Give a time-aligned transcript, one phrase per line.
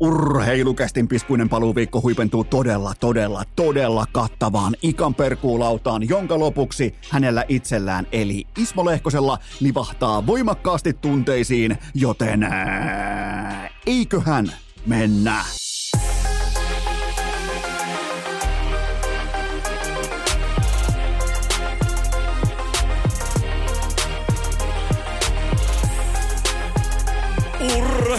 [0.00, 8.46] Urheilukästin piskuinen paluuviikko huipentuu todella, todella, todella kattavaan Ikan perkuulautaan, jonka lopuksi hänellä itsellään eli
[8.58, 12.48] Ismo Lehkosella livahtaa voimakkaasti tunteisiin, joten
[13.86, 14.52] eiköhän
[14.86, 15.44] mennä.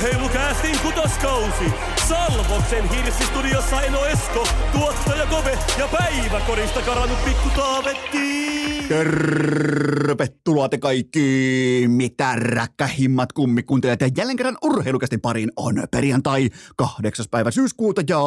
[0.02, 1.97] Hejmu Casting Kutowskousi.
[2.08, 8.48] Salvoksen hirsistudiossa Eno Esko, tuottaja Kove ja päiväkorista karannut pikku Taavetti.
[8.88, 17.26] Tervetuloa te kaikki, mitä räkkähimmat kummikuuntelijat ja jälleen kerran urheilukästin pariin on perjantai 8.
[17.32, 18.20] päivä syyskuuta ja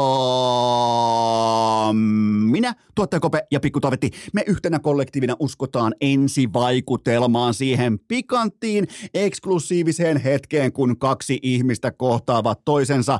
[2.51, 10.73] minä, tuottaja Kope ja Pikku Taavetti, me yhtenä kollektiivina uskotaan ensivaikutelmaan siihen pikanttiin, eksklusiiviseen hetkeen,
[10.73, 13.19] kun kaksi ihmistä kohtaavat toisensa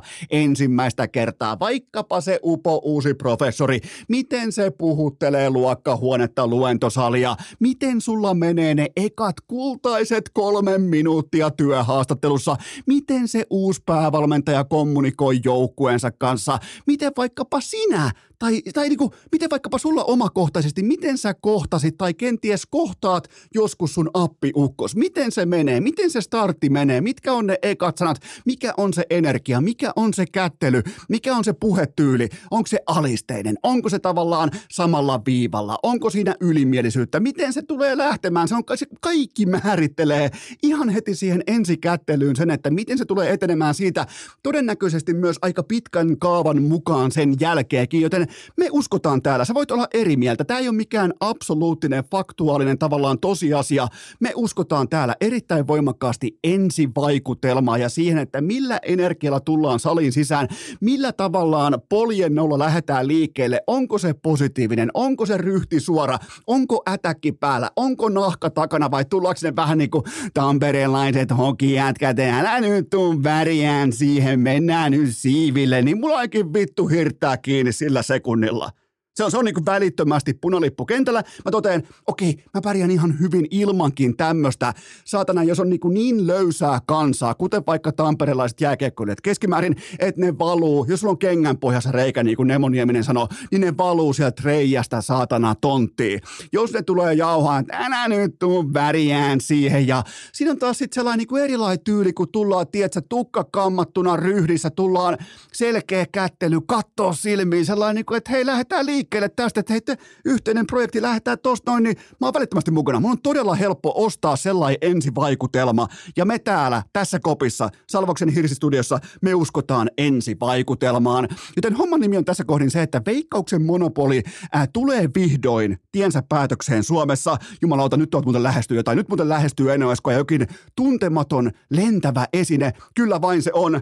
[0.51, 8.75] ensimmäistä kertaa, vaikkapa se upo uusi professori, miten se puhuttelee luokkahuonetta luentosalia, miten sulla menee
[8.75, 12.55] ne ekat kultaiset kolme minuuttia työhaastattelussa,
[12.87, 19.49] miten se uusi päävalmentaja kommunikoi joukkueensa kanssa, miten vaikkapa sinä tai, tai niin kuin, miten
[19.49, 25.79] vaikkapa sulla omakohtaisesti, miten sä kohtasit tai kenties kohtaat joskus sun appiukkos, miten se menee,
[25.81, 30.13] miten se startti menee, mitkä on ne ekat sanat, mikä on se energia, mikä on
[30.13, 36.09] se kättely, mikä on se puhetyyli, onko se alisteinen, onko se tavallaan samalla viivalla, onko
[36.09, 40.31] siinä ylimielisyyttä, miten se tulee lähtemään, se, on, se kaikki määrittelee
[40.63, 44.05] ihan heti siihen ensikättelyyn sen, että miten se tulee etenemään siitä
[44.43, 49.45] todennäköisesti myös aika pitkän kaavan mukaan sen jälkeenkin, joten me uskotaan täällä.
[49.45, 50.45] Sä voit olla eri mieltä.
[50.45, 53.87] Tämä ei ole mikään absoluuttinen, faktuaalinen tavallaan tosiasia.
[54.19, 60.47] Me uskotaan täällä erittäin voimakkaasti ensivaikutelmaa ja siihen, että millä energialla tullaan salin sisään,
[60.81, 63.61] millä tavallaan poljennolla lähdetään liikkeelle.
[63.67, 69.39] Onko se positiivinen, onko se ryhti suora, onko ätäkki päällä, onko nahka takana vai tullaanko
[69.43, 70.03] ne vähän niin kuin
[70.33, 76.21] tampereenlaiset hokijätkät, älä nyt tuu väriään siihen, mennään nyt siiville, niin mulla
[76.53, 78.71] vittu hirttää kiinni sillä se sekunnilla.
[79.15, 81.23] Se on, se on niin kuin välittömästi punalippu kentällä.
[81.45, 84.73] Mä totean, okei, mä pärjään ihan hyvin ilmankin tämmöistä.
[85.05, 90.37] Saatana, jos on niin, kuin niin löysää kansaa, kuten vaikka tamperelaiset jääkiekkoilijat keskimäärin, että ne
[90.37, 94.13] valuu, jos sulla on kengän pohjassa reikä, niin kuin Nemo Nieminen sanoo, niin ne valuu
[94.13, 96.21] sieltä reijästä saatana tonttiin.
[96.53, 99.87] Jos ne tulee jauhaa, että älä nyt tuu väriään siihen.
[99.87, 104.17] Ja siinä on taas sitten sellainen niin kuin erilainen tyyli, kun tullaan, tiedätkö, tukka kammattuna
[104.17, 105.17] ryhdissä, tullaan
[105.53, 109.97] selkeä kättely, kattoo silmiin, sellainen, niin kuin, että hei, lähdetään liikkeelle liikkeelle tästä, että hei,
[110.25, 112.99] yhteinen projekti lähdetään tosta noin, niin mä oon välittömästi mukana.
[112.99, 115.87] Mun on todella helppo ostaa sellainen ensivaikutelma.
[116.17, 121.27] Ja me täällä, tässä kopissa, Salvoksen hirsistudiossa, me uskotaan ensivaikutelmaan.
[121.55, 126.83] Joten homman nimi on tässä kohdin se, että Veikkauksen monopoli ää, tulee vihdoin tiensä päätökseen
[126.83, 127.37] Suomessa.
[127.61, 128.97] Jumalauta, nyt tuolta muuten lähestyy jotain.
[128.97, 132.73] Nyt muuten lähestyy Enoesko ja jokin tuntematon lentävä esine.
[132.95, 133.81] Kyllä vain se on.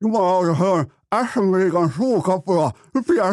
[0.00, 0.86] Jumala,
[1.24, 2.72] SM-liigan suukapula.
[3.08, 3.32] Pitää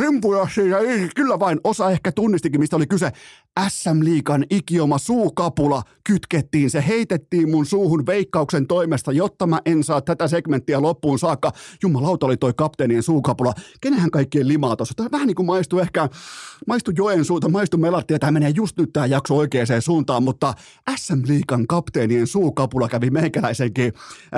[0.00, 0.76] rimpuja siinä.
[1.16, 3.12] Kyllä vain osa ehkä tunnistikin, mistä oli kyse.
[3.60, 6.70] SM-liikan ikioma suukapula kytkettiin.
[6.70, 11.52] Se heitettiin mun suuhun veikkauksen toimesta, jotta mä en saa tätä segmenttiä loppuun saakka.
[11.82, 13.52] Jumalauta oli toi kapteenien suukapula.
[13.80, 14.94] Kenähän kaikkien limaa tuossa?
[14.96, 16.08] Tämä vähän niin kuin maistuu ehkä,
[16.66, 18.18] maistuu joen suuta, maistuu melattia.
[18.18, 20.54] Tämä menee just nyt tämä jakso oikeaan suuntaan, mutta
[20.96, 23.92] SM-liikan kapteenien suukapula kävi meikäläisenkin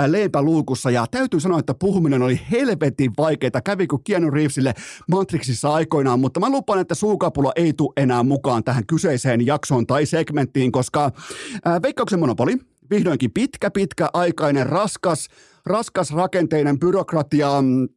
[0.06, 0.90] leipäluukussa.
[0.90, 3.60] Ja täytyy sanoa, että puhuminen oli helvetin vaikeaa.
[3.64, 4.74] Kävi kuin Keanu Reevesille
[5.10, 9.86] Matrixissa aikoinaan, mutta mä lupaan, että suukapula ei tule enää mukaan tähän kyseiseen kyseiseen jaksoon
[9.86, 11.10] tai segmenttiin, koska
[11.64, 12.56] ää, Veikkauksen monopoli,
[12.90, 15.28] vihdoinkin pitkä, pitkä aikainen, raskas,
[15.66, 17.88] raskas rakenteinen byrokratia, mm,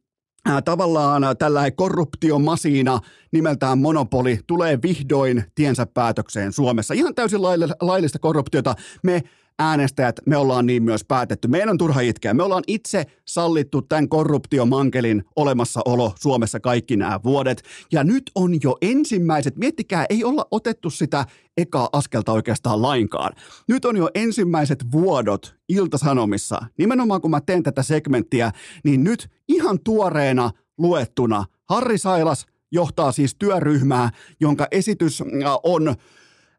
[0.64, 3.00] tavallaan tällä korruptiomasiina
[3.32, 6.94] nimeltään monopoli tulee vihdoin tiensä päätökseen Suomessa.
[6.94, 7.42] Ihan täysin
[7.80, 8.74] laillista korruptiota.
[9.02, 9.22] Me
[9.60, 11.48] äänestäjät, me ollaan niin myös päätetty.
[11.48, 12.34] Meidän on turha itkeä.
[12.34, 17.62] Me ollaan itse sallittu tämän korruptiomankelin olemassaolo Suomessa kaikki nämä vuodet.
[17.92, 21.26] Ja nyt on jo ensimmäiset, miettikää, ei olla otettu sitä
[21.56, 23.32] ekaa askelta oikeastaan lainkaan.
[23.68, 26.62] Nyt on jo ensimmäiset vuodot Iltasanomissa.
[26.78, 28.52] Nimenomaan kun mä teen tätä segmenttiä,
[28.84, 35.22] niin nyt ihan tuoreena luettuna Harri Sailas johtaa siis työryhmää, jonka esitys
[35.62, 35.94] on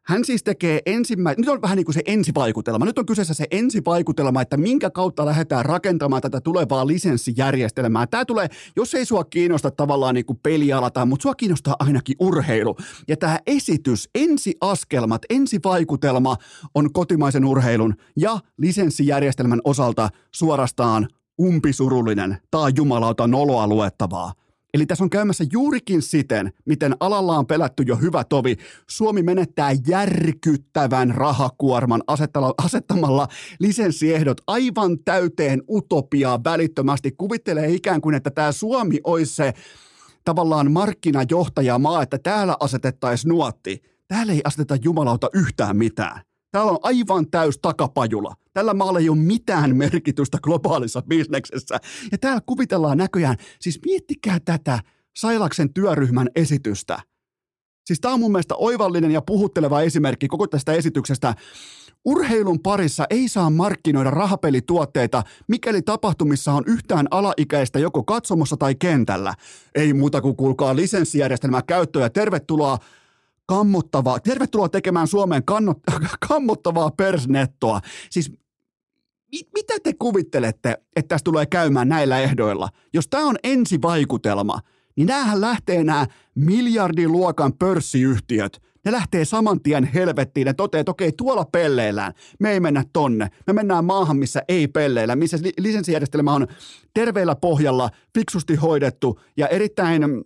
[0.06, 2.84] hän siis tekee ensimmäinen, nyt on vähän niin kuin se ensivaikutelma.
[2.84, 8.06] Nyt on kyseessä se ensivaikutelma, että minkä kautta lähdetään rakentamaan tätä tulevaa lisenssijärjestelmää.
[8.06, 12.76] Tämä tulee, jos ei sua kiinnosta tavallaan niin kuin pelialata, mutta sua kiinnostaa ainakin urheilu.
[13.08, 16.36] Ja tämä esitys, ensiaskelmat, ensivaikutelma
[16.74, 21.08] on kotimaisen urheilun ja lisenssijärjestelmän osalta suorastaan
[21.40, 22.38] umpisurullinen.
[22.50, 24.32] Tää on jumalauta noloa luettavaa.
[24.74, 28.56] Eli tässä on käymässä juurikin siten, miten alalla on pelätty jo hyvä tovi.
[28.90, 32.02] Suomi menettää järkyttävän rahakuorman
[32.58, 33.28] asettamalla
[33.58, 37.12] lisenssiehdot aivan täyteen utopiaa välittömästi.
[37.12, 39.52] Kuvittelee ikään kuin, että tämä Suomi olisi se
[40.24, 43.82] tavallaan markkinajohtajamaa, että täällä asetettaisiin nuotti.
[44.08, 46.20] Täällä ei aseteta jumalauta yhtään mitään.
[46.52, 48.34] Täällä on aivan täys takapajula.
[48.52, 51.78] Tällä maalla ei ole mitään merkitystä globaalissa bisneksessä.
[52.12, 54.80] Ja täällä kuvitellaan näköjään, siis miettikää tätä
[55.16, 56.98] Sailaksen työryhmän esitystä.
[57.86, 61.34] Siis tämä on mun mielestä oivallinen ja puhutteleva esimerkki koko tästä esityksestä.
[62.04, 69.34] Urheilun parissa ei saa markkinoida rahapelituotteita, mikäli tapahtumissa on yhtään alaikäistä joko katsomossa tai kentällä.
[69.74, 72.78] Ei muuta kuin kuulkaa lisenssijärjestelmää käyttöön ja tervetuloa
[73.52, 75.78] kammottavaa, tervetuloa tekemään Suomeen kannot,
[76.28, 77.80] kammottavaa persnettoa.
[78.10, 78.32] Siis
[79.32, 82.68] mit, mitä te kuvittelette, että tästä tulee käymään näillä ehdoilla?
[82.92, 84.60] Jos tämä on ensivaikutelma,
[84.96, 90.44] niin näähän lähtee nämä miljardiluokan pörssiyhtiöt– ne lähtee saman tien helvettiin.
[90.44, 92.12] Ne toteaa, että okei, tuolla pelleillään.
[92.40, 93.28] Me ei mennä tonne.
[93.46, 96.46] Me mennään maahan, missä ei pelleillä, missä lisenssijärjestelmä on
[96.94, 100.24] terveellä pohjalla, fiksusti hoidettu ja erittäin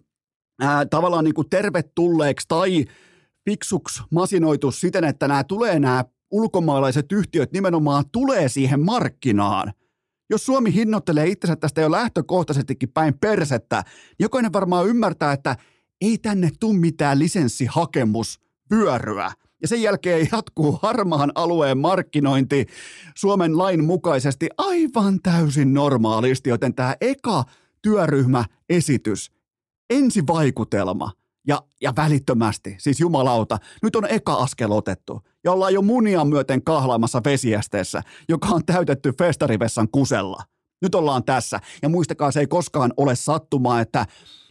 [0.61, 2.85] ää, tavallaan niin kuin tervetulleeksi tai
[3.51, 9.73] fiksuksi masinoitu siten, että nämä tulee nämä ulkomaalaiset yhtiöt nimenomaan tulee siihen markkinaan.
[10.31, 15.57] Jos Suomi hinnoittelee itsensä tästä jo lähtökohtaisestikin päin persettä, niin jokainen varmaan ymmärtää, että
[16.01, 18.41] ei tänne tule mitään lisenssihakemus
[18.71, 19.33] vyöryä.
[19.63, 22.67] Ja sen jälkeen jatkuu harmaan alueen markkinointi
[23.15, 27.45] Suomen lain mukaisesti aivan täysin normaalisti, joten tämä eka
[27.83, 29.33] työryhmäesitys,
[29.91, 31.11] ensivaikutelma
[31.47, 36.65] ja, ja välittömästi, siis jumalauta, nyt on eka askel otettu ja ollaan jo munia myöten
[36.65, 40.43] kahlaamassa vesiesteessä, joka on täytetty festarivessan kusella.
[40.83, 44.07] Nyt ollaan tässä ja muistakaa, se ei koskaan ole sattumaa, että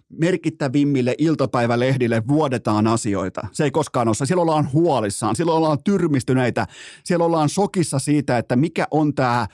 [0.09, 3.47] merkittävimmille iltapäivälehdille vuodetaan asioita.
[3.51, 4.15] Se ei koskaan ole.
[4.25, 6.67] Siellä ollaan huolissaan, siellä ollaan tyrmistyneitä,
[7.03, 9.47] siellä ollaan sokissa siitä, että mikä on tämä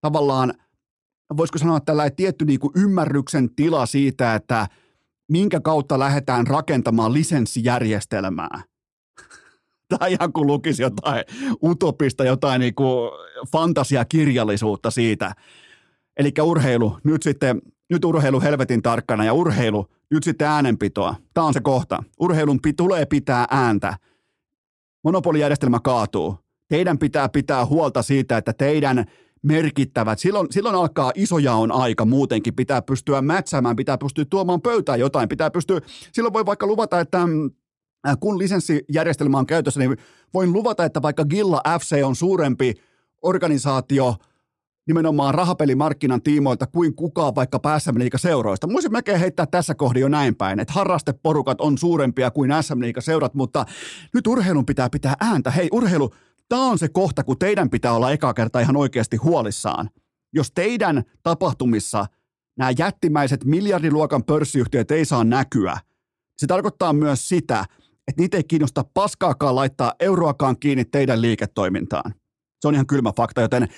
[0.00, 0.54] tavallaan,
[1.36, 4.66] voisiko sanoa tällainen tietty niin kuin ymmärryksen tila siitä, että
[5.30, 8.62] minkä kautta lähdetään rakentamaan lisenssijärjestelmää.
[9.98, 11.24] Tai ihan kuin lukisi jotain
[11.62, 13.10] utopista, jotain niin kuin
[13.52, 15.32] fantasiakirjallisuutta siitä.
[16.16, 21.14] Eli urheilu, nyt sitten nyt urheilu helvetin tarkkana ja urheilu, nyt sitten äänenpitoa.
[21.34, 22.02] Tämä on se kohta.
[22.20, 23.96] Urheilun pi- tulee pitää ääntä.
[25.04, 26.38] Monopolijärjestelmä kaatuu.
[26.68, 29.04] Teidän pitää pitää huolta siitä, että teidän
[29.42, 35.28] merkittävät, silloin, silloin alkaa isojaon aika muutenkin, pitää pystyä mätsäämään, pitää pystyä tuomaan pöytään jotain,
[35.28, 35.80] pitää pystyä,
[36.12, 37.18] silloin voi vaikka luvata, että
[38.08, 39.96] äh, kun lisenssijärjestelmä on käytössä, niin
[40.34, 42.74] voin luvata, että vaikka Gilla FC on suurempi
[43.22, 44.14] organisaatio–
[44.90, 48.68] nimenomaan rahapelimarkkinan tiimoilta kuin kukaan vaikka SM seuroista.
[48.68, 53.34] Voisin melkein heittää tässä kohdin jo näin päin, että harrasteporukat on suurempia kuin SM seurat,
[53.34, 53.64] mutta
[54.14, 55.50] nyt urheilun pitää pitää ääntä.
[55.50, 56.10] Hei urheilu,
[56.50, 59.90] tämä on se kohta, kun teidän pitää olla eka kerta ihan oikeasti huolissaan.
[60.32, 62.06] Jos teidän tapahtumissa
[62.58, 65.78] nämä jättimäiset miljardiluokan pörssiyhtiöt ei saa näkyä,
[66.40, 67.64] se tarkoittaa myös sitä,
[68.08, 72.14] että niitä ei kiinnosta paskaakaan laittaa euroakaan kiinni teidän liiketoimintaan.
[72.60, 73.68] Se on ihan kylmä fakta, joten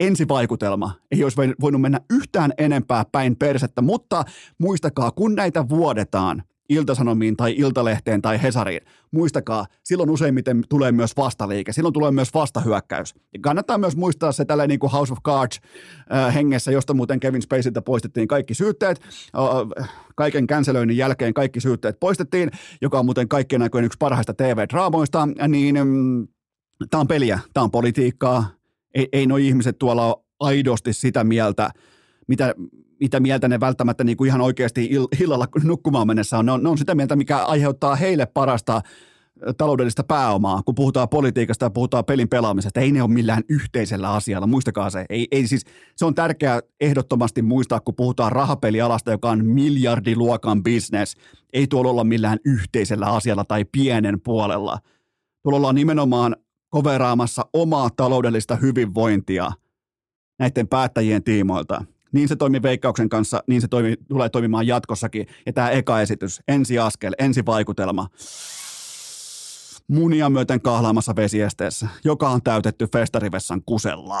[0.00, 4.24] ensivaikutelma ei olisi voinut mennä yhtään enempää päin persettä, mutta
[4.58, 11.72] muistakaa, kun näitä vuodetaan Iltasanomiin tai Iltalehteen tai Hesariin, muistakaa, silloin useimmiten tulee myös vastaliike,
[11.72, 13.14] silloin tulee myös vastahyökkäys.
[13.32, 15.60] Ja kannattaa myös muistaa se tällainen niin kuin House of Cards
[16.14, 19.00] äh, hengessä, josta muuten Kevin Spaceilta poistettiin kaikki syytteet,
[19.80, 22.50] äh, kaiken känselöinnin jälkeen kaikki syytteet poistettiin,
[22.80, 26.28] joka on muuten kaikkien aikojen yksi parhaista TV-draamoista, niin mm,
[26.90, 28.50] tämä on peliä, tämä on politiikkaa,
[28.94, 31.70] ei, ei nuo ihmiset tuolla ole aidosti sitä mieltä,
[32.30, 32.54] mitä,
[33.00, 36.46] mitä mieltä ne välttämättä niin kuin ihan oikeasti ill, illalla nukkumaan mennessä on.
[36.46, 36.62] Ne, on.
[36.62, 38.82] ne on sitä mieltä, mikä aiheuttaa heille parasta
[39.58, 42.80] taloudellista pääomaa, kun puhutaan politiikasta ja puhutaan pelin pelaamisesta.
[42.80, 45.04] Ei ne ole millään yhteisellä asialla, muistakaa se.
[45.08, 45.64] Ei, ei siis,
[45.96, 51.16] se on tärkeää ehdottomasti muistaa, kun puhutaan rahapelialasta, joka on miljardiluokan business.
[51.52, 54.78] Ei tuolla olla millään yhteisellä asialla tai pienen puolella.
[55.42, 56.36] Tuolla ollaan nimenomaan
[56.68, 59.50] koveraamassa omaa taloudellista hyvinvointia
[60.38, 61.84] näiden päättäjien tiimoilta.
[62.12, 65.26] Niin se toimii Veikkauksen kanssa, niin se toimi, tulee toimimaan jatkossakin.
[65.46, 68.08] Ja tämä eka esitys, ensiaskel, ensivaikutelma,
[69.88, 74.20] munia myöten kahlaamassa vesiesteessä, joka on täytetty festarivessan kusella.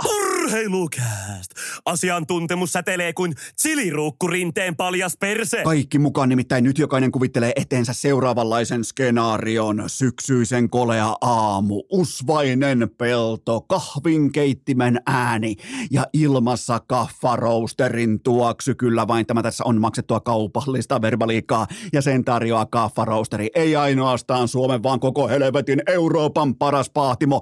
[0.50, 1.50] Urheilukääst!
[1.84, 5.62] Asiantuntemus säteilee kuin chiliruukku rinteen paljas perse.
[5.64, 9.84] Kaikki mukaan nimittäin nyt jokainen kuvittelee eteensä seuraavanlaisen skenaarion.
[9.86, 15.56] Syksyisen kolea aamu, usvainen pelto, kahvinkeittimen ääni
[15.90, 18.72] ja ilmassa kaffaroosterin tuoksu.
[18.78, 23.48] Kyllä vain tämä tässä on maksettua kaupallista verbaliikkaa ja sen tarjoaa kaffaroosteri.
[23.54, 27.40] Ei ainoastaan Suomen, vaan koko helvetin Euroopan paras pahtimo.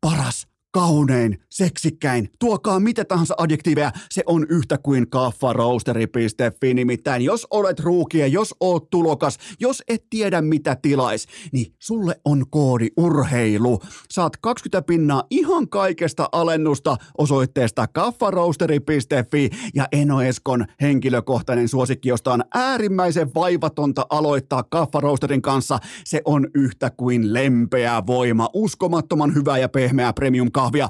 [0.00, 6.74] Paras kaunein, seksikkäin, tuokaa mitä tahansa adjektiiveja, se on yhtä kuin kaffaroasteri.fi.
[6.74, 12.44] Nimittäin jos olet ruukia, jos oot tulokas, jos et tiedä mitä tilais, niin sulle on
[12.50, 13.80] koodi urheilu.
[14.10, 22.44] Saat 20 pinnaa ihan kaikesta alennusta osoitteesta kaffaroasteri.fi ja Eno Eskon henkilökohtainen suosikki, josta on
[22.54, 25.78] äärimmäisen vaivatonta aloittaa kaffaroosterin kanssa.
[26.04, 30.88] Se on yhtä kuin lempeä voima, uskomattoman hyvä ja pehmeä premium kahvia.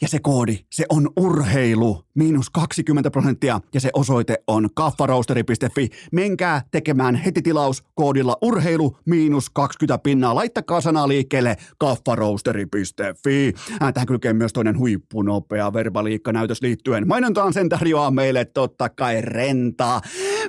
[0.00, 5.88] Ja se koodi, se on urheilu, miinus 20 prosenttia ja se osoite on kaffaroasteri.fi.
[6.12, 10.34] Menkää tekemään heti tilaus koodilla urheilu, miinus 20 pinnaa.
[10.34, 13.52] Laittakaa sanaa liikkeelle kaffaroasteri.fi.
[13.94, 17.08] Tähän kylkee myös toinen huippunopea verbaliikka-näytös liittyen.
[17.08, 20.00] Mainontaan sen tarjoaa meille totta kai rentaa.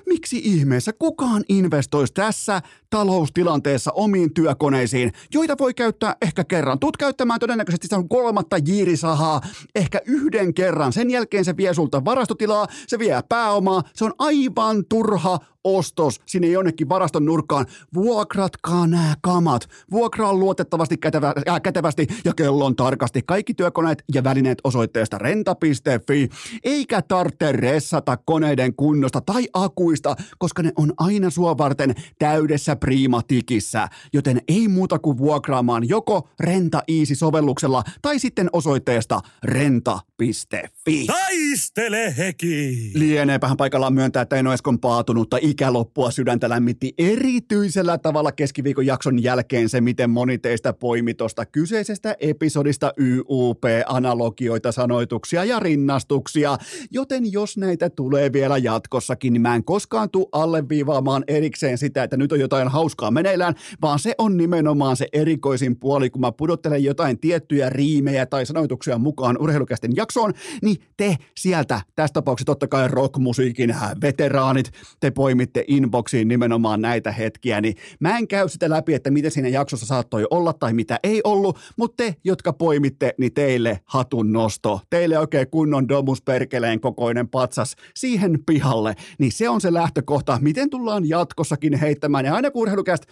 [0.06, 6.80] Miksi ihmeessä kukaan investoisi tässä taloustilanteessa omiin työkoneisiin, joita voi käyttää ehkä kerran.
[6.80, 9.42] Tuut käyttämään todennäköisesti sitä kolmatta jiirisahaa
[9.76, 10.94] ehkä yhden kerran.
[10.94, 13.84] Sen jälkeen se vie sulta varastotilaa, se vie pääomaa.
[13.94, 17.66] Se on aivan turha ostos sinne jonnekin varaston nurkkaan.
[17.94, 19.68] Vuokratkaa nämä kamat.
[19.92, 26.30] Vuokraa luotettavasti kätevä, äh, kätevästi ja kellon tarkasti kaikki työkoneet ja välineet osoitteesta renta.fi.
[26.64, 29.48] Eikä tarvitse ressata koneiden kunnosta tai
[29.84, 33.88] akuista, koska ne on aina sua varten täydessä priimatikissä.
[34.14, 41.06] Joten ei muuta kuin vuokraamaan joko Renta Easy-sovelluksella tai sitten osoitteesta renta.fi.
[41.08, 42.92] Taistele heki!
[42.96, 49.70] Lieneepähän paikallaan myöntää, että en ole paatunutta ikäloppua sydäntä lämmitti erityisellä tavalla keskiviikon jakson jälkeen
[49.70, 56.58] se, miten moni teistä poimi tuosta kyseisestä episodista YUP-analogioita, sanoituksia ja rinnastuksia.
[56.92, 62.18] Joten jos näitä tulee vielä jatkossakin, niin mä en koskaan tule alleviivaamaan erikseen sitä, että
[62.18, 66.84] nyt on jotain hauskaa meneillään, vaan se on nimenomaan se erikoisin puoli, kun mä pudottelen
[66.84, 72.88] jotain tiettyjä riimejä tai sanoituksia mukaan urheilukästen jaksoon, niin te sieltä, tässä tapauksessa totta kai
[72.88, 79.12] rockmusiikin veteraanit, te poimitte inboxiin nimenomaan näitä hetkiä, niin mä en käy sitä läpi, että
[79.12, 83.80] mitä siinä jaksossa saattoi olla tai mitä ei ollut, mutta te, jotka poimitte, niin teille
[83.86, 84.82] hatun nosto.
[84.90, 90.70] Teille oikein kunnon Domus Perkeleen kokoinen patsas siihen pihalle, niin se on se lähtökohta, miten
[90.70, 92.26] tullaan jatkossakin heittämään.
[92.26, 93.08] Ja aina kun urheilukästä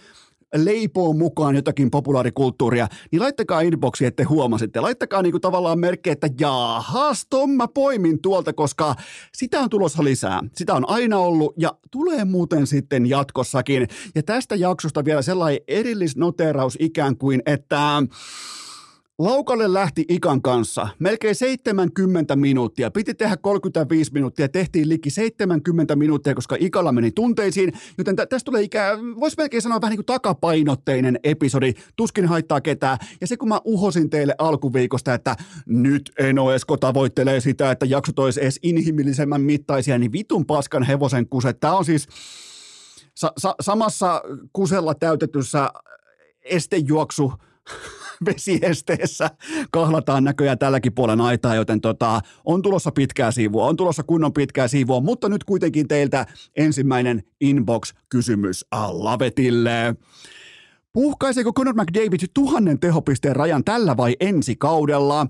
[0.54, 4.80] leipoo mukaan jotakin populaarikulttuuria, niin laittakaa inboxiin, että huomasitte.
[4.80, 8.94] Laittakaa niinku tavallaan merkki, että jaahas, ton mä poimin tuolta, koska
[9.34, 10.40] sitä on tulossa lisää.
[10.56, 13.88] Sitä on aina ollut ja tulee muuten sitten jatkossakin.
[14.14, 18.02] Ja tästä jaksosta vielä sellainen erillisnoteraus ikään kuin, että
[19.22, 22.90] Laukalle lähti Ikan kanssa melkein 70 minuuttia.
[22.90, 27.72] Piti tehdä 35 minuuttia, tehtiin liki 70 minuuttia, koska Ikalla meni tunteisiin.
[27.98, 31.72] Joten tä- tästä tulee ikään, voisi melkein sanoa vähän niin kuin takapainotteinen episodi.
[31.96, 32.98] Tuskin haittaa ketään.
[33.20, 35.36] Ja se kun mä uhosin teille alkuviikosta, että
[35.66, 41.28] nyt Eno Esko tavoittelee sitä, että jaksot olisi edes inhimillisemmän mittaisia, niin vitun paskan hevosen
[41.28, 41.60] kuset.
[41.60, 42.08] Tämä on siis
[43.14, 45.70] sa- sa- samassa kusella täytetyssä
[46.44, 47.32] estejuoksu
[48.26, 49.30] vesiesteessä
[49.70, 54.68] kahlataan näköjään tälläkin puolen aitaa, joten tota, on tulossa pitkää siivua, on tulossa kunnon pitkää
[54.68, 56.26] siivua, mutta nyt kuitenkin teiltä
[56.56, 59.96] ensimmäinen inbox-kysymys Allavetille.
[60.94, 65.26] Puhkaiseeko Conor McDavid tuhannen tehopisteen rajan tällä vai ensi kaudella?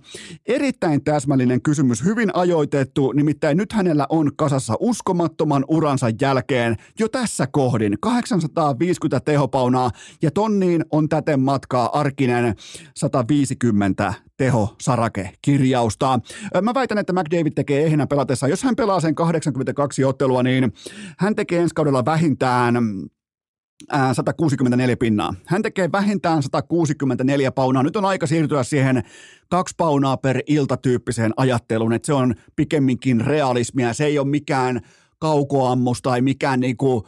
[0.47, 7.47] Erittäin täsmällinen kysymys, hyvin ajoitettu, nimittäin nyt hänellä on kasassa uskomattoman uransa jälkeen jo tässä
[7.47, 9.90] kohdin 850 tehopaunaa
[10.23, 12.54] ja tonniin on täten matkaa arkinen
[12.97, 16.21] 150 teho sarake kirjausta.
[16.62, 18.49] Mä väitän, että McDavid tekee ehjänä pelatessa.
[18.49, 20.73] Jos hän pelaa sen 82 ottelua, niin
[21.19, 22.75] hän tekee ensi kaudella vähintään
[24.12, 25.34] 164 pinnaa.
[25.46, 27.82] Hän tekee vähintään 164 paunaa.
[27.82, 29.02] Nyt on aika siirtyä siihen
[29.48, 33.92] kaksi paunaa per ilta tyyppiseen ajatteluun, että se on pikemminkin realismia.
[33.92, 34.80] Se ei ole mikään
[35.18, 37.06] kaukoammus tai mikään niinku,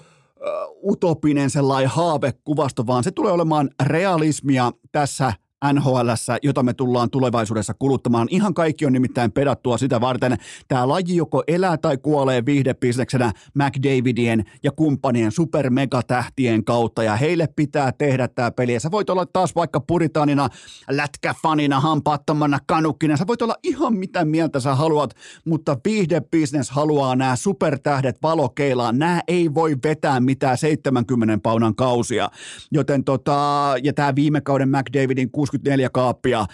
[0.82, 5.32] utopinen sellainen haavekuvasto, vaan se tulee olemaan realismia tässä
[5.72, 6.08] NHL,
[6.42, 8.28] jota me tullaan tulevaisuudessa kuluttamaan.
[8.30, 10.36] Ihan kaikki on nimittäin pedattua sitä varten.
[10.68, 17.92] Tämä laji joko elää tai kuolee viihdebisneksenä McDavidien ja kumppanien supermegatähtien kautta, ja heille pitää
[17.92, 18.72] tehdä tämä peli.
[18.72, 20.48] Ja sä voit olla taas vaikka puritanina,
[20.90, 27.36] lätkäfanina, hampaattomana kanukkina, sä voit olla ihan mitä mieltä sä haluat, mutta viihdebisnes haluaa nämä
[27.36, 28.98] supertähdet valokeilaan.
[28.98, 32.30] Nämä ei voi vetää mitään 70 paunan kausia.
[32.70, 36.46] Joten tota, ja tämä viime kauden McDavidin 64 kaappia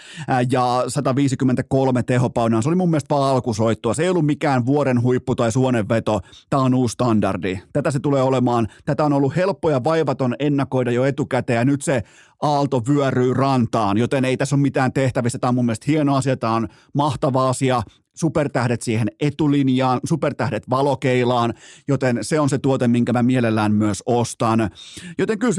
[0.51, 3.93] ja 153 tehopaunaa, se oli mun mielestä vaan alkusoittua.
[3.93, 6.19] Se ei ollut mikään vuoren huippu tai suonenveto.
[6.49, 7.59] Tämä on uusi standardi.
[7.73, 8.67] Tätä se tulee olemaan.
[8.85, 12.03] Tätä on ollut helppo ja vaivaton ennakoida jo etukäteen ja nyt se
[12.41, 15.39] aalto vyöryy rantaan, joten ei tässä ole mitään tehtävistä.
[15.39, 17.81] Tämä on mun mielestä hieno asia, tämä on mahtava asia
[18.21, 21.53] supertähdet siihen etulinjaan, supertähdet valokeilaan,
[21.87, 24.69] joten se on se tuote, minkä mä mielellään myös ostan.
[25.17, 25.53] Joten kyllä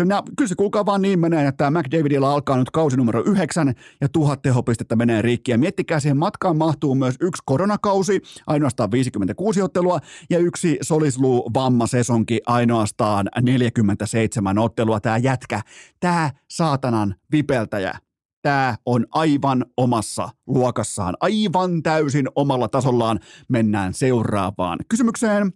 [0.47, 4.97] se, kuulkaa vaan niin menee, että McDavidilla alkaa nyt kausi numero yhdeksän ja tuhat tehopistettä
[4.97, 5.51] menee rikki.
[5.51, 9.99] Ja miettikää, siihen matkaan mahtuu myös yksi koronakausi, ainoastaan 56 ottelua,
[10.31, 15.01] ja yksi solisluu vammasesonki, ainoastaan 47 ottelua.
[15.01, 15.61] Tämä jätkä,
[16.01, 18.12] tämä saatanan vipeltäjä
[18.43, 23.21] tämä on aivan omassa luokassaan, aivan täysin omalla tasollaan.
[23.49, 25.53] Mennään seuraavaan kysymykseen.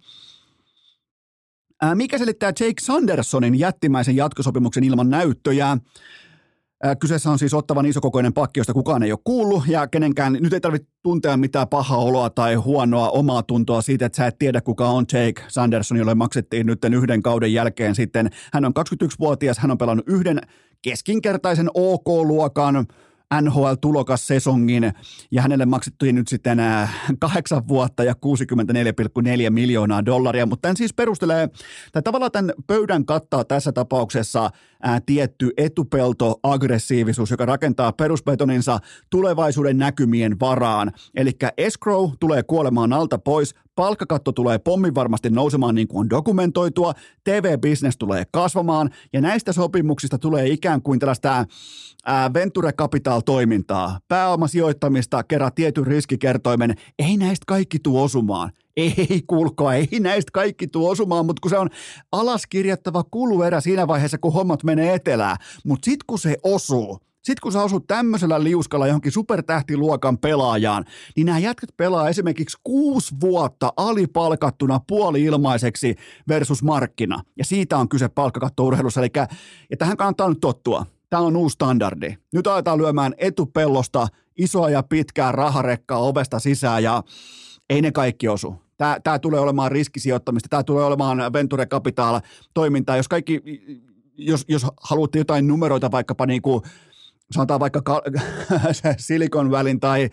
[1.95, 5.79] Mikä selittää Jake Sandersonin jättimäisen jatkosopimuksen ilman näyttöjä?
[7.01, 10.61] Kyseessä on siis ottavan isokokoinen pakki, josta kukaan ei ole kuullut ja kenenkään, nyt ei
[10.61, 14.89] tarvitse tuntea mitään pahaa oloa tai huonoa omaa tuntoa siitä, että sä et tiedä kuka
[14.89, 18.31] on Jake Sanderson, jolle maksettiin nyt yhden kauden jälkeen sitten.
[18.53, 20.41] Hän on 21-vuotias, hän on pelannut yhden
[20.83, 22.87] keskinkertaisen OK-luokan
[23.35, 24.93] NHL-tulokas sesongin
[25.31, 26.59] ja hänelle maksettiin nyt sitten
[27.21, 31.49] kahdeksan vuotta ja 64,4 miljoonaa dollaria, mutta tämän siis perustelee,
[31.93, 34.51] tai tavallaan tämän pöydän kattaa tässä tapauksessa
[34.83, 38.79] ää, tietty etupelto aggressiivisuus, joka rakentaa perusbetoninsa
[39.11, 40.93] tulevaisuuden näkymien varaan.
[41.15, 46.93] Eli escrow tulee kuolemaan alta pois, palkkakatto tulee pommin varmasti nousemaan niin kuin on dokumentoitua,
[47.25, 51.45] TV-bisnes tulee kasvamaan ja näistä sopimuksista tulee ikään kuin tällaista
[52.07, 58.51] ää, venture capital-toimintaa, pääomasijoittamista, kerran tietyn riskikertoimen, ei näistä kaikki tuu osumaan.
[58.77, 61.71] Ei kuulkaa, ei näistä kaikki tuu osumaan, mutta kun se on
[62.13, 65.37] alaskirjattava kuluerä siinä vaiheessa, kun hommat menee etelään.
[65.65, 70.85] Mutta sitten kun se osuu, sitten kun sä osut tämmöisellä liuskalla johonkin supertähtiluokan pelaajaan,
[71.17, 75.95] niin nämä jätkät pelaa esimerkiksi kuusi vuotta alipalkattuna puoli-ilmaiseksi
[76.29, 77.23] versus markkina.
[77.39, 79.01] Ja siitä on kyse palkkakattourheilussa.
[79.01, 79.11] Eli,
[79.71, 80.87] ja tähän kannattaa nyt tottua.
[81.11, 82.17] Tämä on uusi standardi.
[82.33, 84.09] Nyt aletaan lyömään etupellosta
[84.39, 87.03] isoa ja pitkää raharekkaa ovesta sisään ja
[87.71, 88.55] ei ne kaikki osu.
[88.77, 92.21] Tämä, tämä tulee olemaan riskisijoittamista, tämä tulee olemaan venture capital
[92.55, 92.97] toimintaa.
[92.97, 93.43] Jos kaikki,
[94.19, 96.63] jos, jos haluatte jotain numeroita vaikkapa niin kuin
[97.33, 97.83] sanotaan vaikka
[98.99, 100.11] Silicon Valleyn tai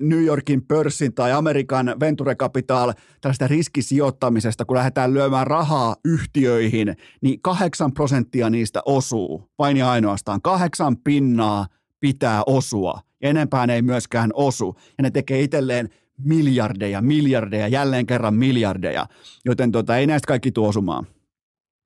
[0.00, 7.42] New Yorkin pörssin tai Amerikan venture capital tällaista riskisijoittamisesta, kun lähdetään lyömään rahaa yhtiöihin, niin
[7.42, 10.42] kahdeksan prosenttia niistä osuu, vain ja ainoastaan.
[10.42, 11.66] Kahdeksan pinnaa
[12.00, 18.34] pitää osua, ja enempään ei myöskään osu, ja ne tekee itselleen miljardeja, miljardeja, jälleen kerran
[18.34, 19.06] miljardeja,
[19.44, 21.06] joten tota, ei näistä kaikki tuo osumaan.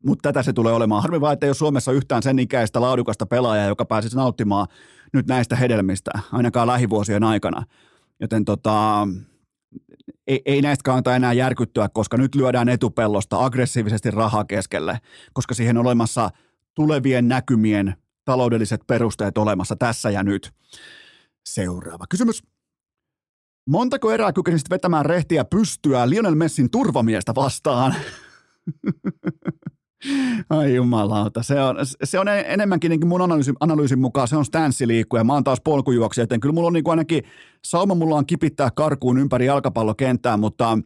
[0.04, 1.02] Mutta tätä se tulee olemaan.
[1.02, 4.66] Harmi vaan, että ei ole Suomessa yhtään sen ikäistä laadukasta pelaajaa, joka pääsisi nauttimaan
[5.12, 7.62] nyt näistä hedelmistä, ainakaan lähivuosien aikana.
[8.20, 9.08] Joten tota,
[10.26, 14.98] ei, ei näistä kannata enää järkyttyä, koska nyt lyödään etupellosta aggressiivisesti rahaa keskelle,
[15.32, 16.30] koska siihen on olemassa
[16.74, 20.52] tulevien näkymien taloudelliset perusteet olemassa tässä ja nyt.
[21.48, 22.42] Seuraava kysymys.
[23.66, 27.94] Montako erää kykenisit vetämään rehtiä pystyä Lionel Messin turvamiestä vastaan?
[30.50, 35.24] Ai jumalauta, se on, se on enemmänkin niin mun analyysin, analyysin mukaan, se on stanssiliikkuja,
[35.24, 37.22] mä oon taas polkujuoksija, joten kyllä mulla on niin kuin ainakin
[37.64, 40.78] sauma mulla on kipittää karkuun ympäri jalkapallokenttää, mutta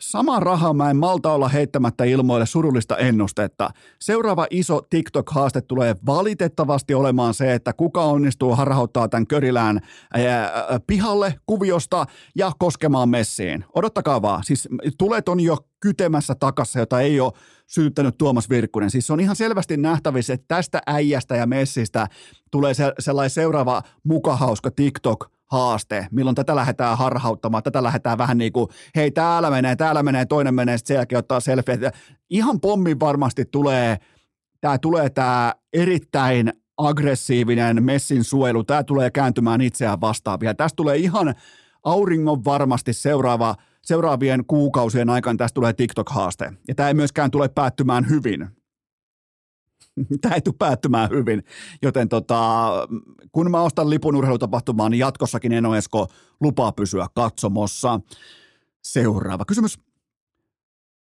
[0.00, 3.70] sama raha mä en malta olla heittämättä ilmoille surullista ennustetta.
[4.00, 9.80] Seuraava iso TikTok-haaste tulee valitettavasti olemaan se, että kuka onnistuu harhauttaa tämän körilään
[10.14, 13.64] ää, pihalle kuviosta ja koskemaan messiin.
[13.74, 14.68] Odottakaa vaan, siis
[14.98, 17.32] tulet on jo kytemässä takassa, jota ei ole
[17.66, 18.90] sytyttänyt Tuomas Virkkunen.
[18.90, 22.06] Siis se on ihan selvästi nähtävissä, että tästä äijästä ja messistä
[22.50, 28.52] tulee se, sellainen seuraava mukahauska TikTok haaste, milloin tätä lähdetään harhauttamaan, tätä lähdetään vähän niin
[28.52, 31.78] kuin, hei täällä menee, täällä menee, toinen menee, sitten sen jälkeen ottaa selfie.
[32.30, 33.98] Ihan pommin varmasti tulee,
[34.60, 40.54] tämä tulee tämä erittäin aggressiivinen messin suojelu, tämä tulee kääntymään itseään vastaan vielä.
[40.54, 41.34] Tästä tulee ihan
[41.84, 46.52] auringon varmasti seuraava– seuraavien kuukausien aikana tästä tulee TikTok-haaste.
[46.68, 48.48] Ja tämä ei myöskään tule päättymään hyvin.
[50.20, 51.44] Tämä ei tule päättymään hyvin,
[51.82, 52.70] joten tota,
[53.32, 56.06] kun mä ostan lipun urheilutapahtumaan, niin jatkossakin Eno Esko
[56.40, 58.00] lupaa pysyä katsomossa.
[58.82, 59.89] Seuraava kysymys.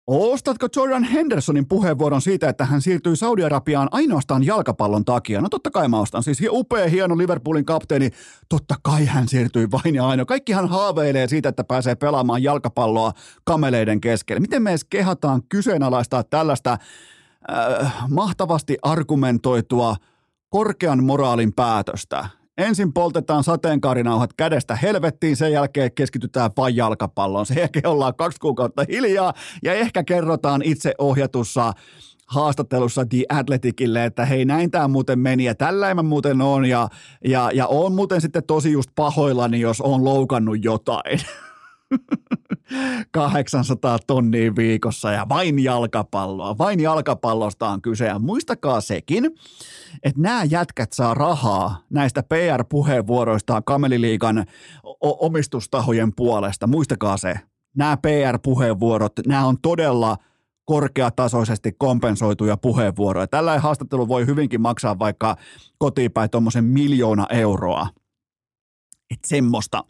[0.07, 5.41] Ostatko Jordan Hendersonin puheenvuoron siitä, että hän siirtyi Saudi-Arabiaan ainoastaan jalkapallon takia?
[5.41, 6.23] No totta kai mä ostan.
[6.23, 8.11] Siis upea, hieno Liverpoolin kapteeni.
[8.49, 10.27] Totta kai hän siirtyi vain ja ainoa.
[10.27, 13.13] Kaikki hän haaveilee siitä, että pääsee pelaamaan jalkapalloa
[13.45, 14.41] kameleiden keskellä.
[14.41, 16.79] Miten me edes kehataan kyseenalaistaa tällaista
[17.53, 19.97] äh, mahtavasti argumentoitua
[20.49, 22.29] korkean moraalin päätöstä?
[22.59, 27.47] Ensin poltetaan sateenkaarinauhat kädestä helvettiin, sen jälkeen keskitytään vain jalkapalloon.
[27.47, 31.73] Sen jälkeen ollaan kaksi kuukautta hiljaa ja ehkä kerrotaan itse ohjatussa
[32.27, 36.89] haastattelussa The Athleticille, että hei näin tämä muuten meni ja tällä mä muuten on ja,
[37.25, 41.21] ja, ja on muuten sitten tosi just pahoillani, jos on loukannut jotain.
[43.11, 46.59] 800 tonnia viikossa ja vain jalkapalloa.
[46.59, 48.07] Vain jalkapallosta on kyse.
[48.07, 49.25] Ja muistakaa sekin,
[50.03, 54.45] että nämä jätkät saa rahaa näistä PR-puheenvuoroistaan Kameliliigan
[55.01, 56.67] omistustahojen puolesta.
[56.67, 57.35] Muistakaa se.
[57.77, 60.17] Nämä PR-puheenvuorot, nämä on todella
[60.65, 63.27] korkeatasoisesti kompensoituja puheenvuoroja.
[63.27, 65.37] Tällainen haastattelu voi hyvinkin maksaa vaikka
[65.79, 67.89] kotiinpäin tuommoisen miljoona euroa.
[69.11, 69.85] Että semmoista.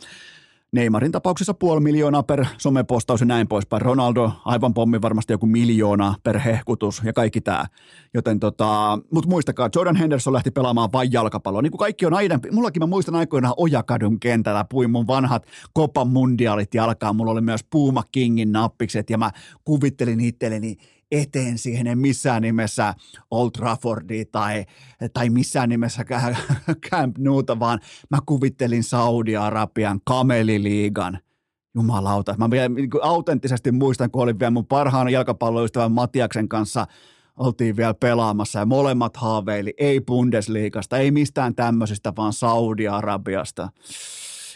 [0.76, 3.82] Neymarin tapauksessa puoli miljoonaa per somepostaus ja näin poispäin.
[3.82, 7.66] Ronaldo aivan pommi varmasti joku miljoona per hehkutus ja kaikki tämä.
[8.14, 11.62] Joten tota, mutta muistakaa, Jordan Henderson lähti pelaamaan vain jalkapalloa.
[11.62, 16.04] Niin kuin kaikki on aina, mullakin mä muistan aikoinaan Ojakadun kentällä, puin mun vanhat Copa
[16.04, 17.16] Mundialit jalkaan.
[17.16, 19.30] Mulla oli myös Puma Kingin nappikset ja mä
[19.64, 20.76] kuvittelin itselleni
[21.10, 22.94] eteen siihen, en missään nimessä
[23.30, 24.64] Old Traffordia tai,
[25.12, 26.04] tai missään nimessä
[26.90, 31.18] Camp Nouta, vaan mä kuvittelin Saudi-Arabian kameliliigan
[31.74, 32.34] jumalauta.
[32.38, 36.86] Mä vielä niin autenttisesti muistan, kun olin vielä mun parhaan jalkapalloystävän Matiaksen kanssa
[37.36, 43.68] oltiin vielä pelaamassa ja molemmat haaveili, ei Bundesliigasta, ei mistään tämmöisestä, vaan Saudi-Arabiasta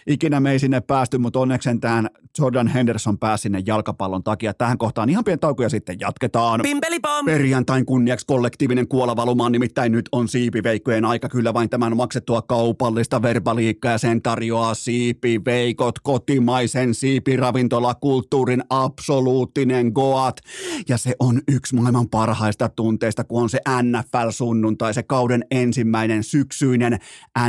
[0.07, 4.55] ikinä me ei sinne päästy, mutta onneksi sentään Jordan Henderson pääsi sinne jalkapallon takia.
[4.55, 6.61] Tähän kohtaan ihan pieni tauko ja sitten jatketaan.
[6.63, 7.27] Pimpelipom!
[7.27, 13.93] Perjantain kunniaksi kollektiivinen kuolavaluma, nimittäin nyt on siipiveikkojen aika kyllä vain tämän maksettua kaupallista verbaliikkaa
[13.93, 20.41] ja sen tarjoaa siipiveikot, kotimaisen siipiravintolakulttuurin absoluuttinen goat.
[20.89, 26.99] Ja se on yksi maailman parhaista tunteista, kun on se NFL-sunnuntai, se kauden ensimmäinen syksyinen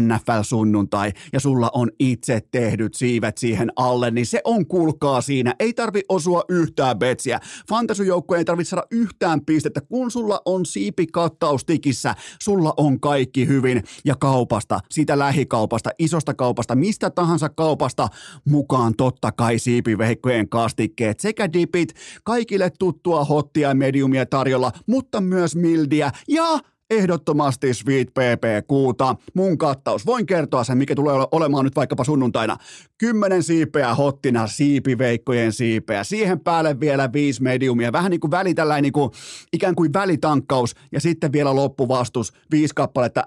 [0.01, 5.55] NFL-sunnuntai ja sulla on itse tehdyt siivet siihen alle, niin se on kulkaa siinä.
[5.59, 7.39] Ei tarvi osua yhtään betsiä.
[7.69, 9.81] Fantasyjoukkojen ei tarvitse saada yhtään pistettä.
[9.81, 13.83] Kun sulla on siipikattaus tikissä, sulla on kaikki hyvin.
[14.05, 18.07] Ja kaupasta, siitä lähikaupasta, isosta kaupasta, mistä tahansa kaupasta
[18.45, 25.55] mukaan totta kai siipiveikkojen kastikkeet sekä dipit, kaikille tuttua hottia ja mediumia tarjolla, mutta myös
[25.55, 26.59] mildiä ja
[26.91, 29.15] ehdottomasti Sweet PP kuuta.
[29.33, 30.05] Mun kattaus.
[30.05, 32.57] Voin kertoa sen, mikä tulee olemaan nyt vaikkapa sunnuntaina.
[32.97, 36.03] Kymmenen siipeä hottina, siipiveikkojen siipeä.
[36.03, 37.91] Siihen päälle vielä viisi mediumia.
[37.91, 39.11] Vähän niin kuin väli tällainen niin kuin,
[39.53, 42.33] ikään kuin välitankkaus ja sitten vielä loppuvastus.
[42.51, 43.23] Viisi kappaletta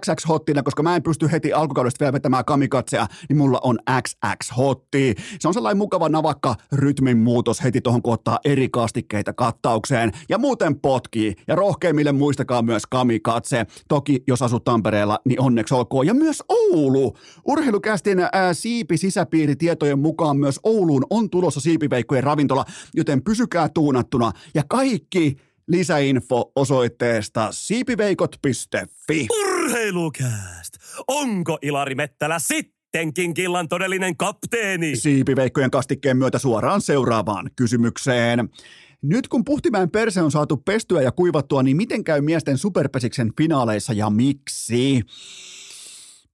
[0.00, 4.56] XX hottina, koska mä en pysty heti alkukaudesta vielä vetämään kamikatsea, niin mulla on XX
[4.56, 5.14] hotti.
[5.40, 10.12] Se on sellainen mukava navakka rytmin muutos heti tuohon, kun ottaa eri kastikkeita kattaukseen.
[10.28, 11.34] Ja muuten potkii.
[11.48, 13.66] Ja rohkeimmille muistakaa myös myös Kamikatse.
[13.88, 16.06] Toki jos asut Tampereella, niin onneksi olkoon.
[16.06, 17.16] Ja myös Oulu.
[17.48, 24.32] Urheilukästin ää, siipi sisäpiiritietojen mukaan myös Ouluun on tulossa siipiveikkojen ravintola, joten pysykää tuunattuna.
[24.54, 25.36] Ja kaikki
[25.68, 29.26] lisäinfo osoitteesta siipiveikot.fi.
[29.30, 30.74] Urheilukääst!
[31.08, 34.96] Onko Ilari Mettälä sittenkin killan todellinen kapteeni?
[34.96, 38.48] Siipiveikkojen kastikkeen myötä suoraan seuraavaan kysymykseen.
[39.06, 43.92] Nyt kun Puhtimäen perse on saatu pestyä ja kuivattua, niin miten käy miesten superpesiksen finaaleissa
[43.92, 45.02] ja miksi?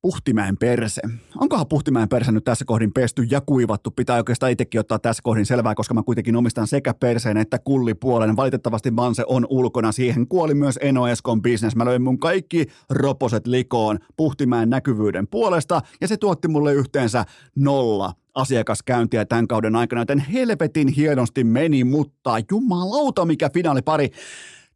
[0.02, 1.00] Puhtimäen perse.
[1.36, 3.90] Onkohan Puhtimäen perse nyt tässä kohdin pesty ja kuivattu?
[3.90, 8.36] Pitää oikeastaan itsekin ottaa tässä kohdin selvää, koska mä kuitenkin omistan sekä perseen että kullipuolen.
[8.36, 9.92] Valitettavasti Manse on ulkona.
[9.92, 11.76] Siihen kuoli myös Eno Eskon business.
[11.76, 17.24] Mä löin mun kaikki roposet likoon Puhtimäen näkyvyyden puolesta ja se tuotti mulle yhteensä
[17.56, 24.10] nolla asiakaskäyntiä tämän kauden aikana, joten helvetin hienosti meni, mutta jumalauta mikä finaalipari.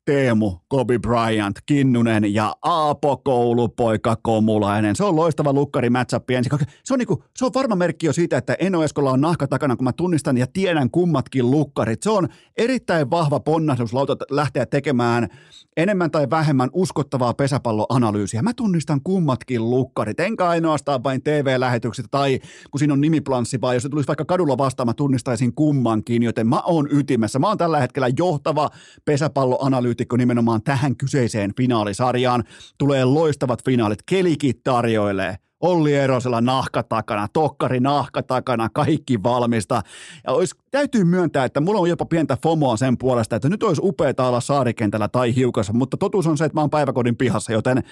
[0.05, 4.97] Teemu, Kobe Bryant, Kinnunen ja Aapo Koulupoika Komulainen.
[4.97, 6.51] Se on loistava lukkari matchup ensi.
[6.85, 9.77] Se on, niinku, se on varma merkki jo siitä, että Eno Eskola on nahka takana,
[9.77, 12.03] kun mä tunnistan ja tiedän kummatkin lukkarit.
[12.03, 13.91] Se on erittäin vahva ponnahdus
[14.31, 15.29] lähteä tekemään
[15.77, 18.43] enemmän tai vähemmän uskottavaa pesäpalloanalyysiä.
[18.43, 22.41] Mä tunnistan kummatkin lukkarit, enkä ainoastaan vain TV-lähetykset tai
[22.71, 26.47] kun siinä on nimiplanssi, vaan jos se tulisi vaikka kadulla vastaan, mä tunnistaisin kummankin, joten
[26.47, 27.39] mä oon ytimessä.
[27.39, 28.71] Mä oon tällä hetkellä johtava
[29.05, 32.45] pesäpalloanalyysi analyytikko nimenomaan tähän kyseiseen finaalisarjaan.
[32.79, 35.37] Tulee loistavat finaalit, kelikit tarjoilee.
[35.61, 39.83] Olli Erosella nahka takana, Tokkari nahka takana, kaikki valmista.
[40.27, 43.81] Ja olisi, täytyy myöntää, että mulla on jopa pientä FOMOa sen puolesta, että nyt olisi
[43.85, 47.83] upeaa olla saarikentällä tai hiukassa, mutta totuus on se, että mä oon päiväkodin pihassa, joten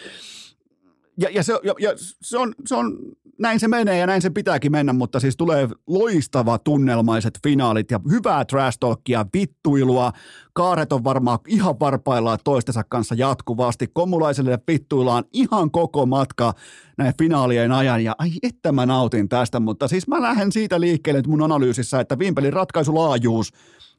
[1.18, 2.98] ja, ja, se, ja, ja se, on, se on,
[3.38, 8.00] näin se menee ja näin se pitääkin mennä, mutta siis tulee loistava tunnelmaiset finaalit ja
[8.10, 10.12] hyvää trash talkia, vittuilua.
[10.52, 13.86] Kaaret on varmaan ihan varpaillaan toistensa kanssa jatkuvasti.
[13.92, 16.54] Komulaiselle vittuillaan ihan koko matka
[16.98, 21.18] näin finaalien ajan ja ai että mä nautin tästä, mutta siis mä lähden siitä liikkeelle
[21.18, 23.52] nyt mun analyysissä, että viimpelin ratkaisulaajuus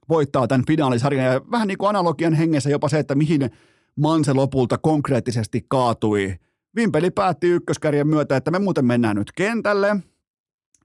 [0.10, 3.50] voittaa tämän finaalisarjan ja vähän niin kuin analogian hengessä jopa se, että mihin
[4.00, 6.36] Manse lopulta konkreettisesti kaatui–
[6.76, 9.96] Vimpeli päätti ykköskärjen myötä, että me muuten mennään nyt kentälle.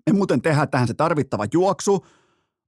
[0.06, 2.06] Me muuten tehdään tähän se tarvittava juoksu.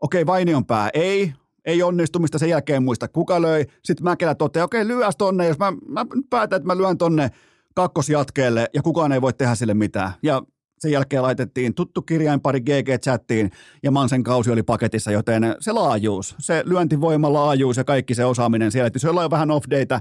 [0.01, 1.33] Okei, Vainion pää ei,
[1.65, 3.65] ei onnistumista, sen jälkeen muista kuka löi.
[3.85, 7.31] Sitten Mäkelä toteaa, okei, lyös tonne, jos mä, mä päätän, että mä lyön tonne
[7.75, 10.13] kakkosjatkeelle ja kukaan ei voi tehdä sille mitään.
[10.23, 10.43] Ja
[10.81, 13.51] sen jälkeen laitettiin tuttu kirjainpari GG-chattiin
[13.83, 18.73] ja Mansen kausi oli paketissa, joten se laajuus, se lyöntivoima, laajuus ja kaikki se osaaminen
[18.73, 20.01] siellä, että jos jollain on vähän off data,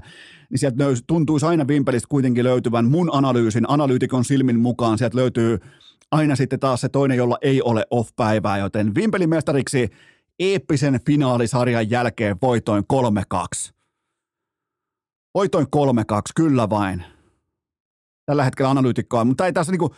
[0.50, 5.58] niin sieltä tuntuisi aina Vimpelistä kuitenkin löytyvän mun analyysin, analyytikon silmin mukaan, sieltä löytyy
[6.10, 9.88] aina sitten taas se toinen, jolla ei ole off-päivää, joten Vimpelin mestariksi
[10.38, 13.72] eeppisen finaalisarjan jälkeen voitoin 3-2.
[15.34, 15.68] Voitoin 3-2,
[16.36, 17.04] kyllä vain.
[18.26, 19.94] Tällä hetkellä analyytikkoa, mutta ei tässä niinku,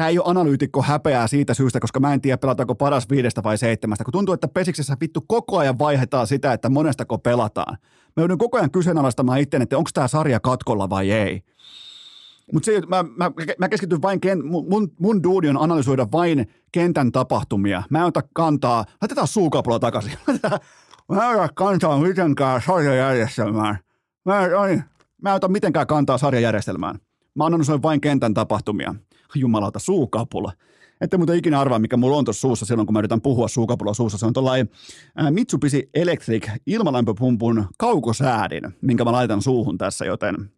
[0.00, 3.58] tämä ei ole analyytikko häpeää siitä syystä, koska mä en tiedä pelataanko paras viidestä vai
[3.58, 7.78] seitsemästä, kun tuntuu, että pesiksessä vittu koko ajan vaihdetaan sitä, että monestako pelataan.
[8.16, 11.42] Mä joudun koko ajan kyseenalaistamaan itse, että onko tämä sarja katkolla vai ei.
[12.52, 17.82] Mutta mä, mä, mä keskityn vain, ken, mun, mun duuni on analysoida vain kentän tapahtumia.
[17.90, 20.12] Mä en ota kantaa, laitetaan suukapula takaisin.
[21.12, 23.78] mä en ota kantaa mitenkään sarjajärjestelmään.
[24.24, 24.84] Mä en,
[25.22, 26.98] mä en ota mitenkään kantaa sarjajärjestelmään.
[27.34, 28.94] Mä analysoin vain kentän tapahtumia
[29.34, 30.52] jumalauta, suukapula.
[31.00, 33.94] Ette muuten ikinä arvaa, mikä mulla on tuossa suussa silloin, kun mä yritän puhua suukapula
[33.94, 34.18] suussa.
[34.18, 34.68] Se on tuollainen
[35.30, 40.50] Mitsubishi Electric ilmalämpöpumpun kaukosäädin, minkä mä laitan suuhun tässä, joten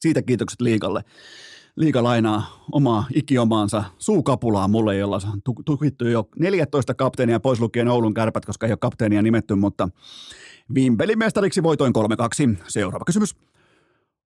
[0.00, 1.02] siitä kiitokset liikalle.
[1.76, 8.14] Liika lainaa omaa ikiomaansa suukapulaa mulle, jolla on tukittu jo 14 kapteenia pois lukien Oulun
[8.14, 9.88] kärpät, koska ei ole kapteenia nimetty, mutta
[10.74, 11.92] Vimpelimestariksi voitoin
[12.58, 12.62] 3-2.
[12.68, 13.36] Seuraava kysymys.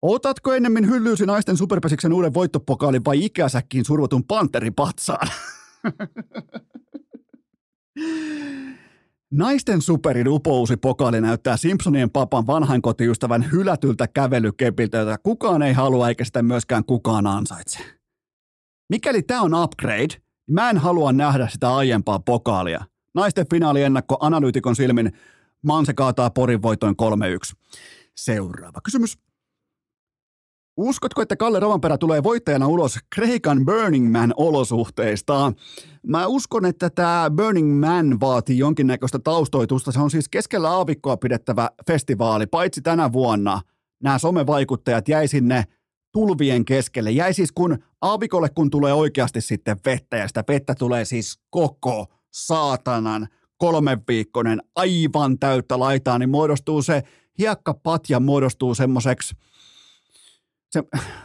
[0.03, 5.29] Otatko ennemmin hyllyysi naisten superpesiksen uuden voittopokaalin vai ikäsäkkiin survotun panteripatsaan?
[9.33, 16.09] Naisten superin upousi pokaali näyttää Simpsonien papan vanhan kotiystävän hylätyltä kävelykepiltä, jota kukaan ei halua
[16.09, 17.79] eikä sitä myöskään kukaan ansaitse.
[18.89, 20.15] Mikäli tämä on upgrade,
[20.51, 22.85] mä en halua nähdä sitä aiempaa pokaalia.
[23.15, 25.13] Naisten finaaliennakko analyytikon silmin
[25.63, 26.95] Manse kaataa Porin voitoin
[27.53, 27.57] 3-1.
[28.17, 29.19] Seuraava kysymys.
[30.77, 35.53] Uskotko, että Kalle Rovanperä tulee voittajana ulos Kreikan Burning Man olosuhteista?
[36.07, 39.93] Mä uskon, että tämä Burning Man vaatii jonkinnäköistä taustoitusta.
[39.93, 43.61] Se on siis keskellä aavikkoa pidettävä festivaali, paitsi tänä vuonna.
[44.03, 45.65] Nämä somevaikuttajat jäi sinne
[46.13, 47.11] tulvien keskelle.
[47.11, 52.07] Jäi siis kun aavikolle, kun tulee oikeasti sitten vettä, ja sitä vettä tulee siis koko
[52.31, 57.03] saatanan kolmenviikkoinen aivan täyttä laitaa, niin muodostuu se
[57.39, 59.35] hiekkapatja muodostuu semmoiseksi–
[60.71, 60.83] se,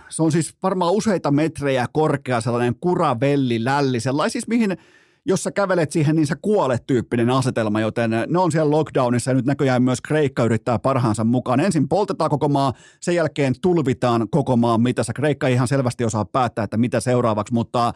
[0.09, 4.77] se on siis varmaan useita metrejä korkea sellainen kuravelli, lälli, sellainen siis mihin
[5.25, 9.35] jos sä kävelet siihen, niin sä kuolet tyyppinen asetelma, joten ne on siellä lockdownissa ja
[9.35, 11.59] nyt näköjään myös Kreikka yrittää parhaansa mukaan.
[11.59, 15.13] Ensin poltetaan koko maa, sen jälkeen tulvitaan koko maan mitassa.
[15.13, 17.93] Kreikka ihan selvästi osaa päättää, että mitä seuraavaksi, mutta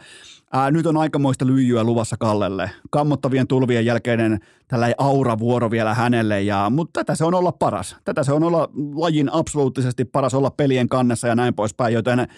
[0.52, 2.70] ää, nyt on aikamoista lyijyä luvassa Kallelle.
[2.90, 7.96] Kammottavien tulvien jälkeinen tällä auravuoro vielä hänelle, ja, mutta tätä se on olla paras.
[8.04, 12.28] Tätä se on olla lajin absoluuttisesti paras olla pelien kannessa ja näin poispäin, joten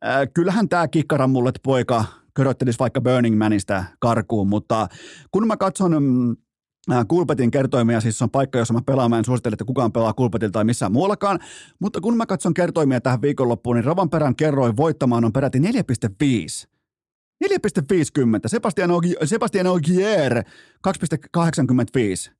[0.00, 4.88] ää, kyllähän tämä kikkaramullet poika köröttelisi vaikka Burning Manista karkuun, mutta
[5.30, 6.36] kun mä katson mm,
[7.08, 10.52] Kulpetin kertoimia, siis on paikka, jossa mä pelaan, mä en suosittele, että kukaan pelaa Kulpetilla
[10.52, 11.38] tai missään muuallakaan,
[11.80, 15.64] mutta kun mä katson kertoimia tähän viikonloppuun, niin Ravan perän kerroin voittamaan on peräti 4,5.
[17.44, 18.40] 4,50.
[18.46, 20.44] Sebastian, Ogi- Sebastian Ogier
[20.82, 22.32] 2,85.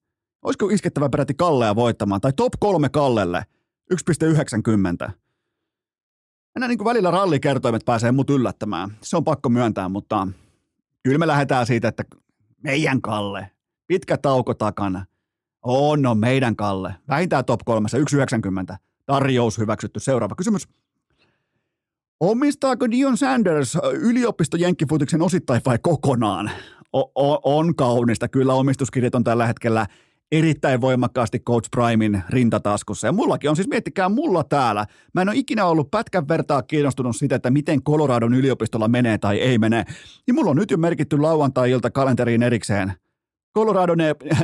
[0.44, 2.20] Olisiko iskettävä peräti Kallea voittamaan?
[2.20, 3.44] Tai top kolme Kallelle
[3.94, 5.10] 1,90
[6.56, 8.90] enää niin kuin välillä rallikertoimet pääsee mut yllättämään.
[9.02, 10.28] Se on pakko myöntää, mutta
[11.02, 12.04] kyllä me lähdetään siitä, että
[12.62, 13.50] meidän Kalle,
[13.86, 15.06] pitkä tauko takana.
[15.62, 16.94] On, no meidän Kalle.
[17.08, 18.76] Vähintään top kolmessa, 1,90.
[19.06, 20.00] Tarjous hyväksytty.
[20.00, 20.68] Seuraava kysymys.
[22.20, 24.56] Omistaako Dion Sanders yliopisto
[25.20, 26.50] osittain vai kokonaan?
[26.96, 28.28] O- on kaunista.
[28.28, 29.86] Kyllä omistuskirjat on tällä hetkellä
[30.32, 33.06] erittäin voimakkaasti Coach Primein rintataskussa.
[33.06, 34.86] Ja mullakin on siis, miettikää mulla täällä.
[35.14, 39.40] Mä en ole ikinä ollut pätkän vertaa kiinnostunut siitä, että miten Coloradon yliopistolla menee tai
[39.40, 39.84] ei mene.
[40.26, 42.92] Niin mulla on nyt jo merkitty lauantai-ilta kalenteriin erikseen.
[43.56, 43.94] Colorado,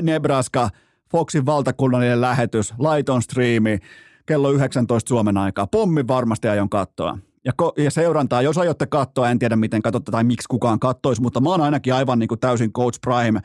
[0.02, 0.68] Nebraska,
[1.10, 3.78] Foxin valtakunnallinen lähetys, laiton striimi,
[4.26, 5.66] kello 19 Suomen aikaa.
[5.66, 7.18] Pommi varmasti aion katsoa.
[7.44, 11.22] Ja, ko- ja seurantaa, jos aiotte katsoa, en tiedä miten katsotte tai miksi kukaan kattoisi,
[11.22, 13.40] mutta mä oon ainakin aivan niin kuin täysin Coach Prime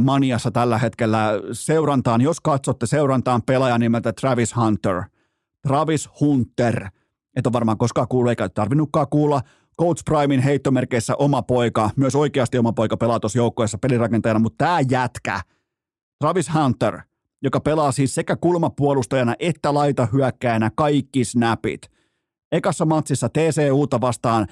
[0.00, 2.20] maniassa tällä hetkellä seurantaan.
[2.20, 5.02] Jos katsotte seurantaan pelaaja nimeltä Travis Hunter,
[5.62, 6.88] Travis Hunter,
[7.36, 9.40] et ole varmaan koskaan kuullut eikä tarvinnutkaan kuulla,
[9.80, 14.80] Coach Primein heittomerkeissä oma poika, myös oikeasti oma poika pelaa tuossa joukkueessa pelirakentajana, mutta tämä
[14.90, 15.40] jätkä,
[16.18, 17.00] Travis Hunter,
[17.42, 21.91] joka pelaa siis sekä kulmapuolustajana että laita hyökkäänä kaikki snapit.
[22.52, 24.46] Ekassa matsissa TCUta vastaan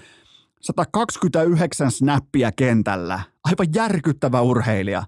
[0.60, 3.20] 129 snappia kentällä.
[3.44, 5.02] Aivan järkyttävä urheilija.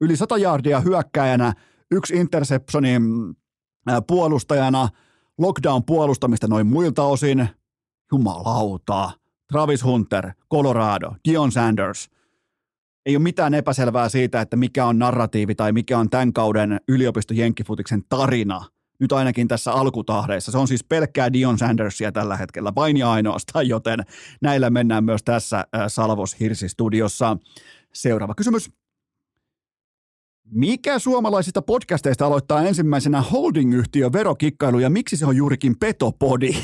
[0.00, 1.52] Yli 100 jardia hyökkäjänä,
[1.90, 2.88] yksi interceptioni
[4.06, 4.88] puolustajana,
[5.38, 7.48] lockdown puolustamista noin muilta osin.
[8.12, 9.10] Jumalauta.
[9.52, 12.10] Travis Hunter, Colorado, Dion Sanders.
[13.06, 17.34] Ei ole mitään epäselvää siitä, että mikä on narratiivi tai mikä on tämän kauden yliopisto
[17.34, 18.64] Jenkkifutiksen tarina.
[19.00, 20.52] Nyt ainakin tässä alkutahdeissa.
[20.52, 24.00] Se on siis pelkkää Dion Sandersia tällä hetkellä, vain ja ainoastaan, joten
[24.42, 27.36] näillä mennään myös tässä Salvos Hirsi-studiossa.
[27.92, 28.70] Seuraava kysymys.
[30.50, 36.52] Mikä suomalaisista podcasteista aloittaa ensimmäisenä holding-yhtiö verokikkailu ja miksi se on juurikin Petopodi?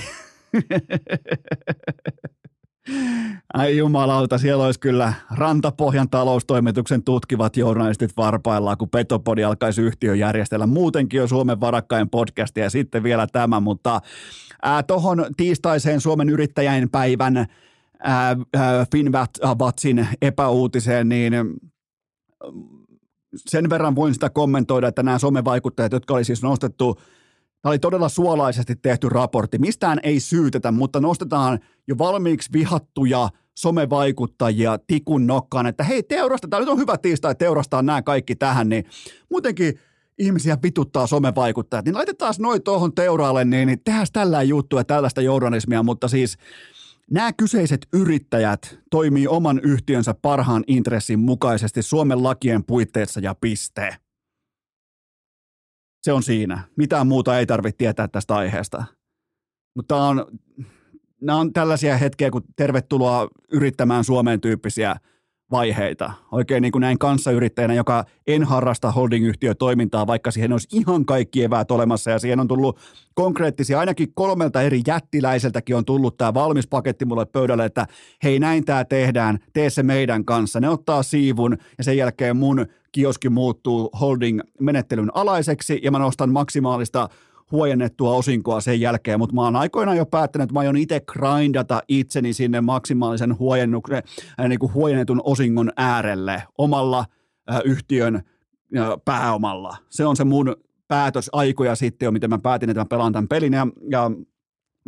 [3.54, 10.66] Ai jumalauta, siellä olisi kyllä Rantapohjan taloustoimituksen tutkivat journalistit varpaillaan, kun Petopodi alkaisi yhtiö järjestellä.
[10.66, 14.00] Muutenkin jo Suomen varakkain podcast ja sitten vielä tämä, mutta
[14.86, 17.46] tuohon tiistaiseen Suomen yrittäjän päivän
[18.92, 21.32] Finvatsin epäuutiseen, niin
[23.36, 27.00] sen verran voin sitä kommentoida, että nämä somevaikuttajat, jotka oli siis nostettu
[27.66, 29.58] Tämä oli todella suolaisesti tehty raportti.
[29.58, 36.68] Mistään ei syytetä, mutta nostetaan jo valmiiksi vihattuja somevaikuttajia tikun nokkaan, että hei teurastetaan, nyt
[36.68, 38.84] on hyvä tiistai teurastaa nämä kaikki tähän, niin
[39.30, 39.78] muutenkin
[40.18, 45.82] ihmisiä vituttaa somevaikuttajat, niin laitetaan noin tuohon teuraalle, niin, niin tehdään tällä juttua tällaista journalismia,
[45.82, 46.38] mutta siis
[47.10, 53.96] Nämä kyseiset yrittäjät toimii oman yhtiönsä parhaan intressin mukaisesti Suomen lakien puitteissa ja piste.
[56.06, 56.60] Se on siinä.
[56.76, 58.84] Mitään muuta ei tarvitse tietää tästä aiheesta.
[59.74, 60.26] Mutta on,
[61.20, 64.96] nämä on tällaisia hetkiä, kun tervetuloa yrittämään Suomeen tyyppisiä
[65.50, 66.12] vaiheita.
[66.32, 71.70] Oikein niin kuin näin kanssayrittäjänä, joka en harrasta holding-yhtiötoimintaa, vaikka siihen olisi ihan kaikki eväät
[71.70, 72.78] olemassa ja siihen on tullut
[73.14, 77.86] konkreettisia, ainakin kolmelta eri jättiläiseltäkin on tullut tämä valmis paketti mulle pöydälle, että
[78.22, 80.60] hei näin tämä tehdään, tee se meidän kanssa.
[80.60, 87.08] Ne ottaa siivun ja sen jälkeen mun kioski muuttuu holding-menettelyn alaiseksi ja mä nostan maksimaalista
[87.52, 91.82] huojennettua osinkoa sen jälkeen, mutta mä oon aikoinaan jo päättänyt, että mä aion itse grindata
[91.88, 94.02] itseni sinne maksimaalisen huojennuksen,
[94.40, 97.04] äh, niin kuin huojennetun osingon äärelle omalla
[97.50, 98.22] äh, yhtiön äh,
[99.04, 99.76] pääomalla.
[99.88, 100.56] Se on se mun
[100.88, 104.10] päätös aikoja sitten jo, miten mä päätin, että mä pelaan tämän pelin ja, ja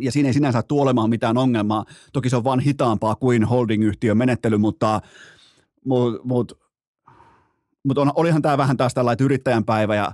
[0.01, 1.85] ja siinä ei sinänsä tule olemaan mitään ongelmaa.
[2.13, 5.01] Toki se on vaan hitaampaa kuin holding-yhtiön menettely, mutta,
[5.85, 6.55] mutta, mutta,
[7.89, 10.11] mutta on, olihan tämä vähän taas tällainen yrittäjän päivä ja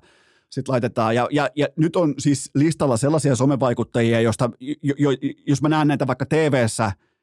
[0.49, 1.15] sitten laitetaan.
[1.15, 5.09] Ja, ja, ja, nyt on siis listalla sellaisia somevaikuttajia, joista, jo, jo,
[5.47, 6.65] jos mä näen näitä vaikka tv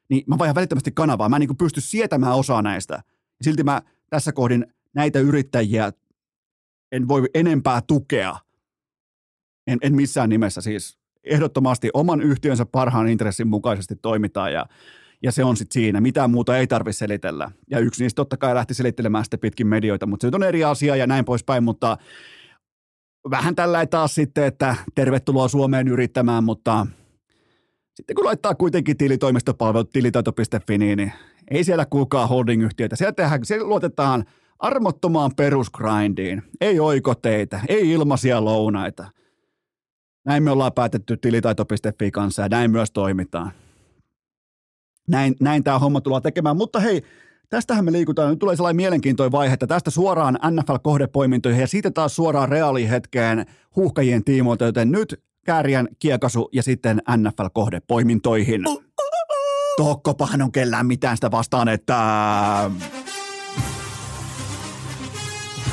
[0.09, 1.29] niin mä vaihdan välittömästi kanavaa.
[1.29, 3.03] Mä en niin pysty sietämään osaa näistä.
[3.41, 5.91] Silti mä tässä kohdin näitä yrittäjiä
[6.91, 8.35] en voi enempää tukea.
[9.67, 10.97] En, en missään nimessä siis.
[11.23, 14.65] Ehdottomasti oman yhtiönsä parhaan intressin mukaisesti toimitaan ja,
[15.23, 16.01] ja se on sitten siinä.
[16.01, 17.51] Mitään muuta ei tarvitse selitellä.
[17.69, 20.95] Ja yksi niistä totta kai lähti selittelemään sitten pitkin medioita, mutta se on eri asia
[20.95, 21.97] ja näin poispäin, mutta
[23.29, 26.87] vähän tällä taas sitten, että tervetuloa Suomeen yrittämään, mutta
[27.93, 31.13] sitten kun laittaa kuitenkin tilitoimistopalvelut tilitaito.fi, niin
[31.51, 32.95] ei siellä kukaan holding-yhtiöitä.
[32.95, 34.25] Siellä, tehdään, siellä luotetaan
[34.59, 36.43] armottomaan perusgrindiin.
[36.61, 39.11] Ei oikoteita, ei ilmaisia lounaita.
[40.25, 43.51] Näin me ollaan päätetty tilitaito.fi kanssa ja näin myös toimitaan.
[45.07, 46.57] Näin, näin tämä homma tullaan tekemään.
[46.57, 47.01] Mutta hei,
[47.49, 48.29] tästähän me liikutaan.
[48.29, 54.23] Nyt tulee sellainen mielenkiintoinen vaihe, että tästä suoraan NFL-kohdepoimintoihin ja siitä taas suoraan reaalihetkeen huuhkajien
[54.23, 58.61] tiimoilta, joten nyt kääriän kiekasu ja sitten NFL-kohdepoimintoihin.
[59.77, 61.95] Tokkopahan on kellään mitään sitä vastaan, että...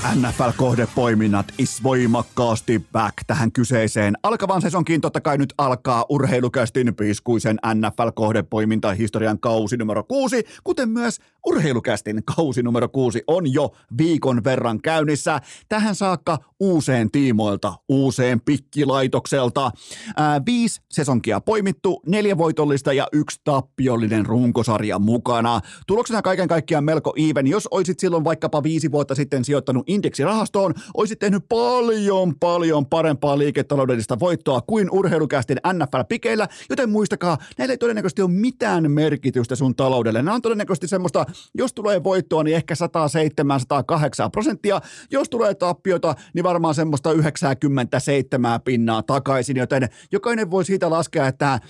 [0.01, 4.15] NFL-kohdepoiminnat is voimakkaasti back tähän kyseiseen.
[4.23, 11.19] Alkavan sesonkin totta kai nyt alkaa urheilukästin piskuisen NFL-kohdepoiminta historian kausi numero kuusi, kuten myös
[11.47, 15.41] urheilukästin kausi numero kuusi on jo viikon verran käynnissä.
[15.69, 19.71] Tähän saakka uuseen tiimoilta, uuseen pikkilaitokselta.
[20.17, 25.61] Ää, viisi sesonkia poimittu, neljä voitollista ja yksi tappiollinen runkosarja mukana.
[25.87, 27.47] Tuloksena kaiken kaikkiaan melko even.
[27.47, 34.21] Jos olisit silloin vaikkapa viisi vuotta sitten sijoittanut indeksirahastoon, olisit tehnyt paljon, paljon parempaa liiketaloudellista
[34.21, 40.23] voittoa kuin urheilukästin NFL-pikeillä, joten muistakaa, näillä ei todennäköisesti ole mitään merkitystä sun taloudelle.
[40.23, 44.81] Nämä on todennäköisesti semmoista, jos tulee voittoa, niin ehkä 107-108 prosenttia.
[45.11, 51.61] Jos tulee tappiota, niin varmaan semmoista 97 pinnaa takaisin, joten jokainen voi siitä laskea, että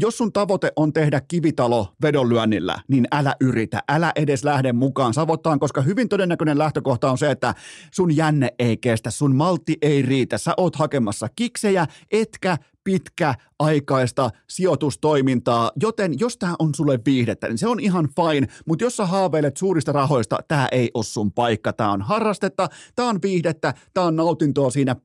[0.00, 5.58] jos sun tavoite on tehdä kivitalo vedonlyönnillä, niin älä yritä, älä edes lähde mukaan savottaan,
[5.58, 7.54] koska hyvin todennäköinen lähtökohta on se, että
[7.90, 15.72] sun jänne ei kestä, sun maltti ei riitä, sä oot hakemassa kiksejä, etkä pitkäaikaista sijoitustoimintaa,
[15.82, 19.56] joten jos tämä on sulle viihdettä, niin se on ihan fine, mutta jos sä haaveilet
[19.56, 24.16] suurista rahoista, tämä ei ole sun paikka, tämä on harrastetta, tämä on viihdettä, tämä on
[24.16, 24.96] nautintoa siinä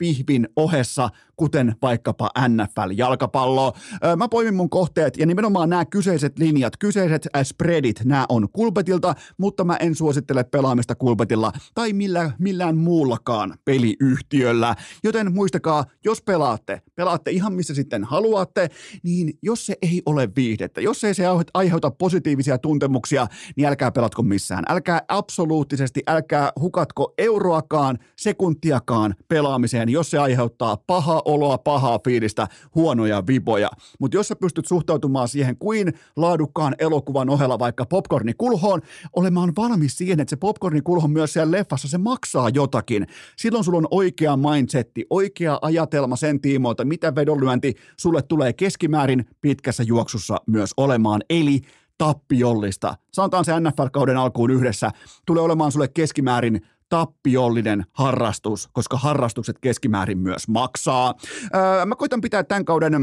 [0.00, 3.72] pääpihvin ohessa, kuten vaikkapa NFL-jalkapallo.
[4.16, 9.64] Mä poimin mun kohteet ja nimenomaan nämä kyseiset linjat, kyseiset spreadit, nämä on kulpetilta, mutta
[9.64, 14.76] mä en suosittele pelaamista kulpetilla tai millä, millään muullakaan peliyhtiöllä.
[15.04, 18.68] Joten muistakaa, jos pelaatte, pelaatte ihan missä sitten haluatte,
[19.02, 21.24] niin jos se ei ole viihdettä, jos ei se
[21.54, 23.26] aiheuta positiivisia tuntemuksia,
[23.56, 24.64] niin älkää pelatko missään.
[24.68, 33.26] Älkää absoluuttisesti, älkää hukatko euroakaan, sekuntiakaan pelaamiseen, jos se aiheuttaa pahaa oloa, pahaa fiilistä, huonoja
[33.26, 33.70] viboja.
[33.98, 38.80] Mutta jos sä pystyt suhtautumaan siihen kuin laadukkaan elokuvan ohella vaikka popcornikulhoon,
[39.16, 43.06] olemaan valmis siihen, että se popcornikulho myös siellä leffassa, se maksaa jotakin.
[43.36, 49.82] Silloin sulla on oikea mindsetti, oikea ajatelma sen tiimoilta, mitä vedonlyönti sulle tulee keskimäärin pitkässä
[49.82, 51.20] juoksussa myös olemaan.
[51.30, 51.60] Eli
[51.98, 52.96] tappiollista.
[53.12, 54.90] Sanotaan se NFL-kauden alkuun yhdessä.
[55.26, 56.60] Tulee olemaan sulle keskimäärin
[56.90, 61.14] tappiollinen harrastus, koska harrastukset keskimäärin myös maksaa.
[61.54, 62.94] Öö, mä koitan pitää tämän kauden,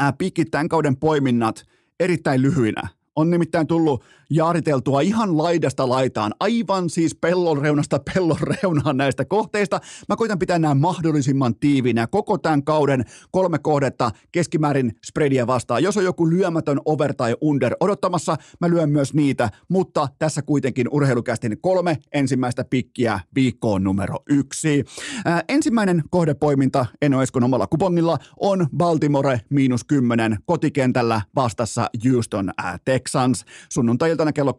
[0.00, 1.64] äh, pikit tämän kauden poiminnat
[2.00, 2.97] erittäin lyhyinä.
[3.18, 9.80] On nimittäin tullut jaariteltua ihan laidasta laitaan, aivan siis pellon reunasta pellon reunaan näistä kohteista.
[10.08, 15.82] Mä koitan pitää nämä mahdollisimman tiivinä koko tämän kauden kolme kohdetta keskimäärin spreadia vastaan.
[15.82, 20.86] Jos on joku lyömätön over tai under odottamassa, mä lyön myös niitä, mutta tässä kuitenkin
[20.90, 24.84] urheilukästin kolme ensimmäistä pikkiä viikkoon numero yksi.
[25.24, 32.78] Ää, ensimmäinen kohdepoiminta Eno Eskon omalla kupongilla on Baltimore miinus kymmenen kotikentällä vastassa Houston ää,
[33.08, 34.56] Texans sunnuntai-iltana kello 20.00.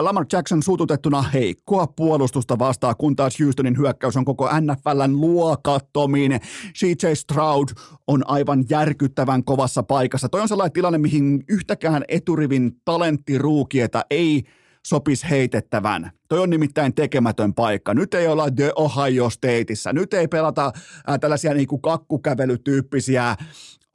[0.00, 6.40] Lamar Jackson suututettuna heikkoa puolustusta vastaa, kun taas Houstonin hyökkäys on koko NFLn luokattomin.
[6.74, 7.68] CJ Stroud
[8.06, 10.28] on aivan järkyttävän kovassa paikassa.
[10.28, 14.42] Toi on sellainen tilanne, mihin yhtäkään eturivin talenttiruukieta ei
[14.86, 16.10] sopisi heitettävän.
[16.28, 17.94] Toi on nimittäin tekemätön paikka.
[17.94, 19.92] Nyt ei olla The Ohio Stateissa.
[19.92, 20.72] Nyt ei pelata
[21.10, 23.36] äh, tällaisia niinku kakkukävelytyyppisiä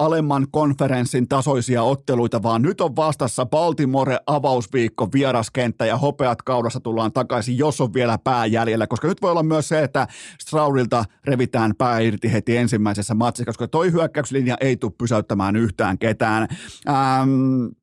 [0.06, 7.14] alemman konferenssin tasoisia otteluita, vaan nyt on vastassa Baltimore avausviikko vieraskenttä ja hopeat kaudassa tullaan
[7.14, 10.08] takaisin, jos on vielä pää jäljellä, koska nyt voi olla myös se, että
[10.40, 16.48] Straudilta revitään pää irti heti ensimmäisessä matsissa, koska toi hyökkäyslinja ei tule pysäyttämään yhtään ketään.
[16.90, 17.81] Ähm,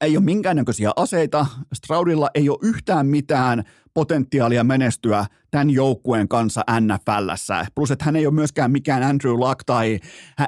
[0.00, 3.64] ei ole minkäännäköisiä aseita, Straudilla ei ole yhtään mitään
[3.94, 7.66] potentiaalia menestyä tämän joukkueen kanssa NFLssä.
[7.74, 10.00] Plus, että hän ei ole myöskään mikään Andrew Luck tai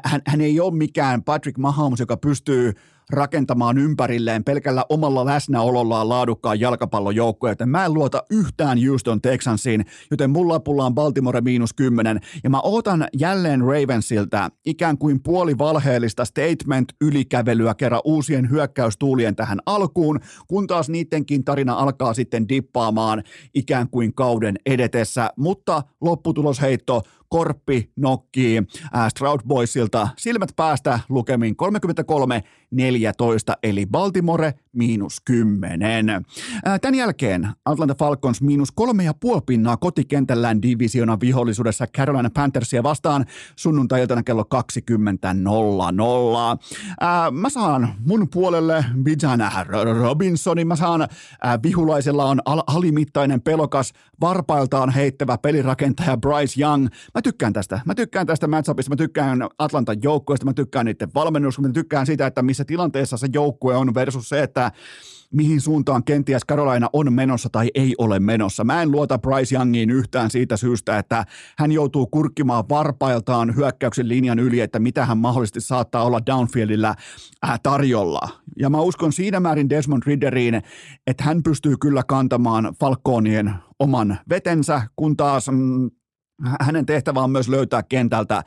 [0.05, 2.73] hän, hän ei ole mikään Patrick Mahomes, joka pystyy
[3.11, 10.31] rakentamaan ympärilleen pelkällä omalla läsnäolollaan laadukkaan jalkapallojoukkoja, joten mä en luota yhtään Houston Texansiin, joten
[10.31, 16.25] mulla pulla on Baltimore miinus kymmenen, ja mä ootan jälleen Ravensilta ikään kuin puoli valheellista
[16.25, 23.23] statement ylikävelyä kerran uusien hyökkäystuulien tähän alkuun, kun taas niidenkin tarina alkaa sitten dippaamaan
[23.55, 28.63] ikään kuin kauden edetessä, mutta lopputulosheitto Korppi nokkii
[28.97, 31.57] äh, Stroud Boysilta silmät päästä lukemiin
[33.53, 36.11] 33-14, eli Baltimore miinus 10.
[36.11, 36.23] Äh,
[36.81, 43.27] tämän jälkeen Atlanta Falcons miinus kolme ja puoli pinnaa kotikentällään divisiona vihollisuudessa Carolina Panthersia vastaan
[43.57, 44.59] sunnuntai-iltana kello 20.00.
[47.03, 49.41] Äh, mä saan mun puolelle Bijan
[50.01, 51.09] Robinsonin, mä saan
[51.63, 56.89] vihulaisella on al- alimittainen pelokas, varpailtaan heittävä pelirakentaja Bryce Young.
[57.15, 57.81] Mä tykkään tästä.
[57.85, 62.27] Mä tykkään tästä matchupista, mä tykkään Atlantan joukkueesta, mä tykkään niiden valmennusta, mä tykkään siitä,
[62.27, 64.66] että missä tilanteessa se joukkue on versus se, että
[65.31, 68.65] mihin suuntaan kenties Carolina on menossa tai ei ole menossa.
[68.65, 71.25] Mä en luota Bryce Youngiin yhtään siitä syystä, että
[71.59, 76.95] hän joutuu kurkkimaan varpailtaan hyökkäyksen linjan yli, että mitä hän mahdollisesti saattaa olla downfieldillä
[77.49, 78.29] äh, tarjolla.
[78.59, 80.63] Ja mä uskon siinä määrin Desmond Ridderiin,
[81.07, 85.91] että hän pystyy kyllä kantamaan Falconien oman vetensä, kun taas mm,
[86.61, 88.45] hänen tehtävä on myös löytää kentältä äh,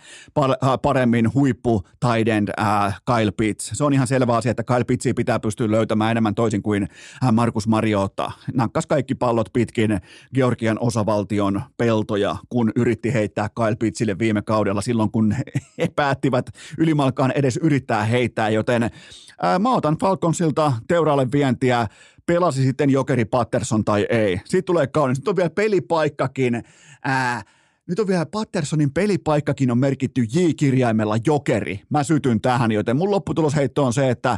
[0.81, 3.71] paremmin huippu Tident äh, Kyle Pitts.
[3.73, 6.87] Se on ihan selvä asia, että Kyle Pittsia pitää pystyä löytämään enemmän toisin kuin
[7.23, 8.31] äh, Markus Mariota.
[8.53, 9.99] Nakkas kaikki pallot pitkin
[10.35, 15.35] Georgian osavaltion peltoja, kun yritti heittää Kyle Pittsille viime kaudella silloin, kun
[15.77, 21.87] he päättivät ylimalkaan edes yrittää heittää, joten äh, mä otan Falconsilta teuraalle vientiä
[22.25, 24.37] pelasi sitten Jokeri Patterson tai ei.
[24.37, 25.17] Sitten tulee kaunis.
[25.17, 26.63] Nyt on vielä pelipaikkakin.
[27.03, 27.41] Ää,
[27.89, 31.81] nyt on vielä Pattersonin pelipaikkakin on merkitty J-kirjaimella jokeri.
[31.89, 34.37] Mä sytyn tähän, joten mun lopputulosheitto on se, että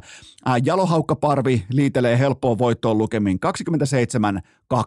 [0.66, 3.40] Jalohaukkaparvi liitelee helppoon voittoon lukemin
[4.74, 4.78] 27-20.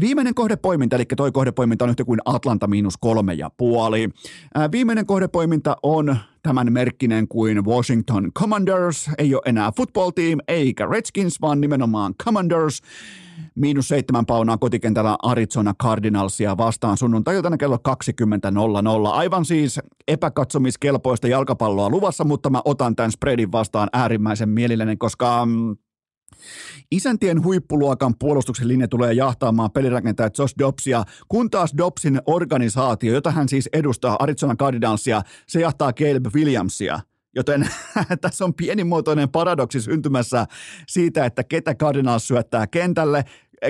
[0.00, 4.08] Viimeinen kohdepoiminta, eli toi kohdepoiminta on yhtä kuin Atlanta miinus kolme ja puoli.
[4.72, 9.10] Viimeinen kohdepoiminta on tämän merkkinen kuin Washington Commanders.
[9.18, 12.82] Ei ole enää football team eikä Redskins, vaan nimenomaan Commanders.
[13.54, 19.08] Miinus seitsemän paunaa kotikentällä Arizona Cardinalsia vastaan sunnuntai-iltana kello 20.00.
[19.08, 25.76] Aivan siis epäkatsomiskelpoista jalkapalloa luvassa, mutta mä otan tämän spreadin vastaan äärimmäisen mielelläni, koska mm,
[26.90, 33.48] Isäntien huippuluokan puolustuksen linja tulee jahtaamaan pelirakentaja Josh Dobbsia, kun taas Dobbsin organisaatio, jota hän
[33.48, 37.00] siis edustaa Arizona Cardinalsia, se jahtaa Caleb Williamsia–
[37.34, 37.68] Joten
[38.20, 40.46] tässä on pienimuotoinen paradoksi syntymässä
[40.88, 43.24] siitä, että ketä Cardinals syöttää kentälle,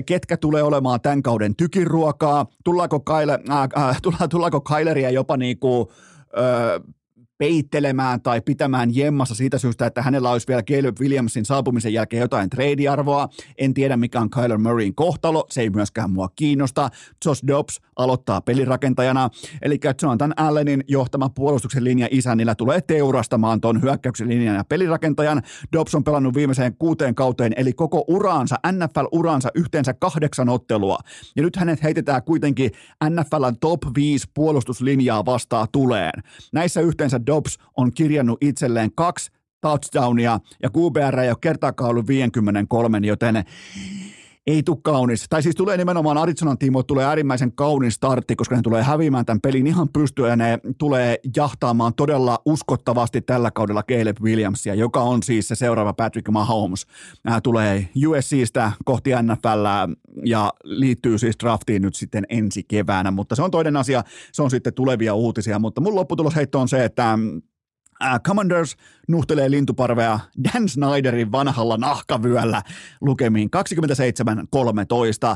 [0.07, 5.93] ketkä tulee olemaan tämän kauden tykiruokaa, tullaako, Kyle, äh, äh, tullaako Kyleria jopa niinku,
[6.39, 6.97] äh,
[7.43, 12.51] peittelemään tai pitämään jemmassa siitä syystä, että hänellä olisi vielä Caleb Williamsin saapumisen jälkeen jotain
[12.51, 13.29] trade-arvoa.
[13.59, 16.91] En tiedä, mikä on Kyler Murrayn kohtalo, se ei myöskään mua kiinnosta.
[17.25, 19.31] Josh Dobbs aloittaa pelirakentajana,
[19.63, 25.43] eli Jonathan Allenin johtama puolustuksen linja isänillä tulee teurastamaan ton hyökkäyksen linjan ja pelirakentajan.
[25.73, 30.99] Dobbs on pelannut viimeiseen kuuteen kauteen, eli koko uraansa, NFL-uraansa yhteensä kahdeksan ottelua.
[31.37, 32.71] Ja nyt hänet heitetään kuitenkin
[33.11, 36.23] NFLn top 5 puolustuslinjaa vastaan tuleen.
[36.53, 42.99] Näissä yhteensä Dobbs on kirjannut itselleen kaksi touchdownia ja QBR ei ole kertaakaan ollut 53,
[43.03, 43.45] joten
[44.47, 45.27] ei tule kaunis.
[45.31, 49.41] Tai siis tulee nimenomaan Arizonan tiimo tulee äärimmäisen kaunis startti, koska ne tulee häviämään tämän
[49.41, 55.23] pelin ihan pystyä ja ne tulee jahtaamaan todella uskottavasti tällä kaudella Caleb Williamsia, joka on
[55.23, 56.87] siis se seuraava Patrick Mahomes.
[57.25, 59.93] Nämä tulee USCstä kohti NFL
[60.25, 64.51] ja liittyy siis draftiin nyt sitten ensi keväänä, mutta se on toinen asia, se on
[64.51, 67.19] sitten tulevia uutisia, mutta mun lopputulosheitto on se, että
[68.05, 68.77] Äh, Commanders
[69.09, 72.63] nuhtelee lintuparvea Dan Snyderin vanhalla nahkavyöllä
[73.01, 73.51] lukemiin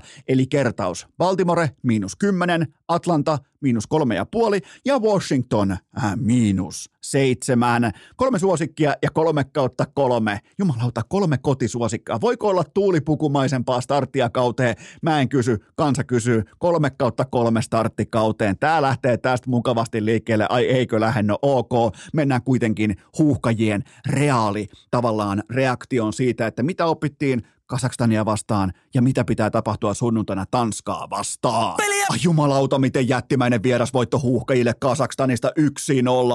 [0.01, 1.07] 27-13, eli kertaus.
[1.19, 7.93] Baltimore miinus 10, Atlanta miinus kolme ja puoli ja Washington äh, miinus seitsemän.
[8.17, 10.41] Kolme suosikkia ja kolme kautta kolme.
[10.59, 12.21] Jumalauta, kolme kotisuosikkaa.
[12.21, 14.77] Voiko olla tuulipukumaisempaa starttia kauteen?
[15.03, 16.43] Mä en kysy, kansa kysyy.
[16.59, 18.59] Kolme kautta kolme starttikauteen.
[18.59, 20.47] Tää lähtee tästä mukavasti liikkeelle.
[20.49, 21.23] Ai eikö lähde?
[21.23, 21.73] No ok.
[22.13, 29.51] Mennään kuitenkin huuhkajien reaali tavallaan reaktion siitä, että mitä opittiin Kasakstania vastaan ja mitä pitää
[29.51, 31.77] tapahtua sunnuntaina Tanskaa vastaan.
[31.77, 32.07] Peliä!
[32.11, 35.63] Ai jumalauta, miten jättimäinen vierasvoitto huuhkajille Kasakstanista 1-0.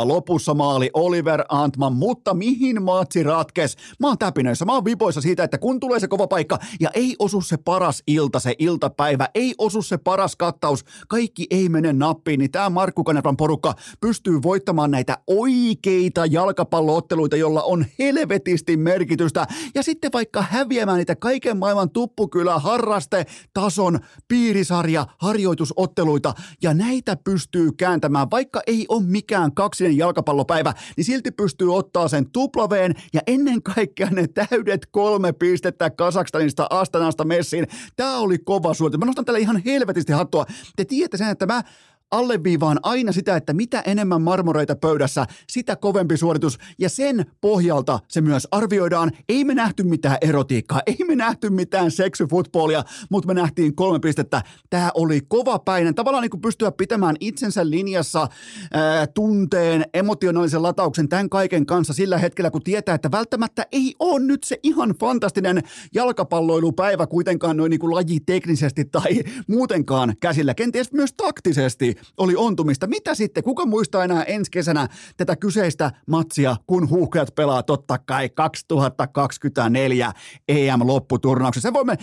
[0.08, 3.78] Lopussa maali Oliver Antman, mutta mihin matsi ratkes?
[4.00, 7.16] Mä oon täpinöissä, mä oon vipoissa siitä, että kun tulee se kova paikka ja ei
[7.20, 12.40] osu se paras ilta, se iltapäivä, ei osu se paras kattaus, kaikki ei mene nappiin,
[12.40, 19.84] niin tämä Markku Kanervan porukka pystyy voittamaan näitä oikeita jalkapallootteluita, jolla on helvetisti merkitystä ja
[19.84, 28.32] sitten vaikka häviämään niitä kaiken maailman tuppukylä, harraste, tason, piirisarja, harjoitusotteluita ja näitä pystyy kääntämään,
[28.32, 34.10] vaikka ei ole mikään kaksinen jalkapallopäivä, niin silti pystyy ottaa sen tuplaveen ja ennen kaikkea
[34.10, 37.68] ne täydet kolme pistettä Kasakstanista Astanasta messiin.
[37.96, 39.00] Tämä oli kova suoritus.
[39.00, 40.46] Mä nostan tälle ihan helvetisti hattua.
[40.76, 41.64] Te tiedätte sen, että mä
[42.12, 46.58] alleviivaan aina sitä, että mitä enemmän marmoreita pöydässä, sitä kovempi suoritus.
[46.80, 49.12] Ja sen pohjalta se myös arvioidaan.
[49.30, 54.42] Ei me nähty mitään erotiikkaa, ei me nähty mitään seksyfutbolia, mutta me nähtiin kolme pistettä.
[54.70, 55.96] Tämä oli kova päinen.
[55.96, 58.28] Tavallaan niin kuin pystyä pitämään itsensä linjassa
[58.74, 64.20] ää, tunteen, emotionaalisen latauksen, tämän kaiken kanssa sillä hetkellä, kun tietää, että välttämättä ei ole
[64.20, 70.94] nyt se ihan fantastinen jalkapalloilupäivä kuitenkaan noin niin kuin laji teknisesti tai muutenkaan käsillä, kenties
[70.94, 72.88] myös taktisesti, oli ontumista.
[72.88, 73.44] Mitä sitten?
[73.44, 74.88] Kuka muistaa enää ensi kesänä
[75.18, 80.12] tätä kyseistä matsia, kun huuhkajat pelaa totta kai 2024
[80.48, 81.70] EM-lopputurnauksessa?
[81.70, 81.98] Se voimme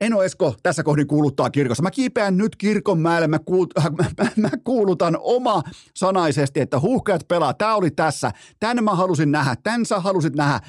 [0.00, 1.82] Eno Esko tässä kohdin kuuluttaa kirkossa.
[1.82, 5.62] Mä kiipeän nyt kirkon mäelle, mä, kuult, mä, mä kuulutan oma
[5.94, 7.54] sanaisesti, että huuhkajat pelaa.
[7.54, 8.32] Tää oli tässä.
[8.60, 9.56] Tän mä halusin nähdä.
[9.62, 10.60] Tän sä halusit nähdä.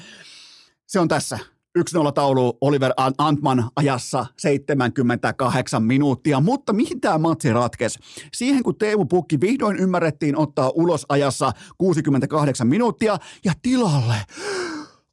[0.86, 1.38] Se on tässä.
[1.78, 7.98] 1-0 taulu Oliver Antman ajassa 78 minuuttia, mutta mihin tämä matsi ratkesi?
[8.32, 14.14] Siihen kun Teemu Pukki vihdoin ymmärrettiin ottaa ulos ajassa 68 minuuttia ja tilalle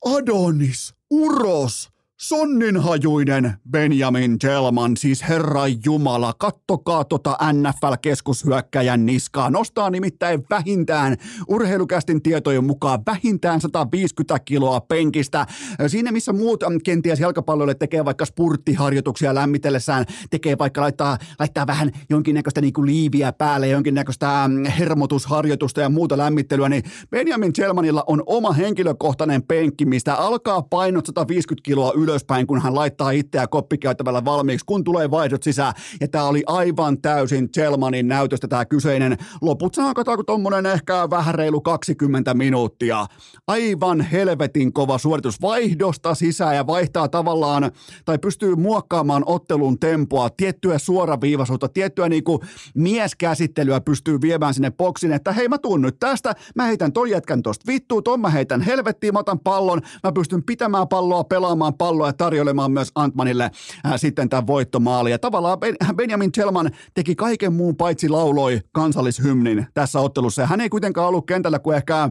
[0.06, 9.50] Adonis Uros Sonninhajuinen Benjamin Gelman, siis herra Jumala, kattokaa tota NFL-keskushyökkäjän niskaa.
[9.50, 15.46] Nostaa nimittäin vähintään urheilukästin tietojen mukaan vähintään 150 kiloa penkistä.
[15.88, 22.62] Siinä missä muut kenties jalkapalloille tekee vaikka spurttiharjoituksia lämmitellessään, tekee vaikka laittaa, laittaa vähän jonkinnäköistä
[22.62, 24.50] niin kuin liiviä päälle, jonkinnäköistä
[24.80, 31.66] hermotusharjoitusta ja muuta lämmittelyä, niin Benjamin Gelmanilla on oma henkilökohtainen penkki, mistä alkaa painot 150
[31.66, 35.74] kiloa yli ylöspäin, kun hän laittaa itseä koppikäyttävällä valmiiksi, kun tulee vaihdot sisään.
[36.02, 39.18] Ja tämä oli aivan täysin Chelmanin näytöstä tämä kyseinen.
[39.42, 43.06] Loput sanotaan, tuommoinen ehkä vähän reilu 20 minuuttia.
[43.48, 47.72] Aivan helvetin kova suoritus vaihdosta sisään ja vaihtaa tavallaan,
[48.06, 52.44] tai pystyy muokkaamaan ottelun tempoa, tiettyä suoraviivaisuutta, tiettyä niinku
[52.76, 57.42] mieskäsittelyä pystyy viemään sinne boksin, että hei mä tuun nyt tästä, mä heitän ton jätkän
[57.42, 61.97] tosta vittuun, ton mä heitän helvettiin, mä otan pallon, mä pystyn pitämään palloa, pelaamaan palloa,
[61.98, 63.44] palloa ja tarjoilemaan myös Antmanille
[63.86, 65.12] äh, sitten tämän voittomaali.
[65.12, 65.58] Ja tavallaan
[65.96, 70.42] Benjamin Chelman teki kaiken muun paitsi lauloi kansallishymnin tässä ottelussa.
[70.42, 72.10] Ja hän ei kuitenkaan ollut kentällä kuin ehkä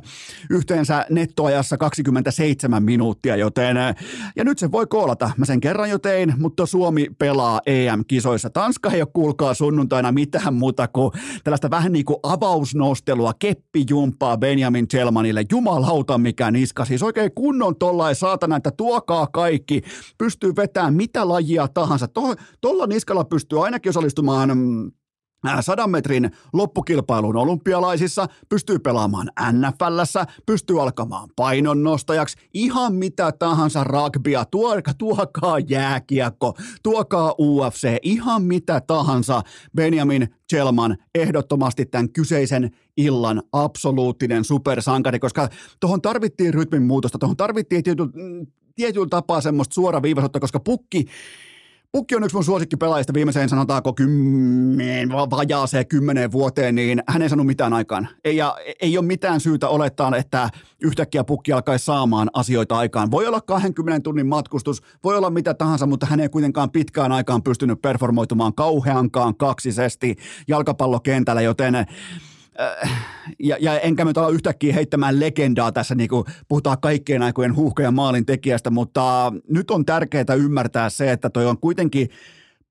[0.50, 3.94] yhteensä nettoajassa 27 minuuttia, joten äh,
[4.36, 5.30] ja nyt se voi koolata.
[5.36, 8.50] Mä sen kerran jo tein, mutta Suomi pelaa EM-kisoissa.
[8.50, 11.12] Tanska ei ole kuulkaa sunnuntaina mitään muuta kuin
[11.44, 15.44] tällaista vähän niin kuin avausnostelua, keppijumppaa Benjamin Chelmanille.
[15.52, 16.84] Jumalauta mikä niska.
[16.84, 22.08] Siis oikein kunnon tollain saatana, että tuokaa kaikki kaikki, pystyy vetämään mitä lajia tahansa.
[22.60, 24.90] Tuolla niskalla pystyy ainakin osallistumaan mm,
[25.60, 34.94] sadan metrin loppukilpailuun olympialaisissa, pystyy pelaamaan NFLssä, pystyy alkamaan painonnostajaksi, ihan mitä tahansa rugbya, tuokaa,
[34.98, 39.42] tuokaa jääkiekko, tuokaa UFC, ihan mitä tahansa.
[39.76, 45.48] Benjamin Chelman ehdottomasti tämän kyseisen illan absoluuttinen supersankari, koska
[45.80, 48.10] tuohon tarvittiin rytmin muutosta, tuohon tarvittiin tietyllä,
[48.76, 51.06] tietyllä tapaa semmoista suoraviivaisuutta, koska pukki
[51.92, 57.46] Pukki on yksi mun suosikkipelaajista viimeiseen sanotaanko kymmen, vajaaseen kymmeneen vuoteen, niin hän ei sanonut
[57.46, 58.08] mitään aikaan.
[58.24, 60.50] Ei, ja ei ole mitään syytä olettaa, että
[60.82, 63.10] yhtäkkiä Pukki alkaisi saamaan asioita aikaan.
[63.10, 67.42] Voi olla 20 tunnin matkustus, voi olla mitä tahansa, mutta hän ei kuitenkaan pitkään aikaan
[67.42, 70.16] pystynyt performoitumaan kauheankaan kaksisesti
[70.48, 71.74] jalkapallokentällä, joten
[73.38, 77.94] ja, ja enkä mä ole yhtäkkiä heittämään legendaa tässä, niin kuin puhutaan kaikkien aikojen huuhkajan
[77.94, 82.08] maalin tekijästä, mutta nyt on tärkeää ymmärtää se, että toi on kuitenkin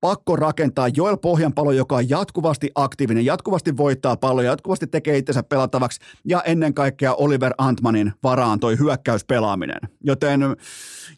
[0.01, 5.99] pakko rakentaa Joel Pohjanpalo, joka on jatkuvasti aktiivinen, jatkuvasti voittaa palloja, jatkuvasti tekee itsensä pelattavaksi
[6.25, 9.79] ja ennen kaikkea Oliver Antmanin varaan toi hyökkäyspelaaminen.
[10.03, 10.41] Joten,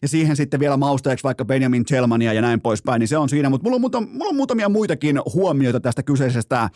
[0.02, 3.50] ja siihen sitten vielä mausteeksi vaikka Benjamin Chelmania ja näin poispäin, niin se on siinä,
[3.50, 6.70] mutta mulla on, muuta, mulla on muutamia muitakin huomioita tästä kyseisestä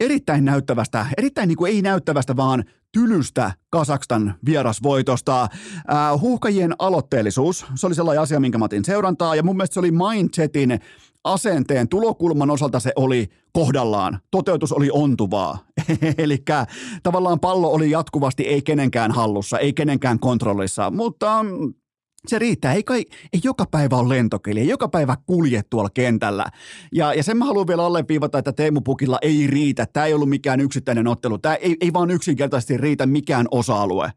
[0.00, 5.42] erittäin näyttävästä, erittäin niin kuin ei näyttävästä, vaan tylystä Kasakstan vierasvoitosta.
[5.42, 5.48] Äh,
[6.20, 9.90] huuhkajien aloitteellisuus, se oli sellainen asia, minkä mä otin seurantaa, ja mun mielestä se oli
[9.90, 10.80] mindsetin
[11.24, 14.18] asenteen tulokulman osalta se oli kohdallaan.
[14.30, 15.58] Toteutus oli ontuvaa.
[16.18, 16.44] Eli
[17.02, 21.74] tavallaan pallo oli jatkuvasti ei kenenkään hallussa, ei kenenkään kontrollissa, mutta mm,
[22.28, 22.72] se riittää.
[22.72, 26.46] Ei, kai, ei joka päivä ole lentokeli, ei joka päivä kulje tuolla kentällä.
[26.92, 29.86] Ja, ja sen mä haluan vielä alleviivata, että Teemu Pukilla ei riitä.
[29.92, 31.38] Tämä ei ollut mikään yksittäinen ottelu.
[31.38, 34.12] Tämä ei, ei vaan yksinkertaisesti riitä mikään osa-alue.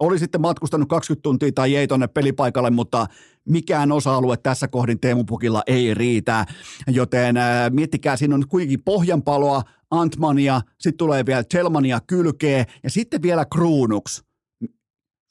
[0.00, 3.06] Oli sitten matkustanut 20 tuntia tai ei tonne pelipaikalle, mutta
[3.48, 6.46] mikään osa-alue tässä kohdin Teemu Pukilla ei riitä.
[6.86, 13.22] Joten äh, miettikää, siinä on kuitenkin pohjanpaloa, Antmania, sitten tulee vielä Chelmania kylkee ja sitten
[13.22, 14.29] vielä kruunuksi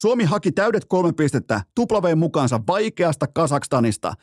[0.02, 4.14] Suomi haki täydet kolme pistettä tuplaveen mukaansa vaikeasta Kasakstanista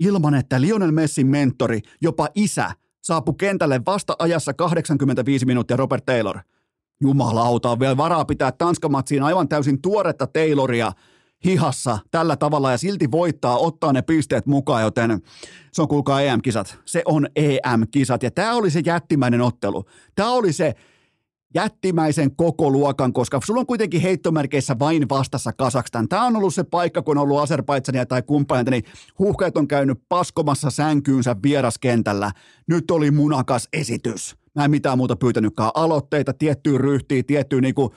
[0.00, 2.70] ilman, että Lionel Messin mentori, jopa isä,
[3.02, 6.38] saapui kentälle vasta ajassa 85 minuuttia Robert Taylor.
[7.00, 10.92] Jumalauta, on vielä varaa pitää Tanskamatsiin aivan täysin tuoretta Tayloria
[11.44, 15.20] hihassa tällä tavalla ja silti voittaa, ottaa ne pisteet mukaan, joten
[15.72, 16.78] se on kuulkaa EM-kisat.
[16.84, 19.84] Se on EM-kisat ja tämä oli se jättimäinen ottelu.
[20.14, 20.74] Tämä oli se
[21.54, 26.08] jättimäisen koko luokan, koska sulla on kuitenkin heittomerkeissä vain vastassa Kasakstan.
[26.08, 28.84] Tämä on ollut se paikka, kun on ollut Azerbaidsania tai kumppaneita, niin
[29.18, 32.32] huuhkajat on käynyt paskomassa sänkyynsä vieraskentällä.
[32.66, 34.36] Nyt oli munakas esitys.
[34.54, 35.70] Mä en mitään muuta pyytänytkään.
[35.74, 37.94] Aloitteita, tiettyä ryhtiä, tiettyä niinku,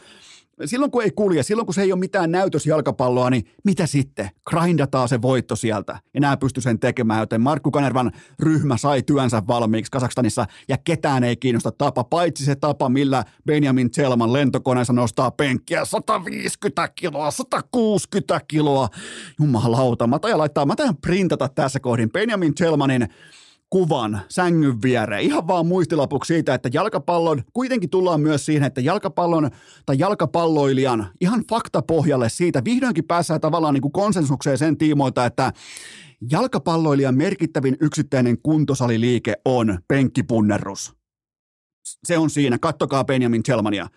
[0.66, 4.30] silloin kun ei kulje, silloin kun se ei ole mitään näytösjalkapalloa, niin mitä sitten?
[4.49, 5.99] Grindataan se voitto sieltä.
[6.14, 11.24] Ja nämä pysty sen tekemään, joten Markku Kanervan ryhmä sai työnsä valmiiksi Kasakstanissa ja ketään
[11.24, 18.41] ei kiinnosta tapa, paitsi se tapa, millä Benjamin Zelman lentokoneessa nostaa penkkiä 150 kiloa, 160
[18.47, 18.89] kiloa.
[19.39, 23.08] Jumalauta, mä tajan laittaa, mä tajan printata tässä kohdin Benjamin Zelmanin
[23.74, 25.24] kuvan sängyn viereen.
[25.24, 29.49] Ihan vaan muistilapuksi siitä, että jalkapallon, kuitenkin tullaan myös siihen, että jalkapallon
[29.86, 35.53] tai jalkapalloilijan ihan faktapohjalle siitä vihdoinkin päässään tavallaan niin kuin konsensukseen sen tiimoilta, että
[36.32, 40.93] jalkapalloilijan merkittävin yksittäinen kuntosaliliike on penkkipunnerus.
[42.03, 42.57] Se on siinä.
[42.57, 43.88] Kattokaa Benjamin Chelmania.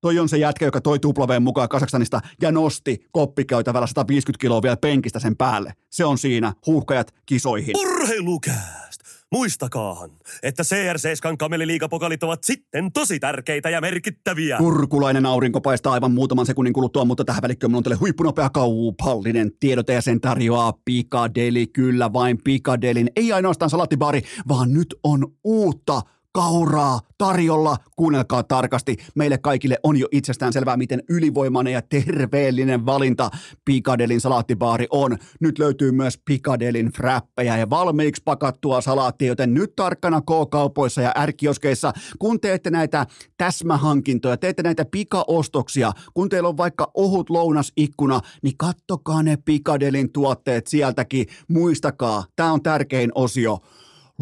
[0.00, 4.76] Toi on se jätkä, joka toi tuplaveen mukaan Kasakstanista ja nosti koppikäytävällä 150 kiloa vielä
[4.76, 5.72] penkistä sen päälle.
[5.90, 6.52] Se on siinä.
[6.66, 7.76] Huuhkajat kisoihin.
[7.76, 8.89] Urheilukääst!
[9.32, 10.10] Muistakaahan,
[10.42, 14.58] että CR7 kameliliigapokalit ovat sitten tosi tärkeitä ja merkittäviä.
[14.58, 19.92] Kurkulainen aurinko paistaa aivan muutaman sekunnin kuluttua, mutta tähän välikköön on teille huippunopea kaupallinen tiedote
[19.92, 21.66] ja sen tarjoaa Pikadeli.
[21.66, 26.02] Kyllä vain Pikadelin, ei ainoastaan salattibaari, vaan nyt on uutta
[26.32, 27.76] kauraa tarjolla.
[27.96, 28.96] Kuunnelkaa tarkasti.
[29.14, 33.30] Meille kaikille on jo itsestään selvää, miten ylivoimainen ja terveellinen valinta
[33.64, 35.18] Pikadelin salaattibaari on.
[35.40, 41.92] Nyt löytyy myös Pikadelin fräppejä ja valmiiksi pakattua salaattia, joten nyt tarkkana K-kaupoissa ja ärkioskeissa,
[42.18, 43.06] kun teette näitä
[43.36, 50.66] täsmähankintoja, teette näitä pikaostoksia, kun teillä on vaikka ohut lounasikkuna, niin kattokaa ne Pikadelin tuotteet
[50.66, 51.26] sieltäkin.
[51.48, 53.58] Muistakaa, tämä on tärkein osio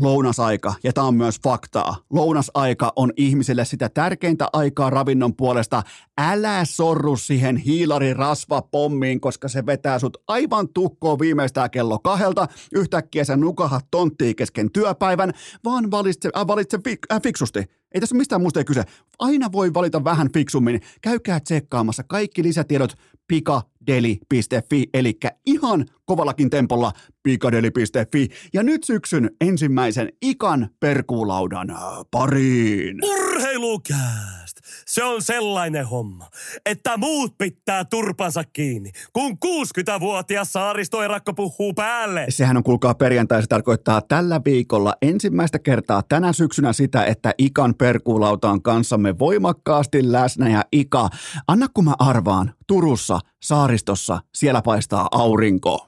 [0.00, 1.96] lounasaika, ja tämä on myös faktaa.
[2.10, 5.82] Lounasaika on ihmiselle sitä tärkeintä aikaa ravinnon puolesta.
[6.18, 12.48] Älä sorru siihen hiilari rasvapommiin, koska se vetää sut aivan tukkoon viimeistään kello kahdelta.
[12.74, 15.32] Yhtäkkiä sä nukahat tonttiin kesken työpäivän,
[15.64, 17.64] vaan valitse, äh, valitse fik, äh, fiksusti.
[17.94, 18.84] Ei tässä mistään muusta ei kyse.
[19.18, 20.80] Aina voi valita vähän fiksummin.
[21.02, 22.94] Käykää tsekkaamassa kaikki lisätiedot
[23.28, 28.28] pikadeli.fi, eli ihan kovallakin tempolla pikadeli.fi.
[28.52, 31.68] Ja nyt syksyn ensimmäisen ikan perkuulaudan
[32.10, 33.04] pariin.
[33.04, 34.57] Urheilukääst!
[34.86, 36.28] Se on sellainen homma,
[36.66, 42.26] että muut pitää turpansa kiinni, kun 60-vuotias saaristoerakko puhuu päälle.
[42.28, 47.74] Sehän on kuulkaa perjantai, se tarkoittaa tällä viikolla ensimmäistä kertaa tänä syksynä sitä, että Ikan
[47.74, 51.08] perkuulauta on kanssamme voimakkaasti läsnä ja Ika,
[51.48, 55.87] anna kun mä arvaan, Turussa, saaristossa, siellä paistaa aurinko.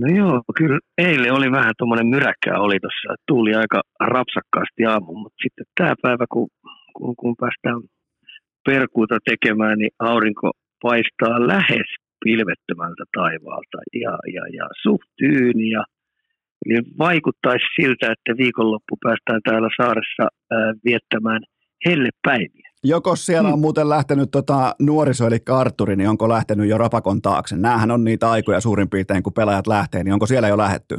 [0.00, 0.78] No joo, kyllä.
[0.98, 6.24] Eilen oli vähän tuommoinen myräkkää oli tuossa, tuuli aika rapsakkaasti aamu, mutta sitten tämä päivä,
[6.32, 6.48] kun,
[6.96, 7.80] kun, kun päästään
[8.64, 10.50] perkuuta tekemään, niin aurinko
[10.82, 11.88] paistaa lähes
[12.24, 13.78] pilvettömältä taivaalta.
[14.04, 15.84] Ja, ja, ja suht tyyni ja
[16.66, 21.42] Eli vaikuttaisi siltä, että viikonloppu päästään täällä saaressa ää, viettämään
[21.86, 22.65] hellepäiviä.
[22.88, 23.60] Joko siellä on hmm.
[23.60, 27.56] muuten lähtenyt tota nuoriso, eli Arturi, niin onko lähtenyt jo rapakon taakse?
[27.56, 30.96] Nämähän on niitä aikoja suurin piirtein, kun pelaajat lähtee, niin onko siellä jo lähetty?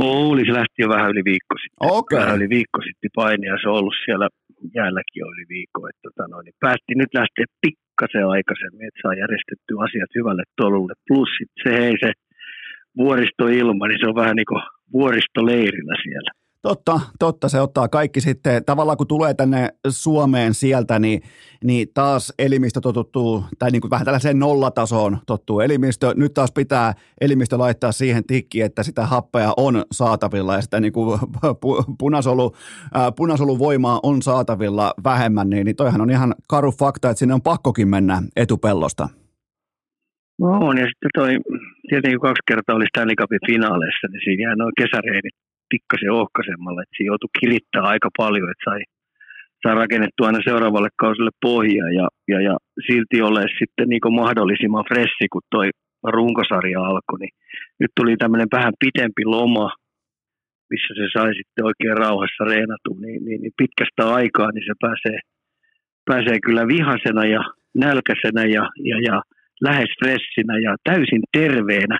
[0.00, 1.90] Oli, se lähti jo vähän yli viikko sitten.
[1.98, 2.18] Okay.
[2.18, 4.28] Vähän yli viikko sitten painia, se on ollut siellä
[4.74, 5.88] jäälläkin jo yli viikko.
[5.88, 10.94] Että, tota noin, niin päästi nyt lähteä pikkasen aikaisemmin, että saa järjestettyä asiat hyvälle tolulle.
[11.08, 11.30] Plus
[11.62, 12.10] se hei se
[13.02, 14.62] vuoristoilma, niin se on vähän niin kuin
[14.98, 16.30] vuoristoleirinä siellä.
[16.62, 21.22] Totta, totta, se ottaa kaikki sitten, tavallaan kun tulee tänne Suomeen sieltä, niin,
[21.64, 26.12] niin taas elimistö totuttuu, tai niin kuin vähän tällaiseen nollatasoon tottuu elimistö.
[26.16, 30.92] Nyt taas pitää elimistö laittaa siihen tikkiin, että sitä happea on saatavilla ja sitä niin
[30.92, 31.20] kuin
[32.00, 32.56] punasolu,
[33.16, 37.88] punasoluvoimaa on saatavilla vähemmän, niin, niin toihan on ihan karu fakta, että sinne on pakkokin
[37.88, 39.08] mennä etupellosta.
[40.40, 41.38] No on, ja sitten toi,
[41.88, 45.34] tietenkin kaksi kertaa oli Stanley Cupin finaaleissa, niin siinä noin kesäreinit
[45.74, 48.80] pikkasen ohkaisemmalle, että siinä joutui kirittää aika paljon, että sai,
[49.62, 52.54] sai rakennettua aina seuraavalle kausille pohjaa ja, ja, ja
[52.86, 55.68] silti ole sitten niin mahdollisimman fressi, kun toi
[56.16, 57.34] runkosarja alkoi, niin
[57.80, 59.68] nyt tuli tämmöinen vähän pitempi loma,
[60.70, 65.18] missä se sai sitten oikein rauhassa reenatua, niin, niin, niin pitkästä aikaa niin se pääsee,
[66.10, 67.42] pääsee kyllä vihasena ja
[67.84, 69.22] nälkäisenä ja, ja, ja
[69.66, 71.98] lähes fressinä ja täysin terveenä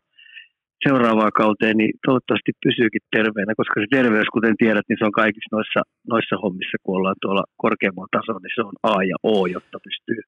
[0.87, 5.55] seuraavaan kauteen, niin toivottavasti pysyykin terveenä, koska se terveys, kuten tiedät, niin se on kaikissa
[5.57, 5.81] noissa,
[6.13, 10.21] noissa hommissa, kun ollaan tuolla korkeammalla tasolla, niin se on A ja O, jotta pystyy,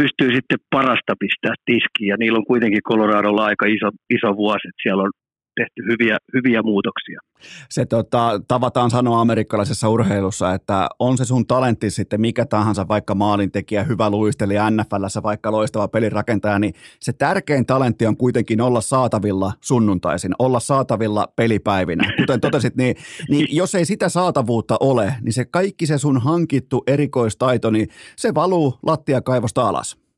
[0.00, 2.10] pystyy sitten parasta pistää tiskiin.
[2.12, 5.12] Ja niillä on kuitenkin Coloradolla aika iso, iso vuosi, että siellä on
[5.60, 7.20] tehty hyviä, hyviä muutoksia.
[7.68, 13.14] Se tota, tavataan sanoa amerikkalaisessa urheilussa, että on se sun talentti sitten mikä tahansa, vaikka
[13.14, 19.52] maalintekijä, hyvä luistelija, NFLssä vaikka loistava pelirakentaja, niin se tärkein talentti on kuitenkin olla saatavilla
[19.60, 22.12] sunnuntaisin, olla saatavilla pelipäivinä.
[22.16, 22.96] Kuten totesit, niin,
[23.28, 28.34] niin jos ei sitä saatavuutta ole, niin se kaikki se sun hankittu erikoistaito, niin se
[28.34, 30.09] valuu lattiakaivosta alas.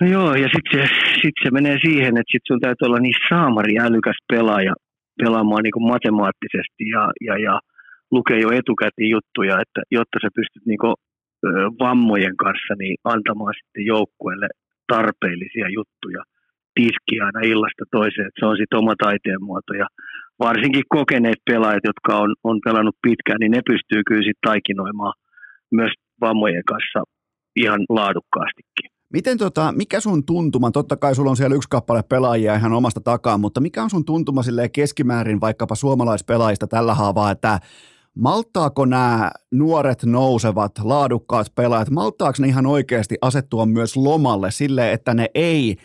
[0.00, 0.84] No joo, ja sitten se,
[1.22, 4.74] sit se menee siihen, että sit sun täytyy olla niin saamari älykäs pelaaja
[5.22, 7.60] pelaamaan niin matemaattisesti ja, ja, ja
[8.10, 10.94] lukee jo etukäteen juttuja, että jotta sä pystyt niin kuin,
[11.78, 14.48] vammojen kanssa niin antamaan sitten joukkueelle
[14.92, 16.22] tarpeellisia juttuja
[16.74, 19.72] tiskiä aina illasta toiseen, että se on sitten oma taiteen muoto.
[19.82, 19.86] Ja
[20.38, 25.14] varsinkin kokeneet pelaajat, jotka on, on pelannut pitkään, niin ne pystyy kyllä sitten taikinoimaan
[25.72, 27.00] myös vammojen kanssa
[27.56, 28.95] ihan laadukkaastikin.
[29.16, 33.00] Miten tota, mikä sun tuntuma, totta kai sulla on siellä yksi kappale pelaajia ihan omasta
[33.00, 34.42] takaa, mutta mikä on sun tuntuma
[34.72, 37.60] keskimäärin vaikkapa suomalaispelaajista tällä haavaa, että
[38.14, 45.14] maltaako nämä nuoret nousevat, laadukkaat pelaajat, maltaako ne ihan oikeasti asettua myös lomalle sille, että
[45.14, 45.76] ne ei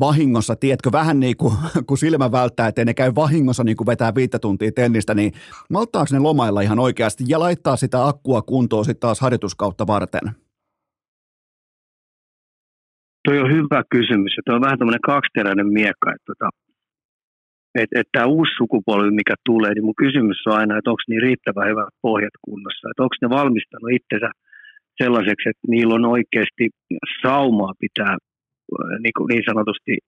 [0.00, 1.54] vahingossa, tiedätkö, vähän niin kuin
[1.86, 5.32] kun silmä välttää, ettei ne käy vahingossa niin kuin vetää viittä tuntia tennistä, niin
[5.70, 10.42] maltaako ne lomailla ihan oikeasti ja laittaa sitä akkua kuntoon sitten taas harjoituskautta varten?
[13.24, 16.48] Toi on hyvä kysymys toi on vähän tämmöinen kaksiteräinen miekka, että tota,
[17.74, 21.22] et, et tämä uusi sukupolvi, mikä tulee, niin mun kysymys on aina, että onko niin
[21.22, 24.30] riittävän hyvät pohjat kunnossa, että onko ne valmistanut itsensä
[25.02, 26.70] sellaiseksi, että niillä on oikeasti
[27.22, 28.16] saumaa pitää
[29.02, 29.98] niin, kuin niin sanotusti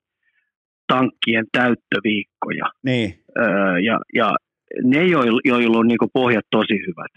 [0.92, 2.66] tankkien täyttöviikkoja.
[2.84, 3.14] Niin.
[3.38, 4.36] Öö, ja, ja
[4.84, 7.12] ne, joilla, joilla on niin pohjat tosi hyvät,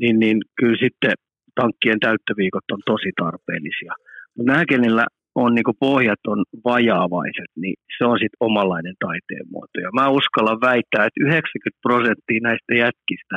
[0.00, 1.12] niin, niin kyllä sitten
[1.54, 3.92] tankkien täyttöviikot on tosi tarpeellisia.
[4.36, 5.06] Mutta nämä, kenellä
[5.44, 9.76] on niin pohjat on vajaavaiset, niin se on sitten omanlainen taiteen muoto.
[9.86, 13.36] Ja mä uskallan väittää, että 90 prosenttia näistä jätkistä,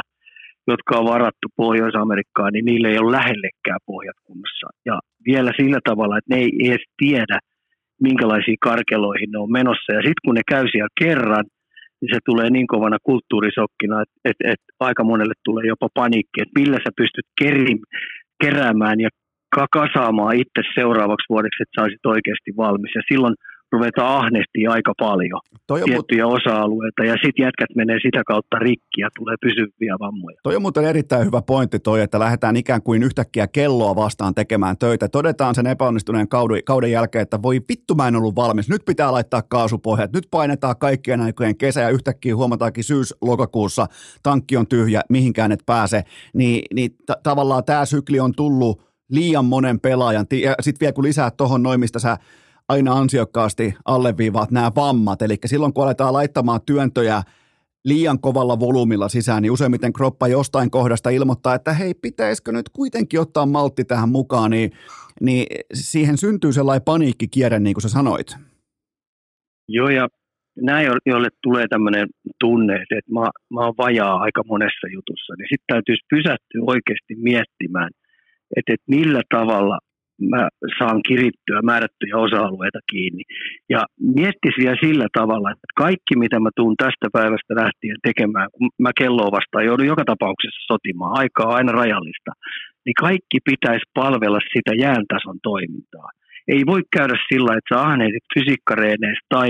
[0.71, 4.67] jotka on varattu Pohjois-Amerikkaan, niin niille ei ole lähellekään pohjat kunnossa.
[4.89, 4.95] Ja
[5.29, 7.37] vielä sillä tavalla, että ne ei edes tiedä,
[8.01, 9.89] minkälaisiin karkeloihin ne on menossa.
[9.97, 11.45] Ja sitten kun ne käy siellä kerran,
[11.99, 16.59] niin se tulee niin kovana kulttuurisokkina, että, että, että aika monelle tulee jopa paniikki, että
[16.59, 17.79] millä sä pystyt kerim,
[18.43, 19.09] keräämään ja
[19.51, 22.91] kasaamaan itse seuraavaksi vuodeksi, että saisit oikeasti valmis.
[22.95, 23.35] Ja silloin
[23.71, 26.33] ruvetaan ahnehtia aika paljon toi on tiettyjä mut...
[26.33, 30.37] osa-alueita ja sitten jätkät menee sitä kautta rikki ja tulee pysyviä vammoja.
[30.43, 34.77] Toi on muuten erittäin hyvä pointti toi, että lähdetään ikään kuin yhtäkkiä kelloa vastaan tekemään
[34.77, 35.09] töitä.
[35.09, 39.11] Todetaan sen epäonnistuneen kauden, kauden jälkeen, että voi vittu mä en ollut valmis, nyt pitää
[39.11, 43.85] laittaa kaasupohjat, nyt painetaan kaikkien aikojen kesä ja yhtäkkiä huomataankin syys-lokakuussa
[44.23, 49.45] tankki on tyhjä, mihinkään et pääse, niin, niin t- tavallaan tämä sykli on tullut liian
[49.45, 52.17] monen pelaajan, ja sitten vielä kun lisää tuohon noin, mistä sä
[52.69, 57.21] aina ansiokkaasti alleviivaat nämä vammat, eli silloin kun aletaan laittamaan työntöjä
[57.85, 63.19] liian kovalla volyymilla sisään, niin useimmiten kroppa jostain kohdasta ilmoittaa, että hei, pitäisikö nyt kuitenkin
[63.19, 64.71] ottaa maltti tähän mukaan, niin,
[65.21, 68.35] niin siihen syntyy sellainen paniikkikierre, niin kuin sä sanoit.
[69.67, 70.07] Joo, ja
[70.61, 72.07] näin, joille tulee tämmöinen
[72.39, 77.89] tunne, että mä, mä oon vajaa aika monessa jutussa, niin sitten täytyisi pysähtyä oikeasti miettimään,
[78.57, 79.77] että, että millä tavalla
[80.29, 80.49] mä
[80.79, 83.23] saan kirittyä määrättyjä osa-alueita kiinni.
[83.69, 83.81] Ja
[84.17, 88.91] miettisi vielä sillä tavalla, että kaikki mitä mä tuun tästä päivästä lähtien tekemään, kun mä
[88.97, 92.31] kelloa vastaan joudun joka tapauksessa sotimaan, aikaa on aina rajallista,
[92.85, 96.09] niin kaikki pitäisi palvella sitä jääntason toimintaa.
[96.47, 99.49] Ei voi käydä sillä, että sä ahneisit fysiikkareeneistä tai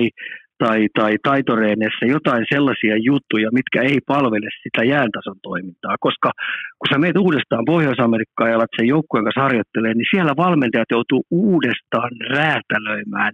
[0.63, 5.95] tai, tai taitoreeneissa jotain sellaisia juttuja, mitkä ei palvele sitä jääntason toimintaa.
[6.07, 6.29] Koska
[6.79, 11.21] kun sä meet uudestaan Pohjois-Amerikkaan ja alat sen joukkueen kanssa harjoittelemaan, niin siellä valmentajat joutuu
[11.31, 13.31] uudestaan räätälöimään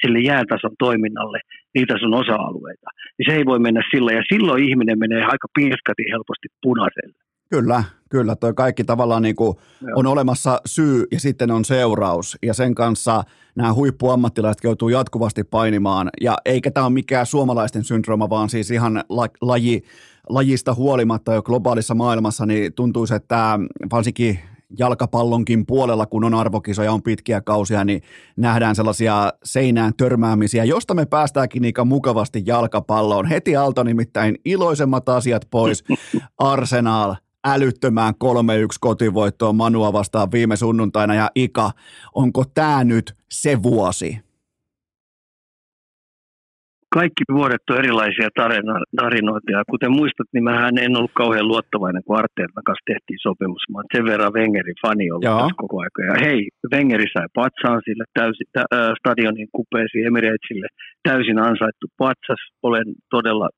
[0.00, 1.40] sille jäätason toiminnalle
[1.74, 2.88] niitä sun osa-alueita.
[3.16, 7.25] Niin se ei voi mennä sillä, ja silloin ihminen menee aika pieskati helposti punaiselle.
[7.48, 8.36] Kyllä, kyllä.
[8.36, 9.56] Toi kaikki tavallaan niin kuin
[9.94, 12.38] on olemassa syy ja sitten on seuraus.
[12.42, 13.24] Ja sen kanssa
[13.54, 16.10] nämä huippuammattilaiset joutuu jatkuvasti painimaan.
[16.20, 19.04] Ja eikä tämä ole mikään suomalaisten syndrooma, vaan siis ihan
[19.40, 19.82] laji,
[20.28, 23.58] lajista huolimatta jo globaalissa maailmassa, niin tuntuisi, että
[23.92, 24.38] varsinkin
[24.78, 28.02] jalkapallonkin puolella, kun on arvokisoja, on pitkiä kausia, niin
[28.36, 33.26] nähdään sellaisia seinään törmäämisiä, josta me päästäänkin niitä mukavasti jalkapalloon.
[33.26, 35.84] Heti alta nimittäin iloisemmat asiat pois.
[36.38, 37.14] Arsenal,
[37.44, 38.18] älyttömään 3-1
[38.80, 41.70] kotivoittoon Manua vastaan viime sunnuntaina ja Ika,
[42.14, 44.26] onko tämä nyt se vuosi?
[46.98, 48.28] kaikki vuodet on erilaisia
[49.00, 49.50] tarinoita.
[49.56, 53.64] Ja kuten muistat, niin mä en ollut kauhean luottavainen, kun Arteetan kanssa tehtiin sopimus.
[53.72, 56.08] Mä sen verran Wengerin fani ollut koko ajan.
[56.10, 56.40] Ja hei,
[56.72, 60.68] Wengeri sai patsaan sille täysin, tä, äh, stadionin kupeesi Emiratesille.
[61.08, 62.42] Täysin ansaittu patsas.
[62.66, 63.48] Olen todella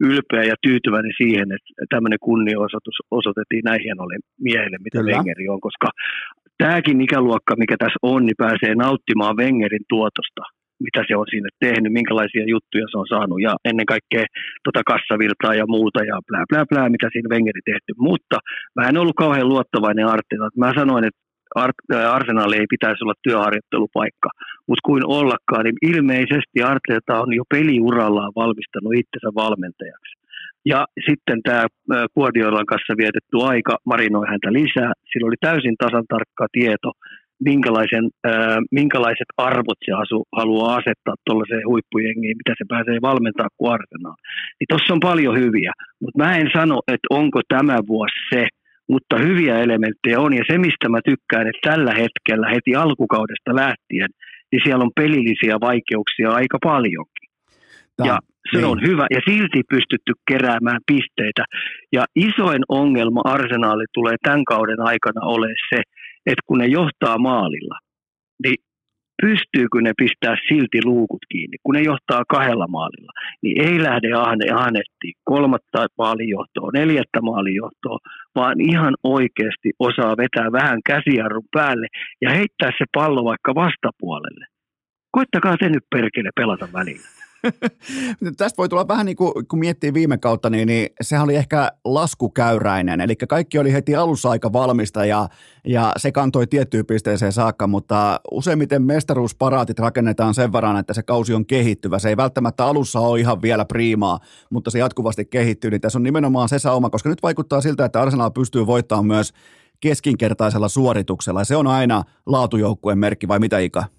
[0.00, 5.12] ylpeä ja tyytyväinen siihen, että tämmöinen kunnianosoitus osoitettiin näin hienolle miehelle, mitä Kyllä.
[5.12, 5.88] Wengeri on, koska
[6.62, 10.42] tämäkin ikäluokka, mikä tässä on, niin pääsee nauttimaan Wengerin tuotosta
[10.86, 14.24] mitä se on sinne tehnyt, minkälaisia juttuja se on saanut ja ennen kaikkea
[14.66, 17.92] tota kassavirtaa ja muuta ja plää plää plää, mitä siinä Wengeri tehty.
[18.08, 18.36] Mutta
[18.76, 20.48] mä en ollut kauhean luottavainen Arteta.
[20.56, 21.20] Mä sanoin, että
[22.16, 24.28] Arsenaali ei pitäisi olla työharjoittelupaikka,
[24.68, 30.12] mutta kuin ollakaan, niin ilmeisesti Arteta on jo peliurallaan valmistanut itsensä valmentajaksi.
[30.64, 31.64] Ja sitten tämä
[32.14, 34.92] Kuodiolan kanssa vietetty aika marinoi häntä lisää.
[35.10, 36.90] Sillä oli täysin tasan tarkka tieto,
[37.44, 43.72] minkälaisen, äh, minkälaiset arvot se asu, haluaa asettaa tuollaiseen huippujengiin, mitä se pääsee valmentaa kuin
[43.72, 44.16] Arsenal.
[44.58, 48.46] Niin tuossa on paljon hyviä, mutta mä en sano, että onko tämä vuosi se,
[48.88, 50.34] mutta hyviä elementtejä on.
[50.34, 54.08] Ja se, mistä mä tykkään, että tällä hetkellä heti alkukaudesta lähtien,
[54.52, 57.28] niin siellä on pelillisiä vaikeuksia aika paljonkin.
[57.96, 58.18] Tämä, ja
[58.50, 58.66] se niin.
[58.66, 61.44] on hyvä, ja silti pystytty keräämään pisteitä.
[61.92, 65.82] Ja isoin ongelma arsenaali tulee tämän kauden aikana olemaan se,
[66.26, 67.78] että kun ne johtaa maalilla,
[68.42, 68.56] niin
[69.22, 73.12] pystyykö ne pistää silti luukut kiinni, kun ne johtaa kahdella maalilla,
[73.42, 77.98] niin ei lähde ahne, ahnetti kolmatta maalijohtoa, neljättä maalijohtoa,
[78.34, 81.86] vaan ihan oikeasti osaa vetää vähän käsijarrun päälle
[82.20, 84.46] ja heittää se pallo vaikka vastapuolelle.
[85.10, 87.27] Koittakaa te nyt perkele pelata välillä.
[88.36, 91.72] Tästä voi tulla vähän niin kuin, kun miettii viime kautta, niin, niin sehän oli ehkä
[91.84, 93.00] laskukäyräinen.
[93.00, 95.28] Eli kaikki oli heti alussa aika valmista ja,
[95.66, 101.34] ja se kantoi tiettyyn pisteeseen saakka, mutta useimmiten mestaruusparaatit rakennetaan sen verran, että se kausi
[101.34, 101.98] on kehittyvä.
[101.98, 104.18] Se ei välttämättä alussa ole ihan vielä priimaa,
[104.50, 105.70] mutta se jatkuvasti kehittyy.
[105.70, 109.32] Niin tässä on nimenomaan se sauma, koska nyt vaikuttaa siltä, että Arsenal pystyy voittamaan myös
[109.80, 111.44] keskinkertaisella suorituksella.
[111.44, 113.97] Se on aina laatujoukkueen merkki, vai mitä Ika?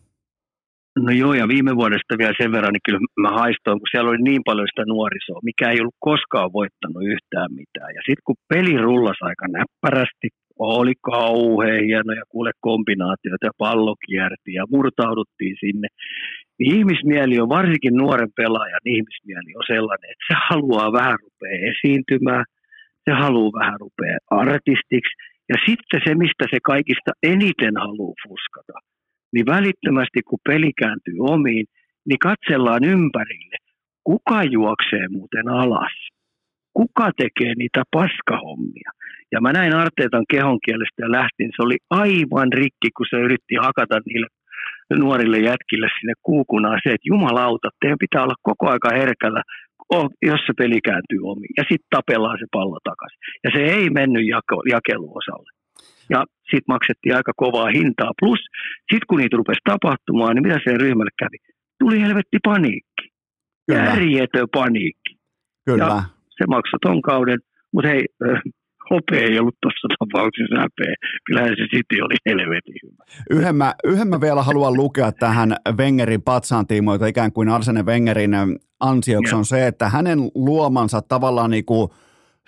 [0.97, 4.21] No joo, ja viime vuodesta vielä sen verran, niin kyllä mä haistoin, kun siellä oli
[4.21, 7.91] niin paljon sitä nuorisoa, mikä ei ollut koskaan voittanut yhtään mitään.
[7.95, 10.27] Ja sitten kun peli rullasi aika näppärästi,
[10.59, 15.87] oli kauhean hienoja kuule kombinaatioita ja pallo kierti ja murtauduttiin sinne.
[16.59, 22.45] Niin ihmismieli on, varsinkin nuoren pelaajan ihmismieli on sellainen, että se haluaa vähän rupea esiintymään,
[23.05, 25.13] se haluaa vähän rupea artistiksi.
[25.49, 28.73] Ja sitten se, mistä se kaikista eniten haluaa fuskata,
[29.33, 31.65] niin välittömästi kun peli kääntyy omiin,
[32.07, 33.57] niin katsellaan ympärille.
[34.03, 35.95] Kuka juoksee muuten alas?
[36.73, 38.91] Kuka tekee niitä paskahommia?
[39.31, 41.49] Ja mä näin Arteetan kehon kielestä ja lähtin.
[41.55, 44.27] Se oli aivan rikki, kun se yritti hakata niille
[45.03, 49.41] nuorille jätkille sinne kuukunaan se, että jumalauta, teidän pitää olla koko aika herkällä,
[50.21, 51.53] jos se peli kääntyy omiin.
[51.57, 53.19] Ja sitten tapellaan se pallo takaisin.
[53.43, 54.23] Ja se ei mennyt
[54.71, 55.58] jakeluosalle
[56.09, 58.11] ja sitten maksettiin aika kovaa hintaa.
[58.21, 58.39] Plus,
[58.91, 61.37] sitten kun niitä rupesi tapahtumaan, niin mitä se ryhmälle kävi?
[61.79, 63.05] Tuli helvetti paniikki.
[63.67, 63.83] Kyllä.
[63.83, 65.11] Järjetön paniikki.
[65.65, 65.83] Kyllä.
[65.83, 66.03] Ja
[66.37, 67.39] se maksoi ton kauden,
[67.73, 68.05] mutta hei,
[68.89, 70.95] hopea ei ollut tuossa tapauksessa häpeä.
[71.25, 73.03] Kyllähän se sitten oli helvetin hyvä.
[73.29, 78.31] Yhden mä, yhden mä vielä haluan lukea tähän Wengerin patsaan tiimoilta, ikään kuin Arsene Wengerin
[78.79, 81.89] ansioksi on se, että hänen luomansa tavallaan niin kuin–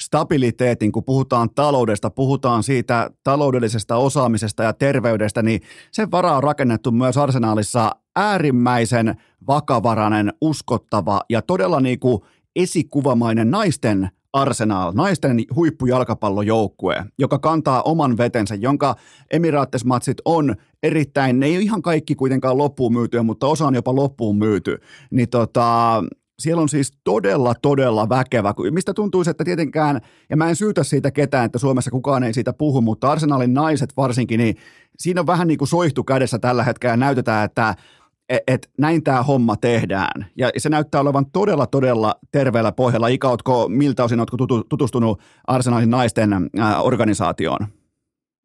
[0.02, 6.92] stabiliteetin, kun puhutaan taloudesta, puhutaan siitä taloudellisesta osaamisesta ja terveydestä, niin sen varaa on rakennettu
[6.92, 9.16] myös arsenaalissa äärimmäisen
[9.48, 12.22] vakavarainen, uskottava ja todella niin kuin
[12.56, 18.96] esikuvamainen naisten Arsenal, naisten huippujalkapallojoukkue, joka kantaa oman vetensä, jonka
[19.32, 23.96] Emirates-matsit on erittäin, ne ei ole ihan kaikki kuitenkaan loppuun myytyä, mutta osa on jopa
[23.96, 24.78] loppuun myyty.
[25.12, 26.04] Niin tota,
[26.42, 31.12] siellä on siis todella, todella väkevä, mistä tuntuu, että tietenkään, ja mä en syytä siitä
[31.12, 34.56] ketään, että Suomessa kukaan ei siitä puhu, mutta Arsenalin naiset varsinkin, niin
[34.98, 37.76] siinä on vähän niin kuin soihtu kädessä tällä hetkellä ja näytetään, että
[38.30, 40.26] et, et näin tämä homma tehdään.
[40.38, 43.08] Ja se näyttää olevan todella, todella terveellä pohjalla.
[43.08, 44.38] Ika, ootko, miltä osin oletko
[44.70, 46.30] tutustunut Arsenalin naisten
[46.82, 47.60] organisaatioon?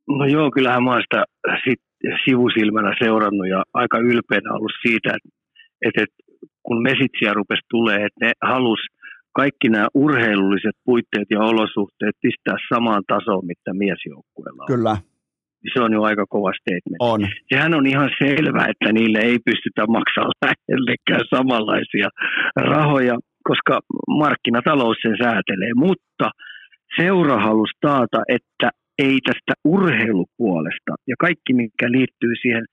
[0.09, 1.25] No joo, kyllähän mä oon sitä
[1.65, 1.81] sit
[2.25, 5.29] sivusilmänä seurannut ja aika ylpeänä ollut siitä, että,
[5.87, 6.05] että
[6.67, 8.81] kun mesitsiä rupesi tulee, että ne halus
[9.41, 14.73] kaikki nämä urheilulliset puitteet ja olosuhteet pistää samaan tasoon, mitä miesjoukkueella on.
[14.75, 14.97] Kyllä.
[15.73, 17.01] Se on jo aika kova statement.
[17.01, 17.21] On.
[17.53, 22.09] Sehän on ihan selvä, että niille ei pystytä maksamaan lähellekään samanlaisia
[22.57, 23.17] rahoja,
[23.49, 23.81] koska
[24.23, 25.73] markkinatalous sen säätelee.
[25.75, 26.31] Mutta
[27.01, 32.65] seura halusi taata, että ei tästä urheilupuolesta ja kaikki, mikä liittyy siihen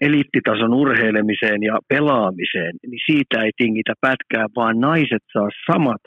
[0.00, 6.02] eliittitason urheilemiseen ja pelaamiseen, niin siitä ei tingitä pätkää, vaan naiset saa samat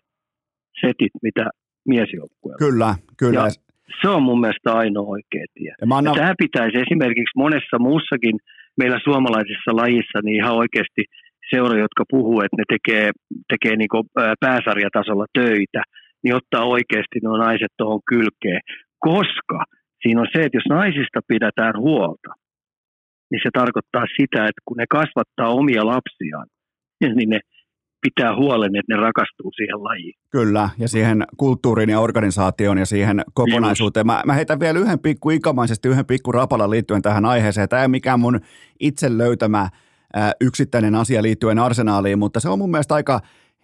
[0.81, 1.45] setit, mitä
[1.87, 2.65] miesjoukkueella.
[2.65, 3.39] Kyllä, kyllä.
[3.39, 3.49] Ja
[4.01, 5.73] se on mun mielestä ainoa oikea tie.
[5.81, 6.05] Ja annan...
[6.05, 8.35] ja tämä pitäisi esimerkiksi monessa muussakin
[8.77, 11.03] meillä suomalaisissa lajissa niin ihan oikeasti
[11.49, 13.11] seura, jotka puhuu, että ne tekee,
[13.53, 13.89] tekee niin
[14.39, 15.81] pääsarjatasolla töitä,
[16.23, 18.61] niin ottaa oikeasti nuo naiset tuohon kylkeen.
[18.99, 19.59] Koska
[20.01, 22.31] siinä on se, että jos naisista pidetään huolta,
[23.31, 26.47] niin se tarkoittaa sitä, että kun ne kasvattaa omia lapsiaan,
[27.15, 27.39] niin ne
[28.01, 30.13] pitää huolen, että ne rakastuu siihen lajiin.
[30.31, 34.05] Kyllä, ja siihen kulttuuriin ja organisaatioon ja siihen kokonaisuuteen.
[34.05, 37.69] Mä, mä heitän vielä yhden pikku ikamaisesti, yhden pikku rapalan liittyen tähän aiheeseen.
[37.69, 38.39] Tämä ei mikään mun
[38.79, 39.69] itse löytämä
[40.41, 43.19] yksittäinen asia liittyen arsenaaliin, mutta se on mun mielestä aika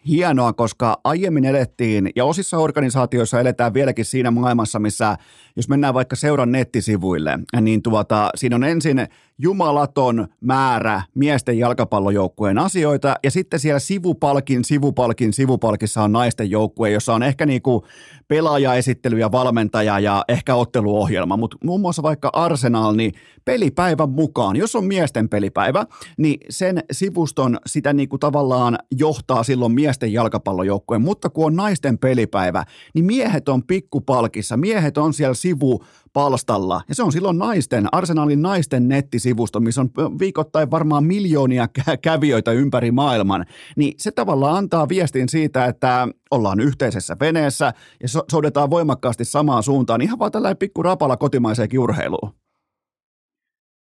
[0.08, 5.18] hienoa, koska aiemmin elettiin, ja osissa organisaatioissa eletään vieläkin siinä maailmassa, missä
[5.56, 9.08] jos mennään vaikka seuran nettisivuille, niin tuota, siinä on ensin
[9.40, 17.14] jumalaton määrä miesten jalkapallojoukkueen asioita, ja sitten siellä sivupalkin, sivupalkin, sivupalkissa on naisten joukkue, jossa
[17.14, 17.86] on ehkä niinku
[18.28, 23.14] pelaajaesittely ja valmentaja ja ehkä otteluohjelma, mutta muun muassa vaikka Arsenal, niin
[23.46, 25.86] pelipäivän mukaan, jos on miesten pelipäivä,
[26.18, 32.64] niin sen sivuston sitä niinku tavallaan johtaa silloin miesten jalkapallojoukkueen, mutta kun on naisten pelipäivä,
[32.94, 35.84] niin miehet on pikkupalkissa, miehet on siellä sivu
[36.18, 36.82] palstalla.
[36.90, 39.90] Ja se on silloin naisten, Arsenalin naisten nettisivusto, missä on
[40.20, 41.68] viikoittain varmaan miljoonia
[42.08, 43.46] kävijöitä ympäri maailman.
[43.76, 49.64] Niin se tavallaan antaa viestin siitä, että ollaan yhteisessä veneessä ja so- soudetaan voimakkaasti samaan
[49.64, 50.02] suuntaan.
[50.02, 52.32] Ihan vaan tällä pikku rapala kotimaiseen urheiluun.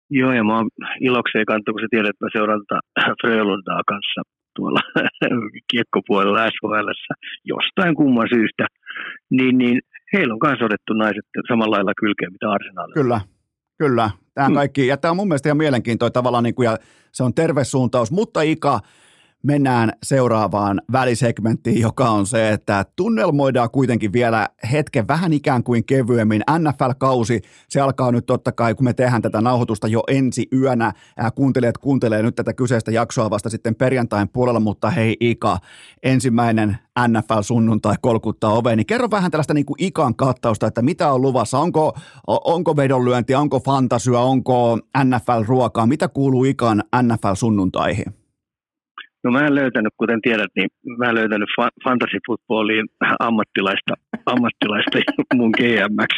[0.09, 0.69] Joo, ja mä oon
[0.99, 2.61] ilokseen kantaa, kun sä tiedät, että mä seuraan
[3.21, 4.21] Frölundaa kanssa
[4.55, 4.79] tuolla
[5.71, 6.89] kiekkopuolella SHL
[7.45, 8.65] jostain kumman syystä,
[9.29, 9.79] niin, niin
[10.13, 12.93] heillä on myös otettu naiset samalla lailla kylkeen, mitä arsenaalilla.
[12.93, 13.21] Kyllä,
[13.77, 14.09] kyllä.
[14.33, 14.55] Tämä mm.
[14.55, 16.77] kaikki, ja tämä on mun mielestä ihan mielenkiintoinen tavallaan, niin kuin, ja
[17.11, 18.79] se on terve suuntaus, mutta Ika,
[19.43, 26.41] mennään seuraavaan välisegmenttiin, joka on se, että tunnelmoidaan kuitenkin vielä hetken vähän ikään kuin kevyemmin.
[26.59, 30.93] NFL-kausi, se alkaa nyt totta kai, kun me tehdään tätä nauhoitusta jo ensi yönä.
[31.35, 35.57] Kuuntelijat kuuntelee nyt tätä kyseistä jaksoa vasta sitten perjantain puolella, mutta hei Ika,
[36.03, 36.77] ensimmäinen
[37.07, 41.59] NFL-sunnuntai kolkuttaa oveen, niin kerro vähän tällaista niin kuin Ikan kattausta, että mitä on luvassa,
[41.59, 48.20] onko, onko vedonlyöntiä, onko fantasyä, onko NFL-ruokaa, mitä kuuluu Ikan NFL-sunnuntaihin?
[49.23, 52.87] No mä en löytänyt, kuten tiedät, niin mä en löytänyt fa- fantasy footballiin
[53.19, 53.93] ammattilaista,
[54.25, 54.97] ammattilaista
[55.37, 56.11] mun GMX.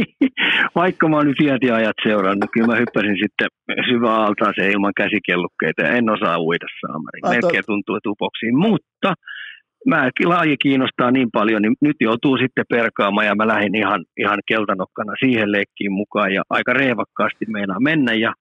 [0.80, 3.48] Vaikka mä oon nyt ajat seurannut, kyllä mä hyppäsin sitten
[3.88, 7.28] syvään altaaseen ilman käsikellukkeita ja en osaa uida saamariin.
[7.28, 8.58] Melkein tuntuu, että upoksiin.
[8.58, 9.14] Mutta
[9.86, 14.38] mä laji kiinnostaa niin paljon, niin nyt joutuu sitten perkaamaan ja mä lähdin ihan, ihan
[14.46, 18.32] keltanokkana siihen leikkiin mukaan ja aika reevakkaasti meinaa mennä ja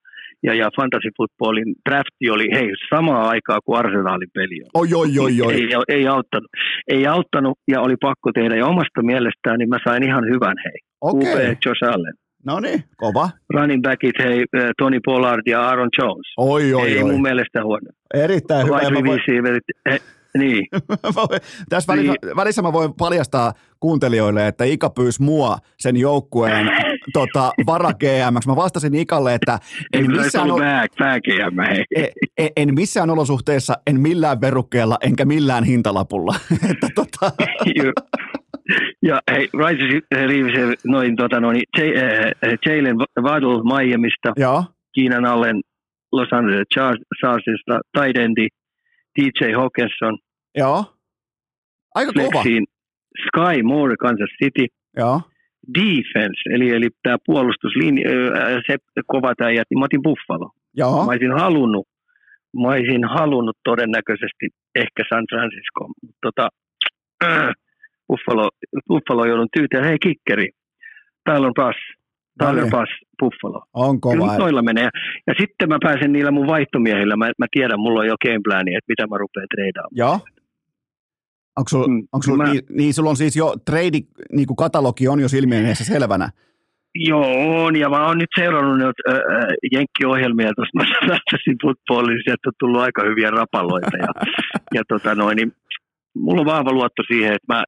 [0.43, 5.41] ja, ja fantasy footballin drafti oli hei, samaa aikaa kuin Arsenalin peli Oi, oi, oi,
[5.41, 5.53] oi.
[5.53, 6.49] Ei, ei, auttanut.
[6.87, 8.55] ei auttanut ja oli pakko tehdä.
[8.55, 10.79] Ja omasta mielestään niin mä sain ihan hyvän hei.
[11.01, 11.33] Okei.
[11.33, 11.55] Okay.
[11.65, 12.13] Josh Allen.
[12.45, 13.29] No niin, kova.
[13.53, 16.33] Running backit, hei, eh, Tony Pollard ja Aaron Jones.
[16.37, 17.11] Oi, oi, ei oi.
[17.11, 17.89] mun mielestä huono.
[18.13, 18.77] Erittäin hyvä.
[18.77, 19.99] Wide
[20.37, 20.67] niin.
[21.69, 22.35] Tässä välissä, niin.
[22.35, 26.67] välissä mä voin paljastaa kuuntelijoille, että Ika pyysi mua sen joukkueen
[27.13, 28.33] tota, vara GM.
[28.47, 29.59] Mä vastasin Ikalle, että
[29.93, 30.59] en missään, ol...
[30.97, 31.59] pää, GM,
[32.37, 36.35] en, en missään olosuhteessa, en millään verukkeella, enkä millään hintalapulla.
[36.71, 37.31] että, tota...
[39.01, 41.83] ja hei, Rice Reeves, noin, tota, noin, äh,
[42.65, 44.65] Jalen Waddle Miamista, Joo.
[44.93, 45.61] Kiinan Allen
[46.11, 46.67] Los Angeles
[47.19, 48.47] Chargersista, Tidendi,
[49.15, 50.17] DJ Hawkinson.
[50.57, 50.85] Joo.
[51.95, 52.43] Aika kova.
[53.27, 54.67] Sky Moore, Kansas City.
[54.97, 55.21] Joo.
[55.79, 58.09] Defense, eli, eli tämä puolustuslinja,
[58.67, 60.51] se kova äijät, niin mä otin Buffalo.
[60.77, 61.05] Joo.
[61.05, 61.87] Mä olisin halunnut,
[62.61, 64.45] mä olisin halunnut todennäköisesti
[64.75, 65.87] ehkä San Francisco.
[66.21, 66.49] Tota,
[67.25, 67.51] äh,
[68.07, 68.49] Buffalo,
[68.87, 70.49] Buffalo joudun tyytyä, hei kikkeri,
[71.23, 71.77] täällä on pass.
[72.39, 73.63] Tyler Pass, Buffalo.
[73.73, 74.13] On kova.
[74.13, 74.89] Kyllä noilla menee.
[75.27, 77.15] Ja sitten mä pääsen niillä mun vaihtomiehillä.
[77.15, 79.91] Mä, mä tiedän, mulla on jo gameplani, että mitä mä rupean treidaamaan.
[79.95, 80.19] Joo.
[81.57, 83.99] Onko sulla, mm, onko sulla mä, niin, niin, sulla on siis jo trade,
[84.31, 86.29] niin kuin katalogi on jo silmien edessä selvänä?
[86.95, 90.83] Joo, on, ja mä oon nyt seurannut noita äh, jenkkiohjelmia tuosta mä
[91.13, 94.07] lähtöisin footballiin, sieltä on tullut aika hyviä rapaloita, ja,
[94.75, 95.51] ja tota noin, niin
[96.15, 97.63] mulla on vahva luotto siihen, että mä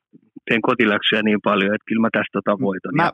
[0.50, 2.96] teen kotiläksyjä niin paljon, että kyllä mä tästä otan voiton.
[2.96, 3.12] Mä, ja,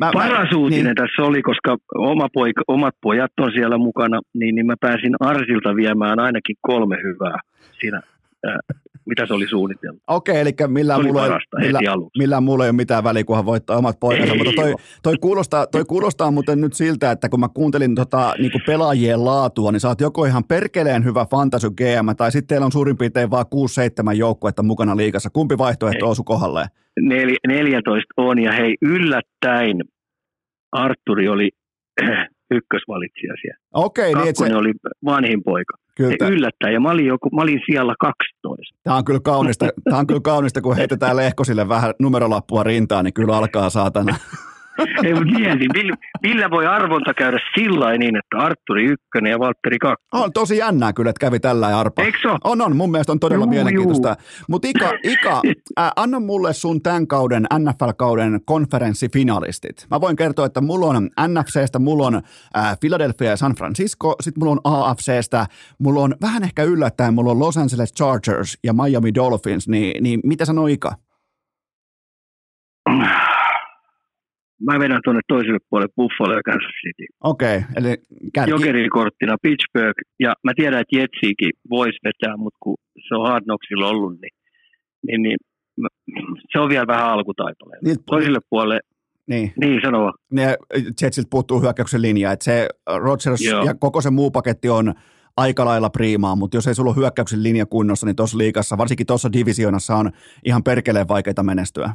[0.00, 0.94] Mä, Paras mä, uutinen niin.
[0.94, 5.76] tässä oli, koska oma poika, omat pojat on siellä mukana, niin, niin mä pääsin Arsilta
[5.76, 7.38] viemään ainakin kolme hyvää
[7.80, 8.00] siinä
[9.06, 10.00] mitä se oli suunniteltu.
[10.06, 11.32] Okei, eli millään Se mulla, ei,
[11.66, 11.80] millä,
[12.18, 15.66] millään mulla ei ole mitään väliä, kunhan voittaa omat poikansa, Ei mutta toi, toi, kuulostaa,
[15.66, 19.88] toi kuulostaa muuten nyt siltä, että kun mä kuuntelin tota, niin pelaajien laatua, niin sä
[19.88, 23.46] oot joko ihan perkeleen hyvä fantasy GM, tai sitten teillä on suurin piirtein vaan
[24.12, 25.30] 6-7 joukkuetta mukana liikassa.
[25.30, 26.68] Kumpi vaihtoehto osu kohdalleen?
[27.00, 29.76] Nel, 14 on, ja hei, yllättäen
[30.72, 31.50] Arturi oli
[32.56, 33.58] ykkösvalitsija siellä.
[33.74, 34.72] Okei, niin että se, Kakkonen oli
[35.04, 35.83] vanhin poika.
[35.96, 38.76] Kyllä, Ja yllättäen, ja mä olin, joku, mä olin siellä 12.
[38.82, 43.14] Tämä on kyllä kaunista, tämä on kyllä kaunista, kun heitetään Lehkosille vähän numerolappua rintaan, niin
[43.14, 44.16] kyllä alkaa saatana.
[44.78, 49.78] Ei, mutta mieti, millä, millä voi arvonta käydä sillä niin, että Arturi ykkönen ja Valtteri
[49.78, 50.24] kakkonen?
[50.24, 52.02] On tosi jännää kyllä, että kävi tällä ja arpa.
[52.02, 52.38] Eikö ole?
[52.44, 52.76] On, on.
[52.76, 54.16] Mun mielestä on todella Juu, mielenkiintoista.
[54.48, 55.42] Mutta Ika, Ika
[55.80, 59.86] äh, anna mulle sun tämän kauden, NFL-kauden konferenssifinalistit.
[59.90, 62.14] Mä voin kertoa, että mulla on NFCstä, mulla on
[62.56, 65.46] äh, Philadelphia ja San Francisco, sitten mulla on AFCstä,
[65.78, 70.20] mulla on vähän ehkä yllättäen, mulla on Los Angeles Chargers ja Miami Dolphins, niin, niin
[70.24, 70.92] mitä sanoo Ika?
[74.66, 77.06] Mä vedän tuonne toiselle puolelle Buffalo ja Kansas City.
[77.20, 77.96] Okei, okay, eli
[78.34, 78.50] kärki.
[78.50, 82.76] Jokerikorttina Pittsburgh, ja mä tiedän, että Jetsiikin voisi vetää, mutta kun
[83.08, 84.34] se on Hard Knocksilla ollut, niin,
[85.06, 85.38] niin, niin
[86.52, 87.84] se on vielä vähän alkutaipaleella.
[87.84, 88.80] Niin, Toiselle puolelle,
[89.26, 89.52] niin.
[89.60, 90.56] niin sanoo, ne
[91.02, 93.64] Jetsiltä puuttuu hyökkäyksen linja, että se Rodgers Joo.
[93.64, 94.94] ja koko se muu paketti on
[95.36, 99.06] aika lailla priimaa, mutta jos ei sulla ole hyökkäyksen linja kunnossa, niin tuossa liikassa, varsinkin
[99.06, 100.10] tuossa divisioonassa on
[100.44, 101.90] ihan perkeleen vaikeita menestyä.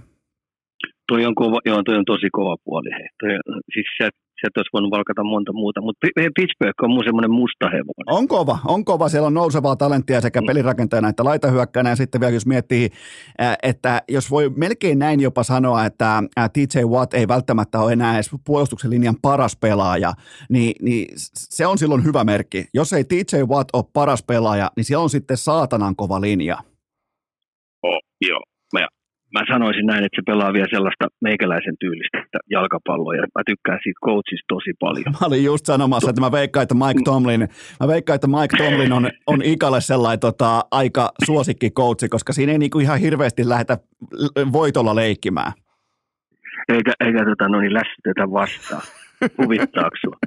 [1.07, 2.89] Toi on, kova, joo, toi on tosi kova puoli.
[2.91, 3.07] Hei.
[3.19, 3.30] Toi,
[3.73, 8.06] siis sieltä, sieltä olisi voinut valkata monta muuta, mutta Pittsburgh on mun semmoinen musta hevonen.
[8.19, 9.10] On kova, on kova.
[9.10, 10.45] Siellä on nousevaa talenttia sekä Mm.
[10.47, 11.89] pelirakentajana että laitahyökkäänä.
[11.89, 12.89] Ja sitten vielä jos miettii,
[13.64, 16.23] että jos voi melkein näin jopa sanoa, että
[16.53, 20.14] TJ Watt ei välttämättä ole enää edes puolustuksen linjan paras pelaaja,
[20.49, 22.65] niin, niin se on silloin hyvä merkki.
[22.73, 26.57] Jos ei TJ Watt ole paras pelaaja, niin siellä on sitten saatanan kova linja.
[27.84, 27.99] Oh,
[28.30, 28.39] joo.
[29.34, 32.18] Mä, sanoisin näin, että se pelaa vielä sellaista meikäläisen tyylistä
[32.49, 35.06] jalkapalloa, ja mä tykkään siitä coachista tosi paljon.
[35.22, 37.47] Mä olin just sanomassa, että mä veikkaan, että Mike Tomlin,
[37.80, 42.51] mä veikkaan, että Mike Tomlin on, on Ikalle sellainen tota, aika suosikki coachi, koska siinä
[42.51, 43.77] ei niinku ihan hirveästi lähdetä
[44.53, 45.51] voitolla leikkimään.
[46.69, 48.81] Eikä, eikä tota, no niin lässytetä vastaan.
[49.38, 50.18] Huvittaako sua?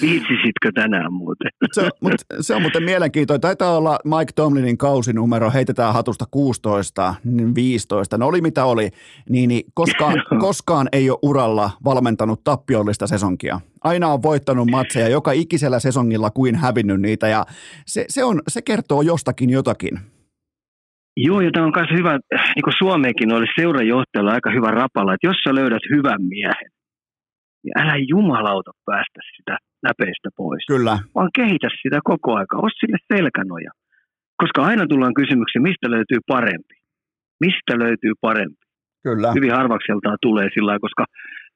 [0.00, 1.50] Viitsisitkö tänään muuten?
[1.72, 3.40] Se, on- mut, se on muuten mielenkiintoinen.
[3.40, 8.88] Taitaa olla Mike Tomlinin kausinumero, heitetään hatusta 16, niin 15, no oli mitä oli,
[9.28, 13.60] niin, niin koskaan, koskaan ei ole uralla valmentanut tappiollista sesonkia.
[13.84, 17.46] Aina on voittanut matseja joka ikisellä sesongilla kuin hävinnyt niitä ja
[17.86, 19.98] se, se, on, se kertoo jostakin jotakin.
[21.16, 22.18] Joo, ja tämä on myös hyvä,
[22.54, 26.70] niin kuin Suomeenkin oli seurajohtajalla aika hyvä rapalla, että jos sä löydät hyvän miehen,
[27.62, 32.98] niin älä jumalauta päästä sitä näpeistä pois, Kyllä, vaan kehitä sitä koko aika, os sille
[33.14, 33.70] selkänoja.
[34.36, 36.74] Koska aina tullaan kysymykseen, mistä löytyy parempi.
[37.40, 38.64] Mistä löytyy parempi?
[39.02, 39.32] kyllä.
[39.32, 41.04] Hyvin harvakseltaan tulee sillä koska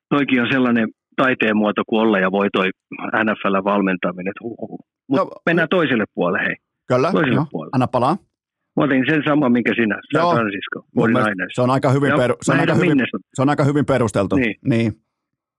[0.09, 2.69] toikin on sellainen taiteen muoto kuin olla ja voi toi
[3.25, 4.31] NFL-valmentaminen.
[4.31, 4.79] että huhuhu.
[5.09, 6.57] Mutta No, mennään toiselle puolelle, hei.
[6.89, 7.47] Kyllä, toiselle joo.
[7.51, 7.71] puolelle.
[7.75, 8.17] Anna palaa.
[8.77, 10.35] Mä otin sen saman, minkä sinä, San Joo.
[10.35, 11.55] Francisco, Mun mielestä 49ers.
[11.55, 12.99] Se on aika hyvin, peru, se on aika hyvin,
[13.35, 14.37] se on aika hyvin perusteltu.
[14.37, 14.55] Niin.
[14.65, 14.93] niin.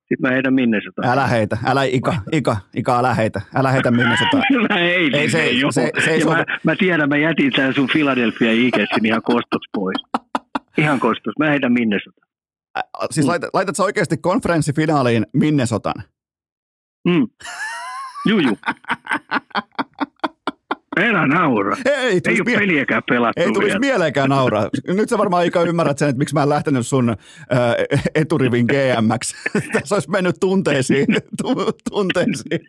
[0.07, 1.01] Sitten mä heitän Minnesota.
[1.11, 4.37] Älä heitä, älä Ika, Ika, Ika, älä heitä, älä heitä Minnesota.
[4.69, 5.71] Mä heitin Ei se- sen, joo.
[5.71, 9.97] se- se ei mä, mä, tiedän, mä jätin tämän sun Philadelphia Eaglesin ihan kostos pois.
[10.77, 11.33] Ihan kostos.
[11.39, 12.21] Mä heitän Minnesota.
[12.77, 15.93] Ä, Siis laitat, laitat sä oikeasti konferenssifinaaliin Minnesotan?
[17.07, 17.27] Mm.
[18.29, 18.57] Juju.
[20.97, 21.75] Älä naura.
[21.85, 21.93] Ei,
[22.27, 23.79] ei, ole mie- peliäkään pelattu ei tulisi vielä.
[23.79, 24.69] mieleenkään nauraa.
[24.87, 27.17] Nyt sä varmaan Ika ymmärrät sen, että miksi mä en lähtenyt sun äh,
[28.15, 29.33] eturivin GMX.
[29.73, 31.05] Tässä olisi mennyt tunteisiin.
[31.41, 32.59] Tu- tunteisiin.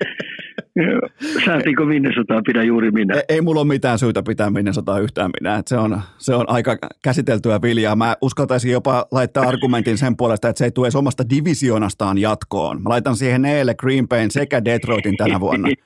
[1.45, 3.15] Saatiinko Minnesotaa pidä juuri minä?
[3.15, 5.57] Ei, ei mulla ole mitään syytä pitää Minnesotaa yhtään minä.
[5.57, 7.97] Et se, on, se on aika käsiteltyä viljaa.
[7.97, 12.83] Mä uskaltaisin jopa laittaa argumentin sen puolesta, että se ei tule edes omasta divisioonastaan jatkoon.
[12.83, 15.69] Mä laitan siihen neelle Green Bayn sekä Detroitin tänä vuonna.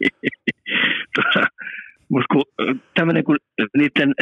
[1.17, 1.47] Tota,
[2.11, 2.43] Mut kun
[2.95, 3.37] tämmöinen, kun
[3.77, 4.15] niiden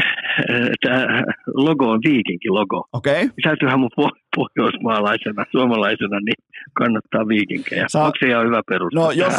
[1.55, 2.89] logo on viikinkin logo.
[2.93, 3.13] Okei?
[3.23, 3.29] Okay?
[3.43, 6.35] Täytyyhän mun po- pohjoismaalaisena, suomalaisena, niin
[6.73, 7.85] kannattaa viikinkejä.
[7.89, 9.35] Sa- Onko se ihan hyvä peruste No, jos-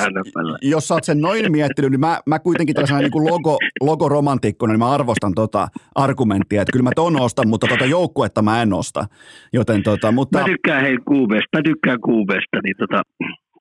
[0.62, 4.80] jos sä oot sen noin miettinyt, niin mä, mä kuitenkin tällaisena niin logo, logoromantikkona, niin
[4.80, 9.06] mä arvostan tota argumenttia, että kyllä mä ton ostan, mutta tota joukkuetta mä en osta.
[9.54, 13.02] Joten tota, mutta, Mä tykkään hei kuubeesta, mä tykkään kuubeesta, niin tota,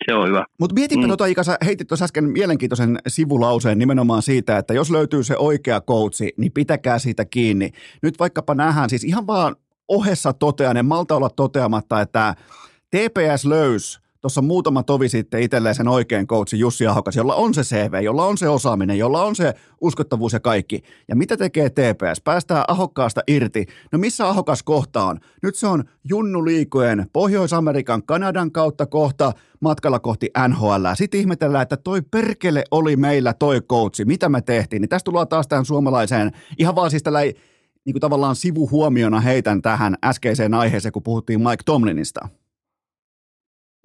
[0.06, 0.44] se on hyvä.
[0.60, 1.08] mutta mietipä Mm.
[1.08, 5.80] tota, Ika, sä heitit tuossa äsken mielenkiintoisen sivulauseen nimenomaan siitä, että jos löytyy se oikea
[5.80, 7.70] coachi, niin pitäkää siitä kiinni.
[8.02, 9.56] Nyt vaikkapa nähdään, siis ihan vaan
[9.88, 12.34] ohessa totean, en malta olla toteamatta, että
[12.90, 17.62] TPS löys tuossa muutama tovi sitten itselleen sen oikein coachin Jussi Ahokas, jolla on se
[17.62, 20.82] CV, jolla on se osaaminen, jolla on se uskottavuus ja kaikki.
[21.08, 22.20] Ja mitä tekee TPS?
[22.24, 23.66] Päästään Ahokkaasta irti.
[23.92, 25.18] No missä Ahokas kohta on?
[25.42, 30.86] Nyt se on Junnu Liikojen Pohjois-Amerikan Kanadan kautta kohta matkalla kohti NHL.
[30.94, 34.04] Sitten ihmetellään, että toi perkele oli meillä toi coachi.
[34.04, 34.80] Mitä me tehtiin?
[34.80, 39.62] Niin tästä tullaan taas tähän suomalaiseen, ihan vaan siis tällä niin kuin tavallaan sivuhuomiona heitän
[39.62, 42.28] tähän äskeiseen aiheeseen, kun puhuttiin Mike Tomlinista.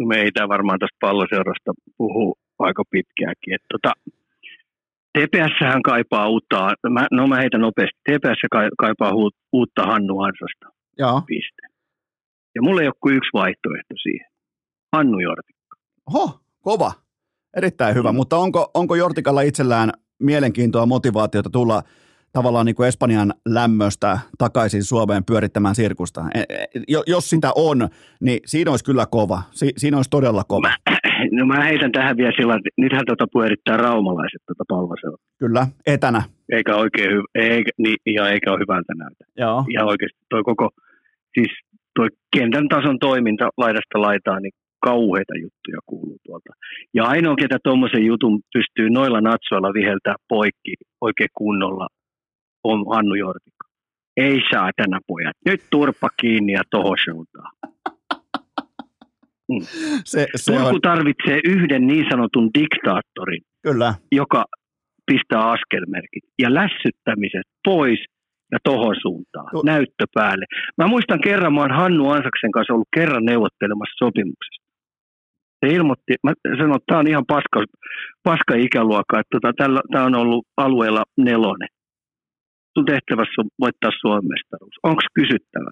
[0.04, 3.54] No me ei tämä varmaan tästä palloseurasta puhu aika pitkäänkin.
[3.56, 3.92] Että tota,
[5.14, 8.42] TPS kaipaa uutta, mä, no mä heitän nopeasti, TPS
[8.78, 9.12] kaipaa
[9.54, 10.66] uutta Hannu Ansasta.
[10.98, 11.22] Joo.
[11.28, 11.62] Piste.
[12.56, 14.28] Ja mulla ei ole kuin yksi vaihtoehto siihen.
[14.96, 15.78] Hannu Jortikka.
[16.14, 16.92] Oho, kova.
[17.58, 18.16] Erittäin hyvä, mm.
[18.16, 21.84] mutta onko, onko Jortikalla itsellään mielenkiintoa, motivaatiota tulla
[22.34, 26.22] tavallaan niin kuin Espanjan lämmöstä takaisin Suomeen pyörittämään sirkusta.
[26.36, 26.66] E, e,
[27.08, 27.90] jos sitä on,
[28.22, 29.42] niin siinä olisi kyllä kova.
[29.52, 30.68] Si- siinä olisi todella kova.
[30.68, 30.76] Mä,
[31.38, 35.18] no mä heitän tähän vielä sillä, että nythän tuota pyörittää raumalaiset tuota palvasella.
[35.40, 36.22] Kyllä, etänä.
[36.52, 39.24] Eikä oikein hyvä, eikä, niin, ja eikä ole hyvältä näytä.
[39.38, 39.66] Joo.
[39.74, 40.70] Ja oikeasti toi koko,
[41.34, 41.52] siis
[41.96, 42.08] toi
[42.38, 44.54] kentän tason toiminta laidasta laitaan, niin
[44.86, 46.52] kauheita juttuja kuuluu tuolta.
[46.94, 51.88] Ja ainoa, ketä tuommoisen jutun pystyy noilla natsoilla viheltää poikki oikein kunnolla,
[52.64, 53.68] on Hannu Jortikko.
[54.18, 55.36] Ei saa tänä pojat.
[55.46, 57.52] Nyt turpa kiinni ja tohon suuntaan.
[59.52, 59.66] Mm.
[60.06, 60.82] Se, se Turku on...
[60.82, 63.94] tarvitsee yhden niin sanotun diktaattorin, Kyllä.
[64.12, 64.46] joka
[65.06, 68.00] pistää askelmerkit ja lässyttämiset pois
[68.52, 70.46] ja tohon suuntaan, tu- näyttö päälle.
[70.78, 74.64] Mä muistan kerran, mä oon Hannu Ansaksen kanssa ollut kerran neuvottelemassa sopimuksesta.
[75.66, 77.64] Se ilmoitti, mä sanoin, että tämä on ihan paska,
[78.24, 79.54] paska ikäluokka, että tota,
[79.92, 81.68] tämä on ollut alueella nelonen
[82.74, 84.76] sun tehtävässä on voittaa Suomen mestaruus.
[84.84, 85.72] Onko kysyttävä?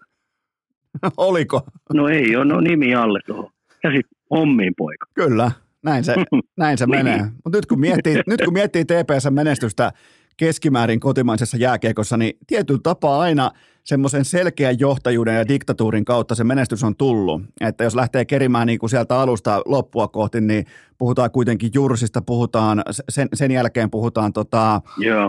[1.17, 1.61] Oliko?
[1.93, 3.51] No ei ole, no nimi alle tuohon.
[3.83, 5.05] Ja sitten hommiin poika.
[5.13, 5.51] Kyllä,
[5.83, 6.15] näin se,
[6.57, 7.17] näin se menee.
[7.17, 7.31] Niin.
[7.43, 9.91] Mutta nyt kun miettii, nyt kun miettii TPS-menestystä
[10.37, 13.51] keskimäärin kotimaisessa jääkiekossa, niin tietyllä tapaa aina–
[13.83, 17.41] semmoisen selkeän johtajuuden ja diktatuurin kautta se menestys on tullut.
[17.61, 20.65] Että jos lähtee kerimään niin kuin sieltä alusta loppua kohti, niin
[20.97, 24.81] puhutaan kuitenkin Jursista, puhutaan, sen, sen jälkeen puhutaan tota,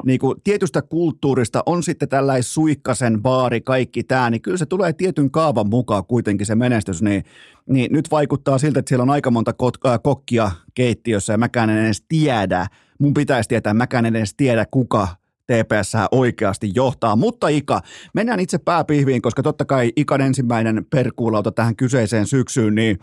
[0.04, 4.92] niin kuin tietystä kulttuurista, on sitten tällainen suikkasen baari, kaikki tämä, niin kyllä se tulee
[4.92, 7.24] tietyn kaavan mukaan kuitenkin se menestys, niin,
[7.66, 11.70] niin nyt vaikuttaa siltä, että siellä on aika monta kot, äh, kokkia keittiössä ja mäkään
[11.70, 12.66] en edes tiedä,
[13.02, 15.08] mun pitäisi tietää, mäkään en edes tiedä, kuka
[15.46, 17.16] TPS oikeasti johtaa.
[17.16, 17.80] Mutta Ika,
[18.14, 22.98] mennään itse pääpihviin, koska totta kai Ikan ensimmäinen perkuulauta tähän kyseiseen syksyyn, niin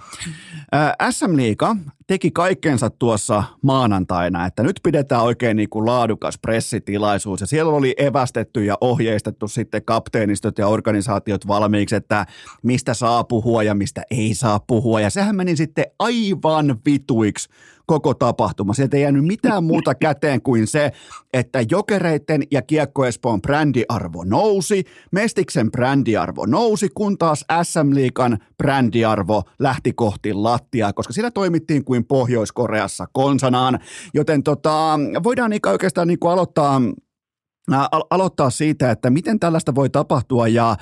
[1.12, 1.76] SM Liiga
[2.08, 7.94] teki kaikkensa tuossa maanantaina, että nyt pidetään oikein niin kuin laadukas pressitilaisuus ja siellä oli
[7.98, 12.26] evästetty ja ohjeistettu sitten kapteenistot ja organisaatiot valmiiksi, että
[12.64, 17.50] mistä saa puhua ja mistä ei saa puhua ja sehän meni sitten aivan vituiksi
[17.90, 18.74] koko tapahtuma.
[18.74, 20.92] Sieltä ei jäänyt mitään muuta käteen kuin se,
[21.34, 29.44] että jokereiden ja Kiekko Espoon brändiarvo nousi, Mestiksen brändiarvo nousi, kun taas SM Liikan brändiarvo
[29.60, 33.80] lähti kohti lattiaa, koska siellä toimittiin kuin Pohjois-Koreassa konsanaan.
[34.14, 36.82] Joten tota, voidaan oikeastaan niin kuin aloittaa
[38.10, 40.76] aloittaa siitä, että miten tällaista voi tapahtua ja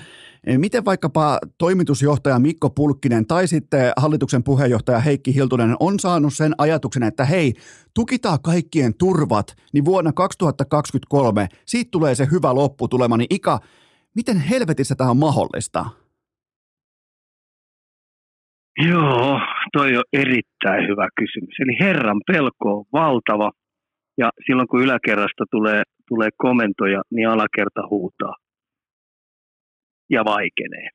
[0.58, 7.04] miten vaikkapa toimitusjohtaja Mikko Pulkkinen tai sitten hallituksen puheenjohtaja Heikki Hiltunen on saanut sen ajatuksen,
[7.04, 7.54] että hei,
[7.94, 13.60] tukitaan kaikkien turvat, niin vuonna 2023 siitä tulee se hyvä lopputulema, niin Ika,
[14.16, 15.86] miten helvetissä tämä on mahdollista?
[18.90, 19.40] Joo,
[19.74, 21.56] toi on erittäin hyvä kysymys.
[21.60, 23.52] Eli Herran pelko on valtava
[24.18, 28.34] ja silloin kun yläkerrasta tulee, tulee komentoja, niin alakerta huutaa
[30.10, 30.88] ja vaikenee.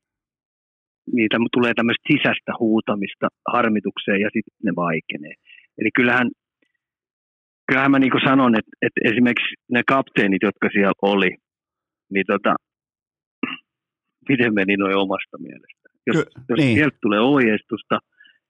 [1.12, 5.34] Niitä tulee tämmöistä sisäistä huutamista harmitukseen ja sitten ne vaikenee.
[5.78, 6.30] Eli kyllähän,
[7.66, 11.30] kyllähän mä niin sanon, että, että esimerkiksi ne kapteenit, jotka siellä oli,
[12.12, 12.54] niin tota,
[14.28, 15.88] miten meni noin omasta mielestä.
[16.06, 16.76] Jos, Ky- jos niin.
[16.76, 17.98] sieltä tulee ohjeistusta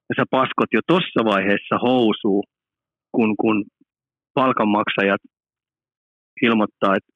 [0.08, 2.44] ja sä paskot jo tuossa vaiheessa housuu,
[3.12, 3.64] kun, kun
[4.34, 5.20] palkanmaksajat
[6.42, 7.12] ilmoittaa, että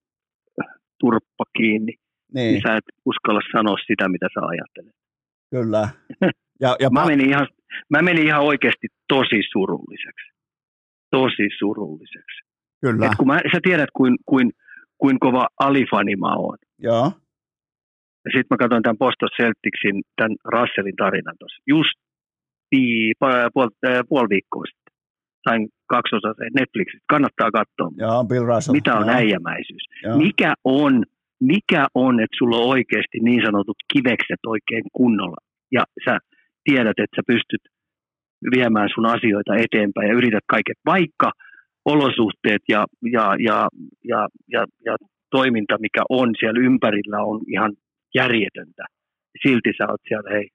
[1.01, 1.95] turppa kiinni,
[2.35, 2.53] niin.
[2.53, 4.97] niin sä et uskalla sanoa sitä, mitä sä ajattelet.
[5.51, 5.89] Kyllä.
[6.61, 7.49] Ja, ja mä, pa- menin ihan,
[7.91, 10.29] mä menin ihan oikeasti tosi surulliseksi.
[11.11, 12.39] Tosi surulliseksi.
[12.81, 13.07] Kyllä.
[13.07, 14.53] Et kun mä, sä tiedät, kuin, kuin,
[14.99, 16.59] kuin kova alifani mä oon.
[16.79, 17.13] Joo.
[18.25, 21.63] Ja sitten mä katsoin tämän Boston Celticsin, tämän Russellin tarinan tuossa.
[21.67, 21.97] Just
[23.55, 23.71] puoli,
[24.09, 24.95] puoli viikkoa sitten
[25.49, 27.05] sain kaksosaisen Netflixistä.
[27.09, 27.91] Kannattaa katsoa.
[27.97, 28.73] Joo, Bill Russell.
[28.73, 29.17] Mitä on Joo.
[29.17, 29.85] äijämäisyys?
[30.03, 30.17] Joo.
[30.19, 31.05] Mikä on,
[31.41, 35.37] mikä on, että sulla on oikeasti niin sanotut kivekset oikein kunnolla
[35.73, 36.19] ja sä
[36.65, 37.63] tiedät, että sä pystyt
[38.57, 41.33] viemään sun asioita eteenpäin ja yrität kaiket, vaikka
[41.85, 43.69] olosuhteet ja, ja, ja,
[44.05, 44.97] ja, ja, ja
[45.31, 47.73] toiminta, mikä on siellä ympärillä, on ihan
[48.15, 48.85] järjetöntä.
[49.43, 50.49] Silti sä oot siellä, hei,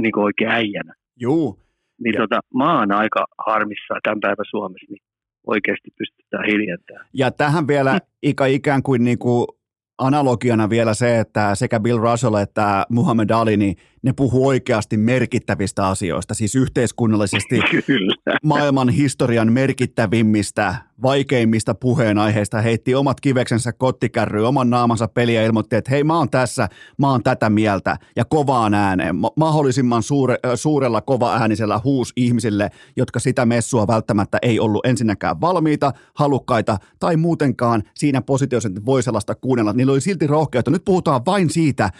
[0.00, 0.94] niin kuin oikein äijänä.
[1.20, 1.58] Juu.
[2.04, 5.02] Niin tota, mä oon aika harmissaan tämän päivän Suomessa, niin
[5.46, 7.06] oikeasti pystytään hiljentämään.
[7.14, 9.46] Ja tähän vielä ikä ikään kuin, niin kuin
[9.98, 15.88] analogiana vielä se, että sekä Bill Russell että Muhammad Ali, niin ne puhuu oikeasti merkittävistä
[15.88, 18.14] asioista, siis yhteiskunnallisesti Kyllä.
[18.42, 25.90] maailman historian merkittävimmistä, vaikeimmista puheenaiheista heitti omat kiveksensä kottikärryyn, oman naamansa peliä ja ilmoitti, että
[25.90, 26.68] hei mä oon tässä,
[26.98, 33.20] mä oon tätä mieltä ja kovaan ääneen, mahdollisimman suure, suurella kova äänisellä huus ihmisille, jotka
[33.20, 39.34] sitä messua välttämättä ei ollut ensinnäkään valmiita, halukkaita tai muutenkaan siinä positiossa, että voi sellaista
[39.34, 39.72] kuunnella.
[39.72, 40.70] Niillä oli silti rohkeutta.
[40.70, 41.90] Nyt puhutaan vain siitä,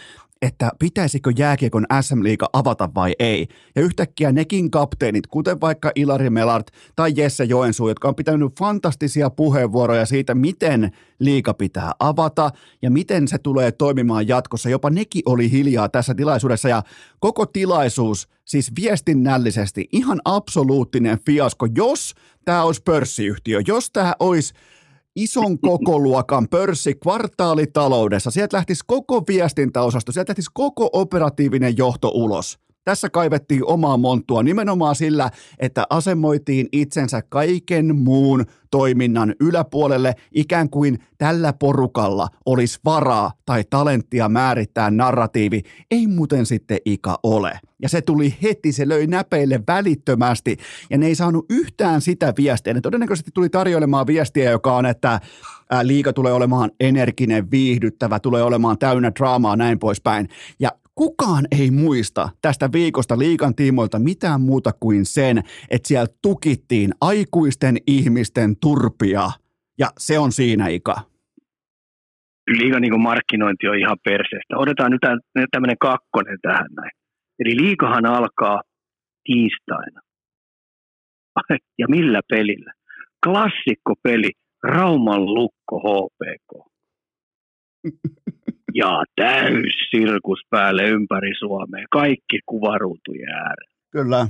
[0.41, 3.47] että pitäisikö jääkiekon SM-liiga avata vai ei.
[3.75, 9.29] Ja yhtäkkiä nekin kapteenit, kuten vaikka Ilari Melart tai Jesse Joensuu, jotka on pitänyt fantastisia
[9.29, 12.51] puheenvuoroja siitä, miten liiga pitää avata
[12.81, 14.69] ja miten se tulee toimimaan jatkossa.
[14.69, 16.83] Jopa nekin oli hiljaa tässä tilaisuudessa ja
[17.19, 22.13] koko tilaisuus siis viestinnällisesti ihan absoluuttinen fiasko, jos
[22.45, 24.53] tämä olisi pörssiyhtiö, jos tämä olisi
[25.15, 28.31] ison kokoluokan pörssi kvartaalitaloudessa.
[28.31, 32.64] Sieltä lähtisi koko viestintäosasto, sieltä lähtisi koko operatiivinen johto ulos.
[32.85, 35.29] Tässä kaivettiin omaa monttua nimenomaan sillä,
[35.59, 44.29] että asemoitiin itsensä kaiken muun toiminnan yläpuolelle, ikään kuin tällä porukalla olisi varaa tai talenttia
[44.29, 45.61] määrittää narratiivi.
[45.91, 47.59] Ei muuten sitten Ika ole.
[47.81, 50.57] Ja se tuli heti, se löi näpeille välittömästi,
[50.89, 52.73] ja ne ei saanut yhtään sitä viestiä.
[52.73, 55.19] Ne todennäköisesti tuli tarjoilemaan viestiä, joka on, että
[55.83, 60.29] liika tulee olemaan energinen, viihdyttävä, tulee olemaan täynnä draamaa, näin poispäin.
[60.59, 65.37] Ja kukaan ei muista tästä viikosta liikan tiimoilta mitään muuta kuin sen,
[65.69, 69.29] että siellä tukittiin aikuisten ihmisten turpia.
[69.79, 70.95] Ja se on siinä ikä.
[72.47, 74.57] Liikan niin markkinointi on ihan perseestä.
[74.57, 75.01] Otetaan nyt
[75.51, 76.91] tämmöinen kakkonen tähän näin.
[77.39, 78.61] Eli liikahan alkaa
[79.23, 80.01] tiistaina.
[81.79, 82.73] Ja millä pelillä?
[83.25, 84.31] Klassikkopeli
[84.63, 86.71] Rauman Lukko HPK.
[88.75, 91.85] ja täys sirkus päälle ympäri Suomea.
[91.91, 93.75] Kaikki kuvaruutujen ääreen.
[93.91, 94.27] Kyllä.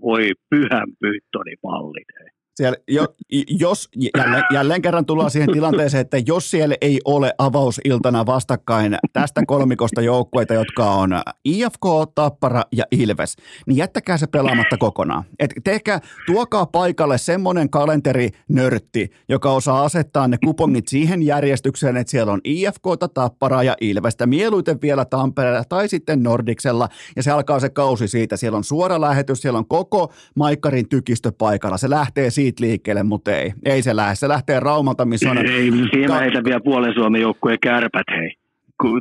[0.00, 2.08] Voi pyhän pyyttoni mallit.
[2.56, 3.06] Siellä, jo,
[3.48, 9.42] jos, jälleen, jälleen kerran tullaan siihen tilanteeseen, että jos siellä ei ole avausiltana vastakkain tästä
[9.46, 11.10] kolmikosta joukkueita, jotka on
[11.44, 11.84] IFK,
[12.14, 15.24] Tappara ja Ilves, niin jättäkää se pelaamatta kokonaan.
[15.38, 22.32] Et tehkää, tuokaa paikalle semmoinen kalenterinörtti, joka osaa asettaa ne kupongit siihen järjestykseen, että siellä
[22.32, 22.84] on IFK,
[23.14, 28.36] Tappara ja Ilvestä, mieluiten vielä Tampereella tai sitten Nordiksella, ja se alkaa se kausi siitä.
[28.36, 31.76] Siellä on suora lähetys, siellä on koko Maikkarin tykistö paikalla.
[31.76, 33.52] Se lähtee siitä siitä liikkeelle, mutta ei.
[33.64, 34.14] Ei se lähde.
[34.14, 35.38] Se lähtee Raumalta, missä on...
[35.38, 38.34] Ei, siinä heitä vielä puolen Suomen joukkueen kärpät, hei.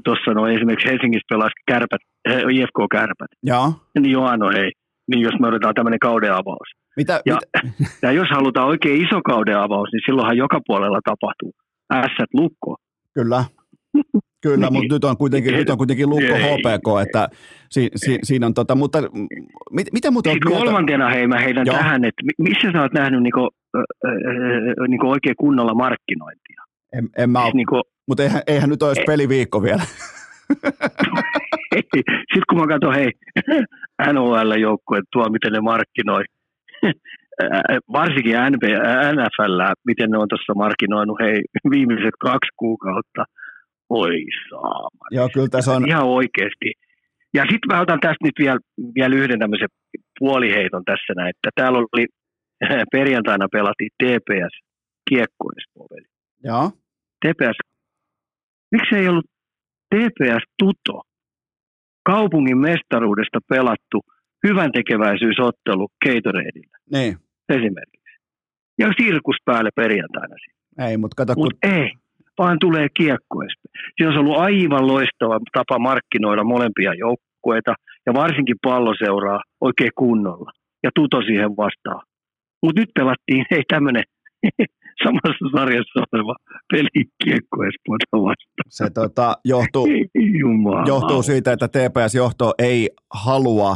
[0.03, 3.31] Tuossa no esimerkiksi Helsingissä pelasi kärpät, eh, IFK-kärpät.
[3.43, 3.73] Joo.
[3.99, 4.71] Niin Joano, hei.
[5.07, 6.69] Niin jos me otetaan tämmöinen kauden avaus.
[6.97, 7.73] Mitä, ja, mitä?
[8.07, 11.53] ja jos halutaan oikein iso kauden avaus, niin silloinhan joka puolella tapahtuu.
[11.93, 12.75] Ässät lukko.
[13.13, 13.45] Kyllä.
[14.41, 14.73] Kyllä, niin.
[14.73, 17.29] mutta nyt on kuitenkin, nyt on kuitenkin Lukko HPK, että
[17.69, 18.99] si, si, siinä on tota, mutta
[19.71, 21.75] mit, mitä muuta on Sitten kolmantena hei, mä heitän Joo.
[21.75, 26.63] tähän, että missä sä oot nähnyt niinku, äh, äh, niinku oikein kunnolla markkinointia?
[26.93, 29.83] En, en mä siis niinku, mutta eihän, eihän nyt ole edes peliviikko vielä.
[32.33, 33.11] Sitten kun mä katson, hei,
[34.13, 36.23] NHL-joukkue tuo, miten ne markkinoi,
[37.97, 38.35] varsinkin
[39.15, 41.41] NFL, miten ne on tuossa markkinoinut, hei,
[41.71, 43.25] viimeiset kaksi kuukautta–
[43.99, 45.05] Oi saama.
[45.11, 45.87] Joo, kyllä tässä on.
[45.87, 46.69] Ihan oikeasti.
[47.33, 48.59] Ja sitten mä otan tästä nyt vielä,
[48.95, 49.67] vielä yhden tämmöisen
[50.19, 52.05] puoliheiton tässä näin, että täällä oli
[52.97, 54.53] perjantaina pelattiin TPS
[55.09, 56.07] kiekkoispoveli.
[56.43, 56.71] Joo.
[57.25, 57.57] TPS,
[58.71, 59.25] miksi ei ollut
[59.95, 61.01] TPS Tuto,
[62.05, 64.01] kaupungin mestaruudesta pelattu
[64.47, 66.77] hyvän tekeväisyysottelu Gatoradeilla.
[66.91, 67.17] Niin.
[67.49, 68.15] Esimerkiksi.
[68.79, 70.35] Ja sirkus päälle perjantaina.
[70.79, 71.71] Ei, mutta kato, Mut kun...
[71.71, 71.91] ei
[72.41, 73.63] vaan tulee kiekkoista.
[73.95, 77.73] Siinä olisi ollut aivan loistava tapa markkinoida molempia joukkueita
[78.05, 80.51] ja varsinkin palloseuraa oikein kunnolla
[80.83, 82.01] ja tuto siihen vastaan.
[82.63, 84.03] Mutta nyt pelattiin, ei tämmöinen
[85.03, 86.35] samassa sarjassa oleva
[86.71, 87.57] peli kiekko
[88.13, 88.35] vastaan.
[88.69, 89.87] Se tota, johtuu,
[90.87, 93.75] johtuu siitä, että TPS-johto ei halua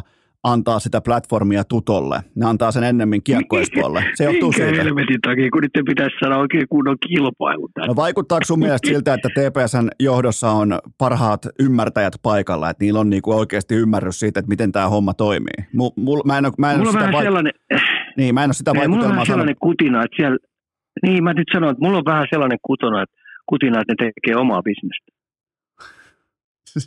[0.53, 2.19] antaa sitä platformia tutolle.
[2.35, 4.03] Ne antaa sen ennemmin kiekkoispuolelle.
[4.13, 4.83] Se johtuu Minkä siitä.
[4.83, 7.87] helvetin takia, kun niiden pitäisi saada oikein kunnon kilpailu tänne.
[7.87, 13.09] No vaikuttaako sun mielestä siltä, että TPSn johdossa on parhaat ymmärtäjät paikalla, että niillä on
[13.09, 15.65] niinku oikeasti ymmärrys siitä, että miten tämä homma toimii?
[15.73, 17.53] Mul, mul, mä en ole, mä en Mulla sitä, vähän vaik- sellainen,
[18.17, 20.37] niin, mä en ole sitä Ei, mulla on vaikutelmaa vähän sellainen kutina, että siellä,
[21.05, 23.15] niin mä nyt sanon, että mulla on vähän sellainen kutona, että
[23.45, 25.14] kutina, että ne tekee omaa bisnestä.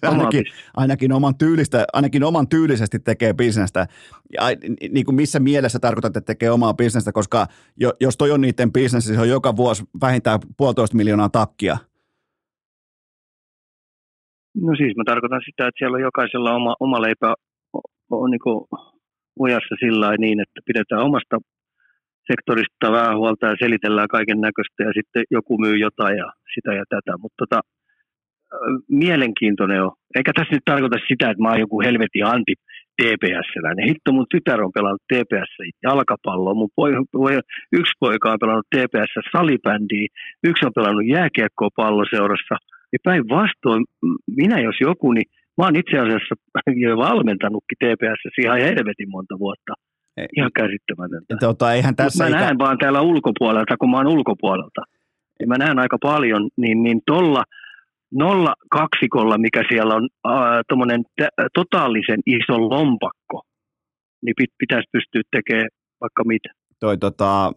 [0.03, 0.45] Ainakin,
[0.77, 3.87] ainakin, oman tyylistä, ainakin oman tyylisesti tekee bisnestä.
[4.33, 7.47] Ja, ni- niin kuin missä mielessä tarkoitat, että tekee omaa bisnestä, koska
[7.77, 11.77] jo, jos toi on niiden bisnes, niin se on joka vuosi vähintään puolitoista miljoonaa takkia.
[14.57, 17.35] No siis mä tarkoitan sitä, että siellä on jokaisella oma, oma leipä
[18.11, 18.41] on niin
[19.39, 21.37] ojassa sillä lailla niin, että pidetään omasta
[22.33, 26.85] sektorista vähän huolta ja selitellään kaiken näköistä ja sitten joku myy jotain ja sitä ja
[26.89, 27.13] tätä.
[27.23, 27.61] Mutta tota,
[28.89, 29.93] mielenkiintoinen on.
[30.17, 32.55] Eikä tässä nyt tarkoita sitä, että mä oon joku helvetin anti
[33.03, 33.89] TPS-läinen.
[33.89, 35.53] Hitto, mun tytär on pelannut TPS
[35.83, 37.39] jalkapalloa, mun poi, poi,
[37.73, 40.09] yksi poika on pelannut TPS salibändiä,
[40.49, 42.55] yksi on pelannut jääkiekkoa palloseurassa.
[42.93, 43.85] Ja päinvastoin,
[44.37, 46.35] minä jos joku, niin mä oon itse asiassa
[46.85, 49.73] jo valmentanutkin TPS ihan helvetin monta vuotta.
[50.17, 50.27] Ei.
[50.37, 51.37] Ihan käsittämätöntä.
[51.41, 54.83] Tota, eihän tässä Mä ikä- näen vaan täällä ulkopuolelta, kun mä oon ulkopuolelta.
[55.41, 57.45] Ja mä näen aika paljon, niin, niin tuolla
[58.13, 60.09] nolla kaksikolla, mikä siellä on,
[60.69, 61.03] tuommoinen
[61.55, 63.43] totaalisen iso lompakko,
[64.25, 65.69] niin pit, pitäisi pystyä tekemään
[66.01, 66.49] vaikka mitä.
[66.81, 67.53] toi, tota,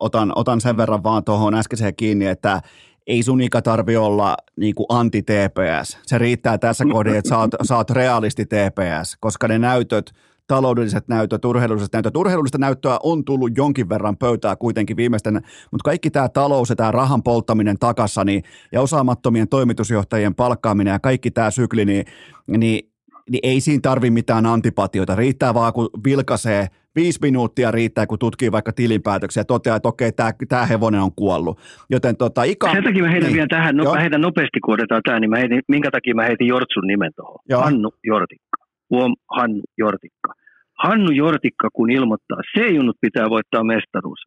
[0.00, 2.60] otan, otan sen verran vaan tuohon äskeiseen kiinni, että
[3.06, 5.98] ei sun ikä tarvi olla niin kuin anti-TPS.
[6.02, 7.30] Se riittää tässä kohdin, että
[7.62, 10.12] sä oot realisti TPS, koska ne näytöt,
[10.46, 15.34] taloudelliset näytöt, urheilulliset näytöt, urheilullista näyttöä on tullut jonkin verran pöytää kuitenkin viimeisten,
[15.70, 18.42] mutta kaikki tämä talous ja tämä rahan polttaminen takassa niin,
[18.72, 22.04] ja osaamattomien toimitusjohtajien palkkaaminen ja kaikki tämä sykli, niin,
[22.46, 22.90] niin
[23.30, 25.16] niin ei siinä tarvi mitään antipatioita.
[25.16, 26.66] Riittää vaan, kun vilkaisee
[26.96, 31.12] viisi minuuttia riittää, kun tutkii vaikka tilinpäätöksiä ja toteaa, että okei, tämä, tämä hevonen on
[31.16, 31.58] kuollut.
[31.90, 32.72] Joten tota, Ika...
[32.72, 33.34] Sen takia mä heitän niin.
[33.34, 33.94] vielä tähän, no, Joo.
[33.94, 37.12] mä heitän nopeasti, kun otetaan tämä, niin mä heitin, minkä takia mä heitin Jortsun nimen
[37.16, 37.38] tuohon.
[37.48, 37.62] Joo.
[37.62, 38.65] Hannu Jortikka.
[38.90, 40.32] Huom, Hannu Jortikka.
[40.78, 44.20] Hannu Jortikka, kun ilmoittaa, C-junnut pitää voittaa mestaruus,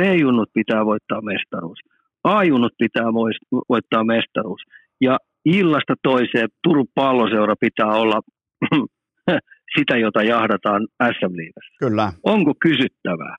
[0.00, 1.78] B-junnut pitää voittaa mestaruus,
[2.24, 3.12] A-junnut pitää
[3.68, 4.62] voittaa mestaruus,
[5.00, 8.20] ja illasta toiseen Turun palloseura pitää olla
[9.78, 11.76] sitä, jota jahdataan SM-liigassa.
[11.78, 12.12] Kyllä.
[12.22, 13.36] Onko kysyttävää?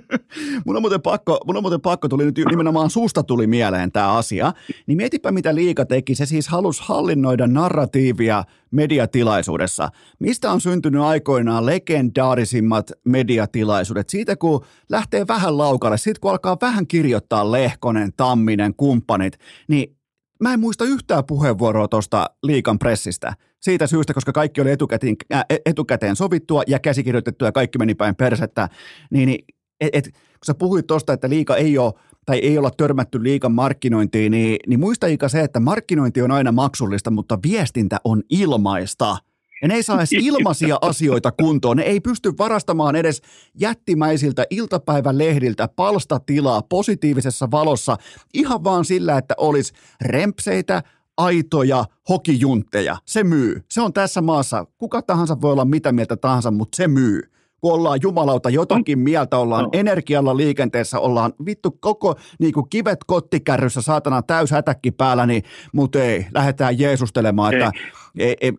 [0.66, 4.12] Mun on, muuten pakko, mun on muuten pakko, tuli nyt nimenomaan susta tuli mieleen tämä
[4.12, 4.52] asia,
[4.86, 6.14] niin mietipä mitä liika teki.
[6.14, 9.88] Se siis halusi hallinnoida narratiivia mediatilaisuudessa.
[10.18, 14.08] Mistä on syntynyt aikoinaan legendaarisimmat mediatilaisuudet?
[14.08, 19.38] Siitä kun lähtee vähän laukalle, siitä kun alkaa vähän kirjoittaa Lehkonen, Tamminen, kumppanit,
[19.68, 19.96] niin
[20.42, 23.34] mä en muista yhtään puheenvuoroa tuosta liikan pressistä.
[23.60, 28.16] Siitä syystä, koska kaikki oli etukäteen, äh, etukäteen sovittua ja käsikirjoitettua ja kaikki meni päin
[28.16, 28.68] persettä,
[29.10, 29.44] niin, niin
[29.82, 31.92] et, et, kun sä puhuit tuosta, että liika ei ole
[32.26, 36.52] tai ei olla törmätty liikan markkinointiin, niin, niin muista Ika se, että markkinointi on aina
[36.52, 39.16] maksullista, mutta viestintä on ilmaista.
[39.62, 41.76] Ja ne ei saa edes ilmaisia asioita kuntoon.
[41.76, 43.22] Ne ei pysty varastamaan edes
[43.60, 47.96] jättimäisiltä iltapäivälehdiltä palstatilaa positiivisessa valossa
[48.34, 50.82] ihan vaan sillä, että olisi rempseitä,
[51.16, 52.96] aitoja hokijuntteja.
[53.06, 53.64] Se myy.
[53.70, 54.66] Se on tässä maassa.
[54.78, 57.22] Kuka tahansa voi olla mitä mieltä tahansa, mutta se myy.
[57.62, 59.70] Kun ollaan jumalauta jotakin mieltä, ollaan No.
[59.72, 65.42] energialla liikenteessä, ollaan vittu koko niin kuin kivet kottikärryssä, saatana täys hätäkki päällä, niin,
[65.74, 67.70] mutta ei, lähdetään jeesustelemaan, että
[68.18, 68.52] ei, ei,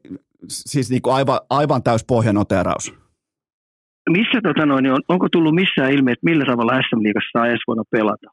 [0.47, 2.93] siis niin kuin aivan, aivan täys pohjanoteraus.
[4.09, 7.63] missä tota noin, niin on, onko tullut missään ilmi, että millä tavalla SM-liigassa saa ensi
[7.67, 8.27] vuonna pelata?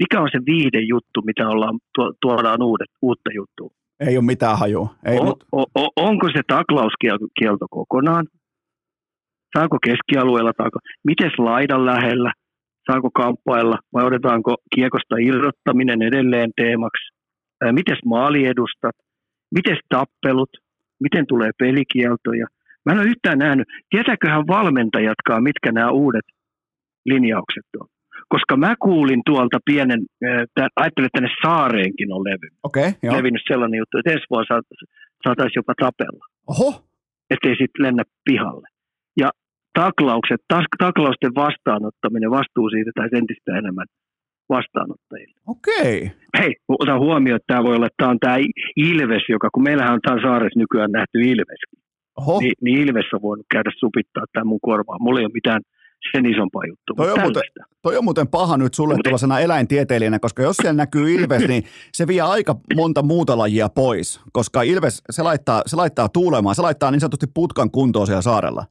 [0.00, 3.70] Mikä on se viihdejuttu, mitä ollaan, tuo, tuodaan uudet, uutta juttua?
[4.00, 4.94] Ei ole mitään hajua.
[5.04, 8.26] Ei, o, mut, o, onko se taklauskielto kokonaan?
[9.56, 12.32] Saako keskialueella, saako, miten laidan lähellä?
[12.90, 17.04] Saako kamppailla vai odotetaanko kiekosta irrottaminen edelleen teemaksi?
[17.64, 18.96] Ää, Mites maaliedustat?
[19.54, 20.50] Miten tappelut?
[21.02, 22.46] Miten tulee pelikieltoja?
[22.84, 23.68] Mä en ole yhtään nähnyt.
[23.90, 26.24] Tietääköhän valmentajatkaan, mitkä nämä uudet
[27.06, 27.86] linjaukset on?
[28.28, 33.16] Koska mä kuulin tuolta pienen, äh, ajattelin, että tänne saareenkin on levy, Okei, okay, joo.
[33.16, 34.88] levinnyt sellainen juttu, että ensi vuonna saat-
[35.24, 36.84] saataisiin jopa tapella, Oho,
[37.30, 38.68] ettei sitten lennä pihalle.
[39.80, 43.86] Taklaukset, tas- taklausten vastaanottaminen, vastuu siitä tai entistä enemmän
[44.48, 45.36] vastaanottajille.
[45.46, 46.12] okei.
[46.38, 48.36] Hei, ota huomioon, että tämä voi olla, että tämä on tämä
[48.76, 51.62] Ilves, joka, kun meillähän on tämä saaressa nykyään nähty Ilves,
[52.18, 55.02] Oho, niin, niin Ilves on voinut käydä supittaa tämän mun korvaan.
[55.02, 55.60] Mulla ei ole mitään
[56.12, 56.94] sen isompaa juttua.
[56.96, 60.76] Toi mutta on muuten- toi on muuten paha nyt sulle tuollaisena eläintieteilijänä, koska jos siellä
[60.76, 65.76] näkyy Ilves, niin se vie aika monta muuta lajia pois, koska Ilves, se laittaa, se
[65.76, 68.64] laittaa tuulemaan, se laittaa niin sanotusti putkan kuntoon siellä saarella.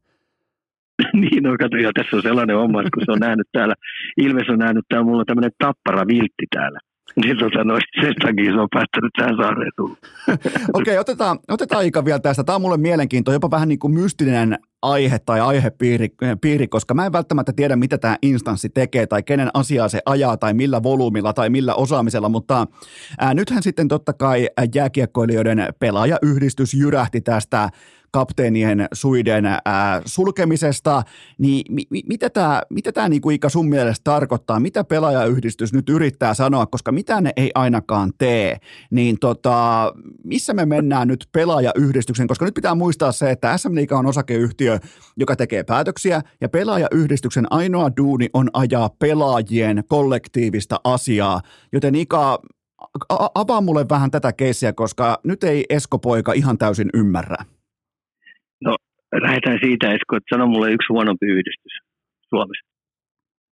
[1.21, 3.75] niin, no kato, ja tässä on sellainen homma, että kun se on nähnyt täällä,
[4.17, 6.79] Ilves on nähnyt täällä, mulla on tämmöinen tappara viltti täällä.
[7.15, 9.95] Niin tota, no, sen takia se on päättänyt tähän saareen tulla.
[10.73, 12.43] Okei, okay, otetaan, otetaan aika vielä tästä.
[12.43, 16.09] Tämä on mulle mielenkiintoinen, jopa vähän niin kuin mystinen aihe tai aihepiiri,
[16.41, 20.37] piiri, koska mä en välttämättä tiedä, mitä tämä instanssi tekee tai kenen asiaa se ajaa
[20.37, 22.67] tai millä volyymilla tai millä osaamisella, mutta
[23.19, 27.69] ää, nythän sitten totta kai jääkiekkoilijoiden pelaajayhdistys jyrähti tästä
[28.15, 31.03] kapteenien suiden ää, sulkemisesta,
[31.37, 36.65] niin mi, mitä tämä mitä niinku Ika sun mielestä tarkoittaa, mitä pelaajayhdistys nyt yrittää sanoa,
[36.65, 38.57] koska mitä ne ei ainakaan tee,
[38.91, 39.91] niin tota,
[40.23, 44.79] missä me mennään nyt pelaajayhdistyksen, koska nyt pitää muistaa se, että SM Liiga on osakeyhtiö,
[45.17, 51.41] joka tekee päätöksiä, ja pelaajayhdistyksen ainoa duuni on ajaa pelaajien kollektiivista asiaa,
[51.73, 52.39] joten Ika,
[53.35, 57.54] avaa mulle vähän tätä keissiä, koska nyt ei Esko-poika ihan täysin ymmärrä.
[59.21, 61.73] Lähdetään siitä, Esko, että sano mulle yksi huonompi yhdistys
[62.29, 62.67] Suomessa,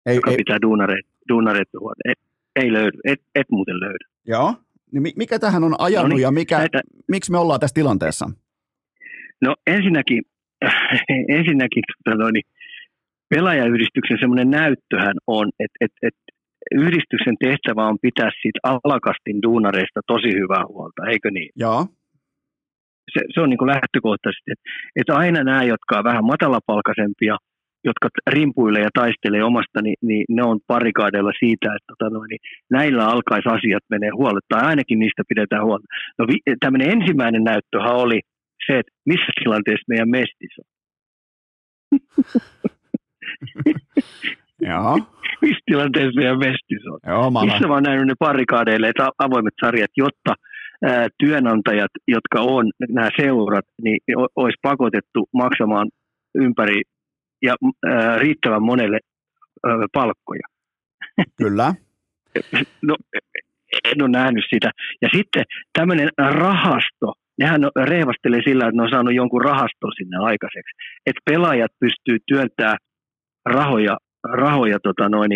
[0.06, 0.38] ei, joka ei.
[0.38, 2.14] pitää duunareita, duunareita ei,
[2.56, 4.06] ei löydy, et, et muuten löydä.
[4.27, 4.53] Joo,
[4.91, 6.81] niin mikä tähän on ajanut no niin, ja mikä, näitä...
[7.07, 8.30] miksi me ollaan tässä tilanteessa?
[9.41, 10.22] No ensinnäkin,
[11.38, 12.48] ensinnäkin tota noin, niin
[13.30, 16.15] pelaajayhdistyksen semmoinen näyttöhän on, että et, et
[16.72, 21.49] yhdistyksen tehtävä on pitää siitä alakastin duunareista tosi hyvää huolta, eikö niin?
[21.56, 21.86] Joo
[23.14, 24.65] se, se on niin kuin lähtökohtaisesti, että,
[24.99, 27.36] että aina nämä, jotka on vähän matalapalkaisempia,
[27.84, 32.40] jotka rimpuilee ja taistelee omasta, niin, niin ne on parikaadeilla siitä, että tota noin, niin
[32.72, 35.86] näillä alkaisi asiat menee huolta, tai ainakin niistä pidetään huolta.
[36.19, 38.19] No vi, tämmöinen ensimmäinen näyttöhän oli
[38.65, 40.68] se, että missä tilanteessa meidän mestis on.
[44.69, 44.99] Joo.
[45.41, 46.99] missä tilanteessa meidän mestis on.
[47.07, 50.34] Joo, missä mä oon nähnyt ne parikaadeille, että avoimet sarjat, jotta–
[51.20, 54.00] työnantajat, jotka on nämä seurat, niin
[54.36, 55.90] olisi pakotettu maksamaan
[56.36, 56.82] ympäri
[57.42, 57.56] ja
[58.18, 59.00] riittävän monelle
[59.94, 60.48] palkkoja.
[61.38, 61.74] Kyllä.
[62.82, 62.96] No,
[63.86, 64.72] en ole nähnyt sitä.
[65.02, 65.44] Ja sitten
[65.74, 70.76] tämmöinen rahasto, nehän reivastelee sillä, että ne on saanut jonkun rahaston sinne aikaiseksi.
[71.06, 72.78] Että pelaajat pystyy työntämään
[73.46, 75.32] rahoja, rahoja tota noin,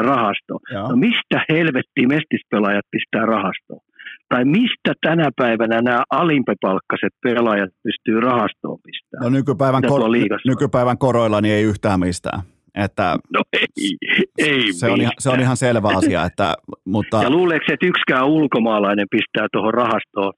[0.00, 0.60] rahastoon.
[0.72, 3.80] No mistä helvettiin mestispelaajat pistää rahastoon?
[4.28, 9.32] Tai mistä tänä päivänä nämä alimpipalkkaiset pelaajat pystyy rahastoon pistämään?
[9.32, 10.10] No nykypäivän, kor-
[10.46, 12.40] nykypäivän koroilla niin ei yhtään mistään.
[12.74, 13.96] Että no ei,
[14.38, 16.24] ei se, on ihan, se on ihan selvä asia.
[16.24, 17.22] Että, mutta...
[17.22, 20.32] Ja luuleeko, että yksikään ulkomaalainen pistää tuohon rahastoon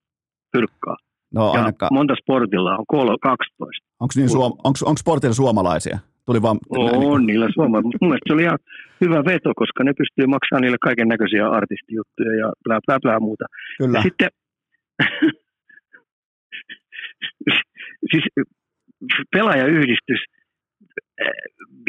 [0.57, 0.97] fyrkkaa?
[1.35, 1.89] No ainakaan.
[1.93, 2.85] monta sportilla on?
[2.89, 3.87] Kol- 12.
[4.01, 5.99] Onko niin suom- sportilla suomalaisia?
[6.27, 7.99] Tuli vaan, on niin niillä suomalaisilla.
[8.01, 8.59] Mun mielestä se oli ihan
[9.01, 13.45] hyvä veto, koska ne pystyy maksamaan niille kaiken näköisiä artistijuttuja ja bla bla bla muuta.
[13.79, 13.99] Kyllä.
[13.99, 14.29] Ja sitten,
[18.11, 18.25] siis
[19.33, 20.21] pelaajayhdistys,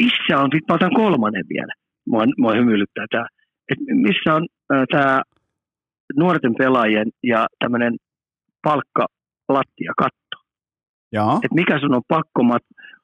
[0.00, 1.72] missä on, mä otan kolmannen vielä,
[2.06, 3.26] mua, mua hymyilyttää tämä,
[3.68, 5.22] että missä on äh, tämä
[6.16, 7.96] nuorten pelaajien ja tämmöinen
[8.62, 9.06] palkka,
[9.48, 10.36] lattia, katto.
[11.44, 12.42] Että mikä sun on pakko,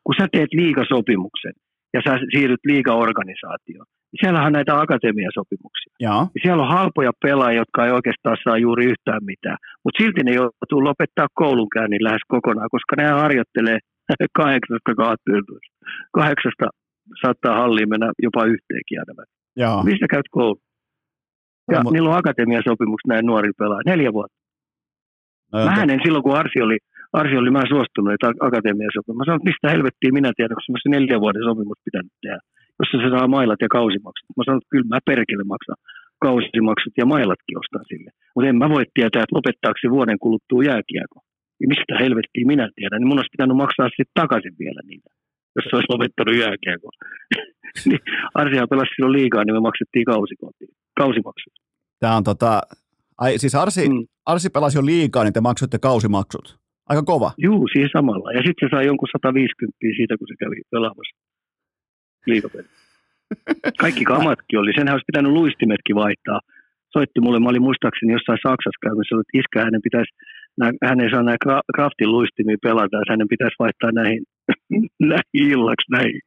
[0.05, 1.55] kun sä teet liigasopimuksen
[1.95, 5.95] ja sä siirryt liigaorganisaatioon, niin siellähän on näitä akatemiasopimuksia.
[6.01, 6.15] Ja.
[6.35, 9.59] Ja siellä on halpoja pelaajia, jotka ei oikeastaan saa juuri yhtään mitään.
[9.85, 13.79] Mutta silti ne joutuu lopettaa koulunkäynnin lähes kokonaan, koska ne harjoittelee
[14.41, 15.75] kahdeksasta kahteentoista.
[16.19, 16.67] Kahdeksasta
[17.23, 19.25] saattaa halliin mennä jopa yhteenkin aina.
[19.85, 20.61] Mistä käyt koulu?
[21.73, 23.81] Ja no, niillä on akatemiasopimukset näin nuori pelaa.
[23.87, 24.39] Neljä vuotta.
[25.53, 26.79] No, Mä hänen silloin, kun Arsi oli
[27.13, 29.19] Arsi oli mä suostunut, että akatemia sopimus.
[29.19, 32.41] Mä sanoin, että mistä helvettiin minä tiedän, koska mä se neljän vuoden sopimus pitänyt tehdä,
[32.79, 34.27] jossa se saa mailat ja kausimaksut.
[34.37, 35.79] Mä sanoin, että kyllä mä perkele maksan
[36.27, 38.11] kausimaksut ja mailatkin ostan sille.
[38.35, 41.19] Mutta en mä voi tietää, että lopettaako se vuoden kuluttua jääkiekko.
[41.61, 45.11] Ja mistä helvettiin minä tiedän, niin mun olisi pitänyt maksaa sitten takaisin vielä niitä,
[45.57, 46.89] jos se olisi lopettanut jääkiekko.
[47.89, 48.03] niin
[48.41, 50.07] Arsihan pelasi silloin liikaa, niin me maksettiin
[51.01, 51.55] kausimaksut.
[52.01, 52.63] Tämä on tota,
[53.19, 54.07] ai siis Arsi, mm.
[54.27, 56.47] Arsi pelasi jo liikaa, niin te maksoitte kausimaksut.
[56.89, 57.31] Aika kova.
[57.39, 58.33] Juu, siihen samalla.
[58.33, 61.17] Ja sitten se sai jonkun 150 siitä, kun se kävi pelaamassa
[62.27, 62.69] liikapeli.
[63.85, 64.73] Kaikki kamatkin oli.
[64.77, 66.41] Senhän olisi pitänyt luistimetkin vaihtaa.
[66.93, 70.11] Soitti mulle, mä olin muistaakseni jossain Saksassa käymässä, että iskä hänen pitäisi,
[70.89, 74.23] hän ei saa näitä Craftin luistimia pelata, että hänen pitäisi vaihtaa näihin,
[75.13, 76.21] näihin illaksi, näihin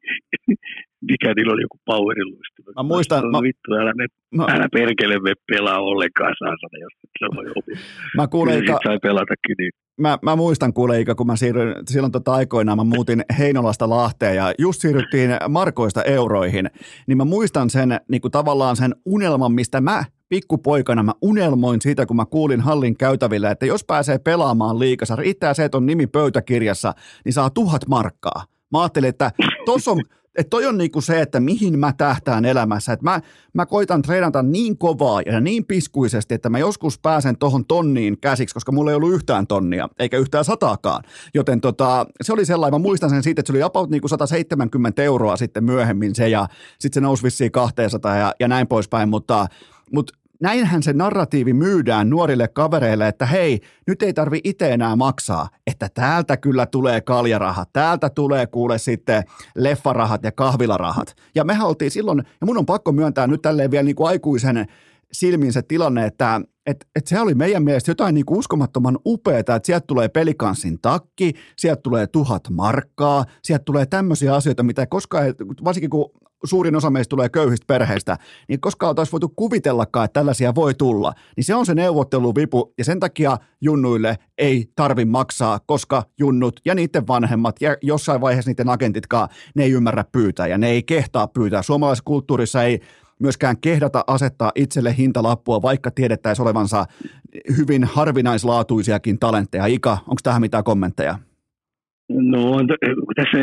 [1.09, 2.71] mikä niillä oli joku powerin luistima.
[2.75, 3.31] Mä muistan.
[3.31, 4.05] Mä, vittu, älä, me,
[4.35, 7.77] mä, älä perkele me pelaa ollenkaan saasana, jos et se voi opin.
[8.15, 9.71] Mä kuulen, Iika, sai pelatakin, niin.
[9.97, 14.35] Mä, mä, muistan kuule Iika, kun mä siirryin, silloin tota aikoinaan mä muutin Heinolasta Lahteen
[14.35, 16.69] ja just siirryttiin markoista euroihin,
[17.07, 22.05] niin mä muistan sen niin kuin tavallaan sen unelman, mistä mä pikkupoikana mä unelmoin siitä,
[22.05, 26.07] kun mä kuulin hallin käytävillä, että jos pääsee pelaamaan liikassa, riittää se, että on nimi
[26.07, 26.93] pöytäkirjassa,
[27.25, 28.45] niin saa tuhat markkaa.
[28.71, 29.31] Mä ajattelin, että
[29.65, 30.01] tuossa on,
[30.35, 32.93] että toi on niinku se, että mihin mä tähtään elämässä.
[32.93, 33.21] Että mä,
[33.53, 38.53] mä koitan treenata niin kovaa ja niin piskuisesti, että mä joskus pääsen tohon tonniin käsiksi,
[38.53, 41.03] koska mulla ei ollut yhtään tonnia, eikä yhtään sataakaan.
[41.33, 45.03] Joten tota, se oli sellainen, mä muistan sen siitä, että se oli about niinku 170
[45.03, 46.47] euroa sitten myöhemmin se, ja
[46.79, 49.47] sitten se nousi vissiin 200 ja, ja näin poispäin, mutta,
[49.93, 55.49] mutta näinhän se narratiivi myydään nuorille kavereille, että hei, nyt ei tarvi itse enää maksaa,
[55.67, 59.23] että täältä kyllä tulee kaljarahat, täältä tulee kuule sitten
[59.55, 61.15] leffarahat ja kahvilarahat.
[61.35, 64.65] Ja me oltiin silloin, ja mun on pakko myöntää nyt tälleen vielä niin kuin aikuisen
[65.11, 69.59] silmin se tilanne, että et, et se oli meidän mielestä jotain niin uskomattoman upeaa, että
[69.63, 75.25] sieltä tulee pelikanssin takki, sieltä tulee tuhat markkaa, sieltä tulee tämmöisiä asioita, mitä koskaan,
[75.63, 76.11] varsinkin kun
[76.43, 81.13] suurin osa meistä tulee köyhistä perheistä, niin koskaan oltaisiin voitu kuvitellakaan, että tällaisia voi tulla.
[81.37, 86.75] Niin se on se neuvotteluvipu, ja sen takia junnuille ei tarvi maksaa, koska junnut ja
[86.75, 91.27] niiden vanhemmat ja jossain vaiheessa niiden agentitkaan, ne ei ymmärrä pyytää ja ne ei kehtaa
[91.27, 91.61] pyytää.
[91.61, 92.79] Suomalaisessa kulttuurissa ei
[93.19, 96.85] myöskään kehdata asettaa itselle hintalappua, vaikka tiedettäisiin olevansa
[97.57, 99.65] hyvin harvinaislaatuisiakin talentteja.
[99.65, 101.19] Ika, onko tähän mitään kommentteja?
[102.09, 102.41] No
[103.15, 103.37] tässä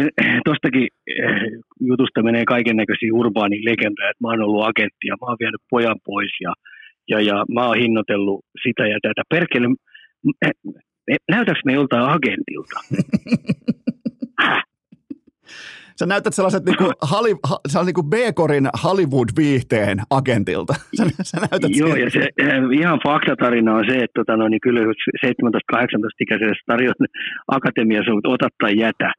[0.44, 1.43] tuostakin eh,
[1.80, 5.60] jutusta menee kaiken näköisiä urbaani legendaa, että mä oon ollut agentti ja mä oon vienyt
[5.70, 6.52] pojan pois ja,
[7.09, 9.22] ja, ja mä oon hinnoitellut sitä ja tätä.
[9.28, 9.68] Perkele,
[11.30, 12.80] näytäks me joltain agentilta?
[15.99, 20.75] Sä näytät sellaiset niinku, hali, ha, niinku B-korin Hollywood-viihteen agentilta.
[20.99, 24.61] Sä, sä näytät Joo, ja se, eh, ihan faktatarina on se, että tota, no, niin
[24.61, 24.81] kyllä
[25.27, 27.09] 17-18-ikäiselle tarjoan
[27.57, 29.11] akatemiassa, mutta ota tai jätä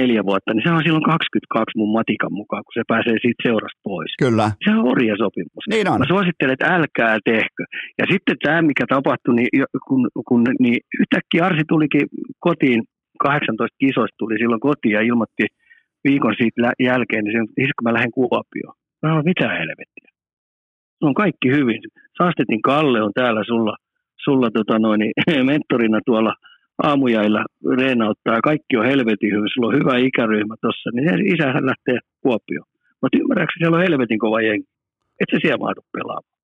[0.00, 3.80] neljä vuotta, niin se on silloin 22 mun matikan mukaan, kun se pääsee siitä seurasta
[3.88, 4.12] pois.
[4.24, 4.46] Kyllä.
[4.64, 5.64] Se on orjasopimus.
[5.70, 5.98] Niin on.
[6.02, 7.62] Mä suosittelen, että älkää tehkö.
[8.00, 9.50] Ja sitten tämä, mikä tapahtui, niin,
[9.88, 12.06] kun, kun niin yhtäkkiä Arsi tulikin
[12.46, 12.80] kotiin,
[13.18, 15.44] 18 kisoista tuli silloin kotiin ja ilmoitti
[16.04, 18.74] viikon siitä jälkeen, niin se kun mä lähden Kuopioon.
[19.02, 20.08] Mä mitä helvettiä.
[20.98, 21.80] Se on kaikki hyvin.
[22.18, 23.76] Saastetin Kalle on täällä sulla,
[24.24, 25.00] sulla tota noin,
[25.52, 26.34] mentorina tuolla
[26.82, 27.44] aamujailla
[27.76, 28.40] reenauttaa.
[28.40, 29.48] Kaikki on helvetin hyvin.
[29.54, 30.90] Sulla on hyvä ikäryhmä tuossa.
[30.94, 32.68] Niin isähän lähtee Kuopioon.
[33.02, 34.66] Mutta ymmärrätkö, siellä on helvetin kova jengi.
[35.20, 36.34] Et se siellä mahdu pelaamaan.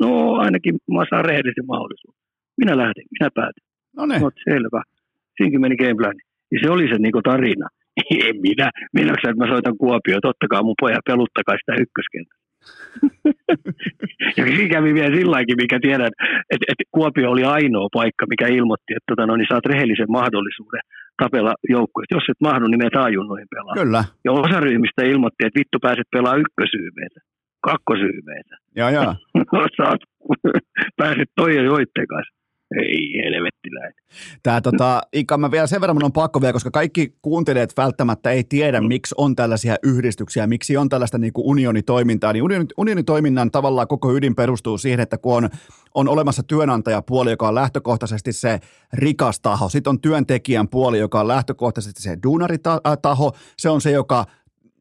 [0.00, 2.20] No ainakin mä saan rehellisen mahdollisuuden.
[2.56, 3.64] Minä lähdin, minä päätin.
[3.96, 4.20] No niin.
[4.50, 4.82] selvä.
[5.36, 6.14] Siinäkin meni gameplan.
[6.52, 7.68] Ja se oli se niinku tarina.
[8.26, 8.70] En minä.
[8.92, 10.18] Minä että mä soitan Kuopio.
[10.20, 12.34] Totta kai mun pojat peluttakaa sitä ykköskentä.
[14.36, 16.12] ja siinä kävi vielä silläkin, mikä tiedän,
[16.52, 20.80] että, että Kuopio oli ainoa paikka, mikä ilmoitti, että tota, no, niin saat rehellisen mahdollisuuden
[21.22, 22.14] tapella joukkueesta.
[22.14, 23.74] Jos et mahdu, niin me taajunnoihin pelaa.
[23.74, 24.04] Kyllä.
[24.24, 27.20] Ja osa ryhmistä ilmoitti, että vittu pääset pelaa ykkösyymeitä,
[27.60, 28.54] kakkosyymeitä.
[28.76, 29.14] Joo, joo.
[29.76, 30.00] Saat,
[30.96, 32.39] pääset toi ja joitten kanssa.
[32.78, 33.94] Ei helvettiläinen.
[34.42, 38.30] Tämä tota, Ika, mä vielä sen verran mun on pakko vielä, koska kaikki kuuntelijat välttämättä
[38.30, 38.86] ei tiedä, mm.
[38.86, 42.32] miksi on tällaisia yhdistyksiä, miksi on tällaista niin kuin unionitoimintaa.
[42.32, 45.50] Niin unioni, unionitoiminnan tavallaan koko ydin perustuu siihen, että kun on,
[45.94, 48.60] on olemassa työnantajapuoli, joka on lähtökohtaisesti se
[48.92, 54.26] rikas taho, sitten on työntekijän puoli, joka on lähtökohtaisesti se duunaritaho, se on se, joka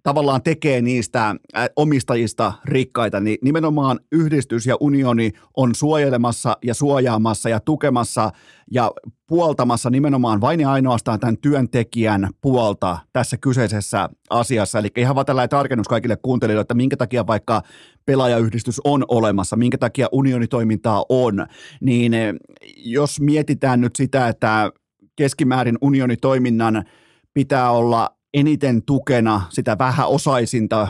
[0.03, 1.35] tavallaan tekee niistä
[1.75, 8.31] omistajista rikkaita, niin nimenomaan yhdistys ja unioni on suojelemassa ja suojaamassa ja tukemassa
[8.71, 8.91] ja
[9.27, 14.79] puoltamassa nimenomaan vain ja ainoastaan tämän työntekijän puolta tässä kyseisessä asiassa.
[14.79, 17.61] Eli ihan vaan tällainen tarkennus kaikille kuuntelijoille, että minkä takia vaikka
[18.05, 21.45] pelaajayhdistys on olemassa, minkä takia unionitoimintaa on,
[21.81, 22.13] niin
[22.77, 24.71] jos mietitään nyt sitä, että
[25.15, 26.83] keskimäärin unionitoiminnan
[27.33, 30.87] pitää olla eniten tukena sitä vähäosaisinta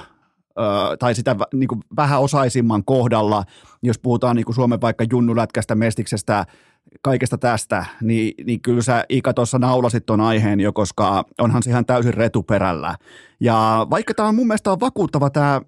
[1.00, 3.44] tai sitä niin kuin vähäosaisimman kohdalla,
[3.84, 6.46] jos puhutaan niin kuin Suomen vaikka junnulätkästä, mestiksestä,
[7.02, 11.70] kaikesta tästä, niin, niin kyllä sä Ika tuossa naulasit ton aiheen jo, koska onhan se
[11.70, 12.96] ihan täysin retuperällä.
[13.40, 15.62] Ja vaikka tämä on mun mielestä on vakuuttava tämä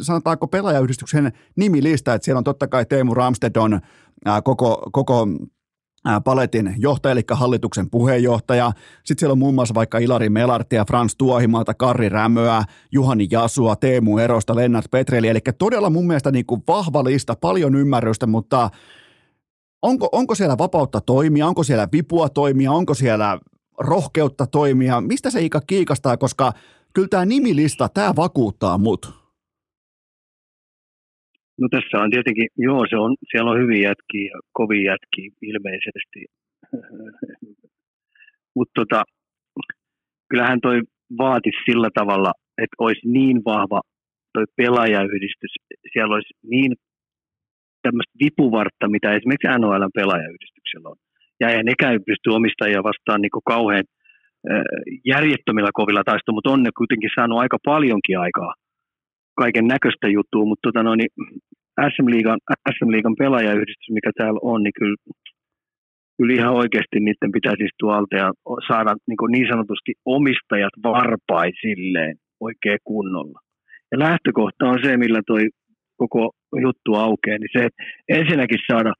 [0.00, 3.80] sanotaanko pelaajayhdistyksen nimilista, että siellä on totta kai Teemu Ramstedon
[4.44, 5.26] koko, koko
[6.24, 8.72] paletin johtaja, eli hallituksen puheenjohtaja.
[9.04, 14.18] Sitten siellä on muun muassa vaikka Ilari Melartia, Frans Tuohimaalta, Karri Rämöä, Juhani Jasua, Teemu
[14.18, 15.28] Erosta, Lennart Petreli.
[15.28, 18.70] Eli todella mun mielestä niin kuin vahva lista, paljon ymmärrystä, mutta
[19.82, 23.38] onko, onko siellä vapautta toimia, onko siellä vipua toimia, onko siellä
[23.78, 25.00] rohkeutta toimia?
[25.00, 26.52] Mistä se Ika kiikastaa, koska
[26.94, 29.17] kyllä tämä nimilista, tämä vakuuttaa mut.
[31.60, 36.20] No tässä on tietenkin, joo, se on, siellä on hyviä jätkiä ja kovia jätkiä ilmeisesti.
[38.56, 39.02] Mutta tota,
[40.30, 40.80] kyllähän toi
[41.18, 42.32] vaatisi sillä tavalla,
[42.62, 43.80] että olisi niin vahva
[44.32, 45.52] toi pelaajayhdistys,
[45.92, 46.72] siellä olisi niin
[47.82, 50.96] tämmöistä vipuvartta, mitä esimerkiksi NHL pelaajayhdistyksellä on.
[51.40, 53.84] Ja ei nekään pysty omistajia vastaan niin kauhean
[55.04, 58.54] järjettömillä kovilla taistoilla, mutta on ne kuitenkin saanut aika paljonkin aikaa
[59.42, 61.00] kaiken näköistä juttua, mutta tota noin,
[61.92, 62.38] SM-liigan,
[62.74, 64.96] SM-liigan pelaajayhdistys, mikä täällä on, niin kyllä,
[66.16, 68.28] kyllä ihan oikeasti niiden pitäisi istua alta ja
[68.68, 73.38] saada niin, niin sanotusti omistajat varpaisilleen oikein kunnolla.
[73.92, 75.42] Ja lähtökohta on se, millä toi
[75.96, 76.32] koko
[76.64, 78.92] juttu aukeaa, niin se, että ensinnäkin saada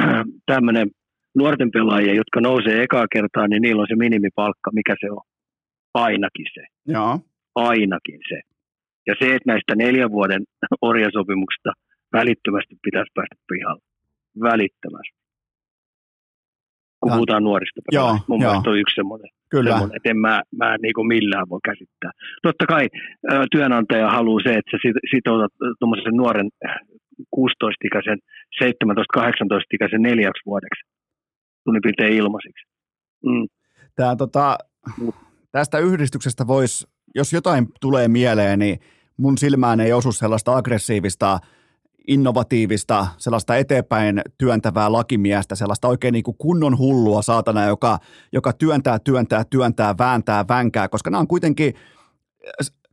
[0.52, 0.90] tämmöinen
[1.34, 5.22] nuorten pelaajia, jotka nousee ekaa kertaa, niin niillä on se minimipalkka, mikä se on.
[5.94, 6.62] Ainakin se.
[6.86, 7.18] Joo.
[7.54, 8.53] Ainakin se.
[9.06, 10.42] Ja se, että näistä neljän vuoden
[10.88, 11.72] orjasopimuksista
[12.12, 13.82] välittömästi pitäisi päästä pihalle.
[14.40, 15.18] Välittömästi.
[17.00, 17.14] Kun ja.
[17.14, 18.24] puhutaan nuorista pelaajista.
[18.28, 18.50] Mun joo.
[18.50, 19.30] mielestä on yksi semmoinen.
[19.50, 19.70] Kyllä.
[19.70, 22.10] Semmoinen, että en mä, mä niin millään voi käsittää.
[22.42, 22.88] Totta kai
[23.52, 24.78] työnantaja haluaa se, että sä
[25.10, 26.48] sitoutat tuommoisen nuoren
[27.36, 28.18] 16-ikäisen,
[28.64, 30.82] 17-18-ikäisen neljäksi vuodeksi
[31.64, 32.64] tunnin piirtein ilmaisiksi.
[33.26, 33.46] Mm.
[33.96, 34.58] Tämä, tota,
[35.52, 38.80] tästä yhdistyksestä voisi, jos jotain tulee mieleen, niin
[39.16, 41.38] mun silmään ei osu sellaista aggressiivista,
[42.08, 47.98] innovatiivista, sellaista eteenpäin työntävää lakimiestä, sellaista oikein niin kuin kunnon hullua saatana, joka,
[48.32, 51.74] joka työntää, työntää, työntää, vääntää, vänkää, koska nämä on kuitenkin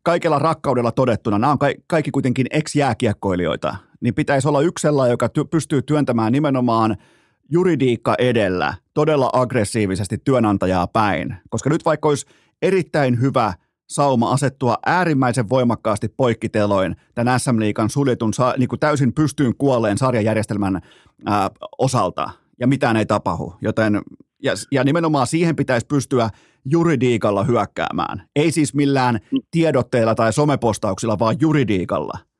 [0.03, 5.47] kaikella rakkaudella todettuna, nämä on kaikki kuitenkin ex-jääkiekkoilijoita, niin pitäisi olla yksi sellainen, joka ty-
[5.51, 6.97] pystyy työntämään nimenomaan–
[7.51, 12.25] juridiikka edellä todella aggressiivisesti työnantajaa päin, koska nyt vaikka olisi
[12.61, 13.53] erittäin hyvä
[13.93, 20.81] sauma asettua äärimmäisen voimakkaasti poikkiteloin tämän SM Liikan suljetun niin kuin täysin pystyyn kuolleen sarjajärjestelmän
[21.25, 23.53] ää, osalta, ja mitään ei tapahdu.
[23.61, 24.01] Joten,
[24.43, 26.29] ja, ja nimenomaan siihen pitäisi pystyä
[26.65, 28.23] juridiikalla hyökkäämään.
[28.35, 29.19] Ei siis millään
[29.51, 32.19] tiedotteilla tai somepostauksilla, vaan juridiikalla–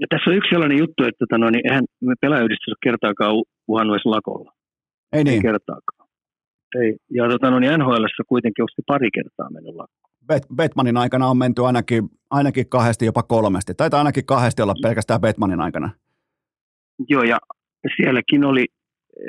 [0.00, 3.34] ja tässä on yksi sellainen juttu, että tota, no, niin eihän me pelaajayhdistys ole kertaakaan
[3.68, 4.52] uhannut edes lakolla.
[5.12, 5.34] Ei niin?
[5.34, 6.08] Ei kertaakaan.
[6.80, 6.96] Ei.
[7.10, 10.03] Ja tota, no, niin NHL kuitenkin onko pari kertaa mennyt lakkoon.
[10.56, 13.74] Betmanin aikana on menty ainakin, ainakin kahdesti, jopa kolmesti.
[13.74, 15.90] Taitaa ainakin kahdesti olla pelkästään Betmanin aikana.
[17.08, 17.38] Joo, ja
[17.96, 18.64] sielläkin oli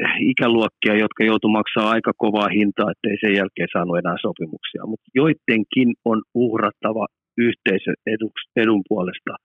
[0.02, 4.86] eh, ikäluokkia, jotka joutu maksaa aika kovaa hintaa, ettei sen jälkeen saanut enää sopimuksia.
[4.86, 7.08] Mutta joidenkin on uhrattava
[7.38, 7.96] yhteisön
[8.56, 9.36] edun puolesta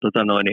[0.00, 0.46] tota noin,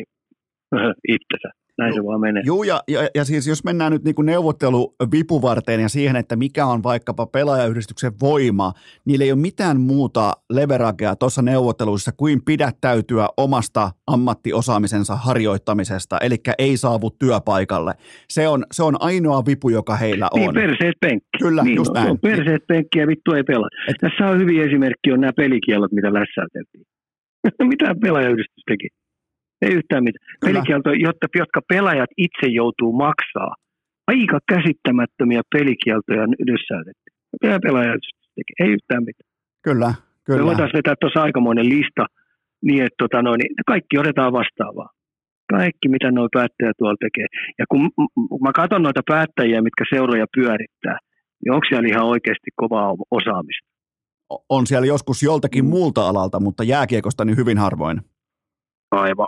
[1.16, 1.50] itsensä.
[1.78, 2.44] Näin se vaan menee.
[2.46, 6.66] Joo, ja, ja, ja siis jos mennään nyt niin neuvottelu vipuvarteen ja siihen, että mikä
[6.66, 8.74] on vaikkapa pelaajayhdistyksen voima,
[9.06, 16.78] niillä ei ole mitään muuta leveragea tuossa neuvotteluissa kuin pidättäytyä omasta ammattiosaamisensa harjoittamisesta, eli ei
[16.78, 17.94] saavu työpaikalle.
[18.30, 20.56] Se on, se on ainoa vipu, joka heillä niin, on.
[20.56, 21.38] Niin, perseet penkki.
[21.42, 22.12] Kyllä, niin, just no, näin.
[22.12, 23.70] On perseet penkki ja vittu ei pelaa.
[23.88, 23.96] Et...
[24.02, 26.86] Tässä on hyvin esimerkki, on nämä pelikielot, mitä lässäyteltiin.
[27.72, 28.88] mitä pelaajayhdistys teki?
[29.62, 30.26] Ei yhtään mitään.
[30.46, 33.56] Pelikielto, jotta, jotka pelaajat itse joutuu maksaa.
[34.08, 37.16] Aika käsittämättömiä pelikieltoja nyssäytettiin.
[37.42, 38.04] Mitä pelaajat
[38.36, 38.56] tekee?
[38.60, 39.30] Ei yhtään mitään.
[39.64, 39.94] Kyllä,
[40.26, 40.40] kyllä.
[40.40, 42.06] Me voitaisiin vetää tuossa aikamoinen lista
[42.66, 44.90] niin, että tota, noin, kaikki otetaan vastaavaa.
[45.50, 47.28] Kaikki, mitä nuo päättäjät tuolla tekee.
[47.60, 47.82] Ja kun
[48.42, 50.98] mä katson noita päättäjiä, mitkä seuroja pyörittää,
[51.40, 53.68] niin onko siellä ihan oikeasti kovaa osaamista?
[54.50, 55.70] On siellä joskus joltakin mm.
[55.70, 58.02] muulta alalta, mutta jääkiekosta niin hyvin harvoin.
[58.92, 59.28] Aivan,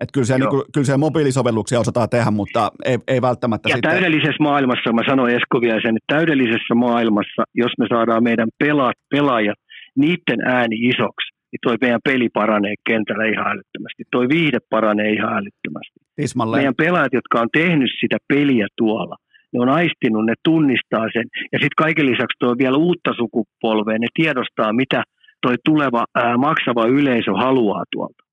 [0.00, 3.76] että kyllä, siellä, niin kuin, kyllä siellä mobiilisovelluksia osataan tehdä, mutta ei, ei välttämättä ja
[3.76, 3.90] sitten...
[3.90, 9.58] täydellisessä maailmassa, mä sanoin Eskovia sen, että täydellisessä maailmassa, jos me saadaan meidän pelaat, pelaajat,
[9.96, 14.02] niiden ääni isoksi, niin toi meidän peli paranee kentällä ihan älyttömästi.
[14.10, 16.00] Toi viihde paranee ihan älyttömästi.
[16.16, 16.56] Tismalle.
[16.56, 19.16] Meidän pelaajat, jotka on tehnyt sitä peliä tuolla,
[19.52, 21.24] ne on aistinut, ne tunnistaa sen.
[21.52, 25.02] Ja sitten kaiken lisäksi tuo vielä uutta sukupolvea, ne tiedostaa, mitä
[25.42, 28.24] toi tuleva ää, maksava yleisö haluaa tuolta.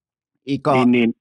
[0.45, 1.13] Ika, niin, niin,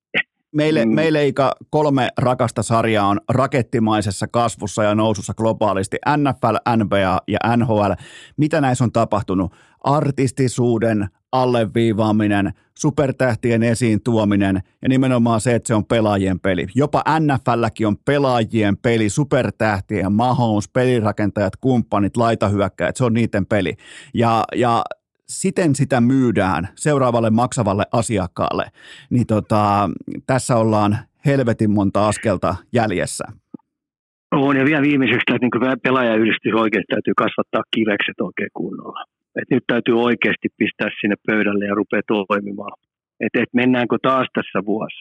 [0.54, 0.94] Meille, mm.
[0.94, 5.96] meille Ika, kolme rakasta sarjaa on rakettimaisessa kasvussa ja nousussa globaalisti.
[6.16, 7.92] NFL, NBA ja NHL.
[8.36, 9.52] Mitä näissä on tapahtunut?
[9.84, 16.66] Artistisuuden alleviivaaminen, supertähtien esiin tuominen ja nimenomaan se, että se on pelaajien peli.
[16.74, 23.76] Jopa NFLkin on pelaajien peli, supertähtien, Mahomes, pelirakentajat, kumppanit, laitahyökkäjät, se on niiden peli.
[24.14, 24.84] Ja, ja
[25.40, 28.64] siten sitä myydään seuraavalle maksavalle asiakkaalle,
[29.10, 29.90] niin tota,
[30.26, 33.24] tässä ollaan helvetin monta askelta jäljessä.
[34.32, 39.04] On, ja vielä viimeiseksi, että niin pelaajayhdistys oikeasti täytyy kasvattaa kivekset oikein kunnolla.
[39.36, 42.78] Et nyt täytyy oikeasti pistää sinne pöydälle ja rupeaa toimimaan.
[43.20, 44.98] Et, et mennäänkö taas tässä vuosi?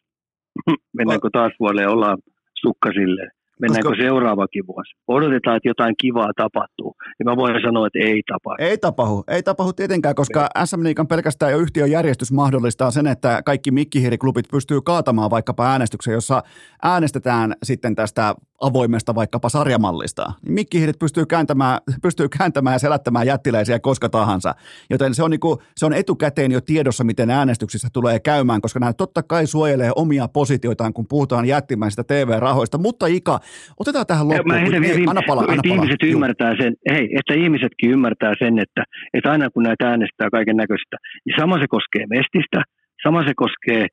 [0.98, 2.18] mennäänkö taas vuodelle ja ollaan
[2.62, 3.30] sukkasille?
[3.62, 4.92] Mennäänkö Koska- seuraavakin vuosi?
[5.08, 6.96] Odotetaan, että jotain kivaa tapahtuu.
[7.20, 8.64] Ja mä voin sanoa, että ei tapahdu.
[8.64, 13.42] Ei tapahdu, ei tapahdu tietenkään, koska SM Liikan pelkästään jo yhtiön järjestys mahdollistaa sen, että
[13.46, 16.44] kaikki mikkihiiriklubit pystyy kaatamaan vaikkapa äänestyksen, jossa
[16.84, 20.34] äänestetään sitten tästä avoimesta vaikkapa sarjamallista.
[20.48, 24.56] Mikkihiirit pystyy kääntämään, pystyy kääntämään ja selättämään jättiläisiä koska tahansa.
[24.90, 28.94] Joten se on, niinku, se on etukäteen jo tiedossa, miten äänestyksissä tulee käymään, koska nämä
[28.94, 32.78] totta kai suojelee omia positioitaan, kun puhutaan jättimäisistä TV-rahoista.
[32.78, 33.40] Mutta Ika,
[33.80, 34.54] otetaan tähän Mä loppuun.
[34.56, 35.76] heitän kun- vielä ei, viime- anna palaa, anna palaa.
[35.76, 36.12] ihmiset Juu.
[36.12, 38.84] ymmärtää sen, hei, että ihmisetkin ymmärtää sen, että,
[39.14, 42.60] että aina kun näitä äänestää kaiken näköistä, niin sama se koskee Mestistä,
[43.04, 43.88] sama se koskee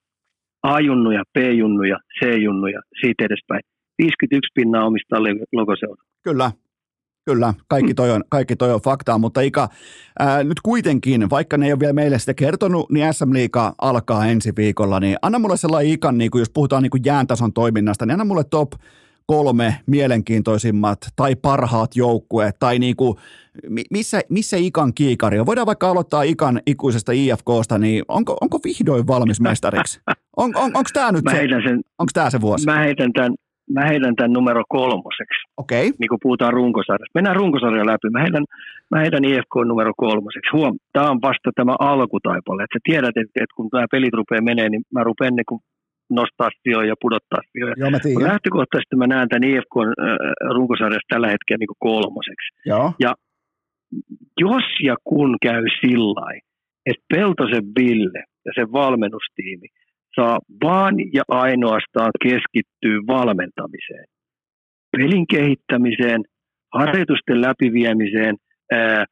[0.62, 3.60] A-junnuja, B-junnuja, C-junnuja, siitä edespäin.
[3.98, 5.20] 51 pinnaa omistaa
[5.52, 6.02] logoseura.
[6.24, 6.51] Kyllä,
[7.26, 7.55] kyllä.
[7.68, 9.68] Kaikki toi on, kaikki toi on faktaa, mutta Ika,
[10.18, 14.26] ää, nyt kuitenkin, vaikka ne ei ole vielä meille sitä kertonut, niin SM Liiga alkaa
[14.26, 18.06] ensi viikolla, niin anna mulle sellainen Ikan, niin kuin jos puhutaan niin kuin jääntason toiminnasta,
[18.06, 18.72] niin anna mulle top
[19.32, 23.14] kolme mielenkiintoisimmat tai parhaat joukkueet tai niin kuin,
[23.68, 25.46] mi- missä, missä Ikan kiikari on.
[25.46, 30.00] Voidaan vaikka aloittaa Ikan ikuisesta IFKsta, niin onko, onko vihdoin valmis mestariksi?
[30.36, 31.38] On, on, onko tämä nyt Mä se,
[31.68, 32.66] sen, onko tämä se vuosi?
[32.66, 33.34] mä, heitän tämän,
[33.72, 37.14] mä heitän tämän numero kolmoseksi, Okei, niin kuin puhutaan runkosarjasta.
[37.18, 38.10] Mennään runkosarja läpi.
[38.10, 38.44] Mä heitän,
[38.90, 40.50] mä heitän IFK numero kolmoseksi.
[40.52, 42.62] Huom, tämä on vasta tämä alkutaipale.
[42.62, 45.60] Et sä tiedät, että, että kun nämä pelit rupeaa menee, niin mä rupean niin kuin
[46.10, 47.74] nostaa sijoja ja pudottaa sijoja.
[47.76, 48.22] joo mä tiedän.
[48.22, 49.74] lähtökohtaisesti mä näen tämän IFK
[50.55, 52.48] runkosarjassa tällä hetkellä niin kolmoseksi.
[52.66, 52.93] Joo,
[54.40, 56.40] Jos ja kun käy sillä
[56.86, 59.68] että Peltosen Ville ja sen valmennustiimi
[60.16, 64.05] saa vaan ja ainoastaan keskittyä valmentamiseen,
[64.97, 66.20] pelin kehittämiseen,
[66.74, 68.36] harjoitusten läpiviemiseen,
[68.72, 69.05] ää,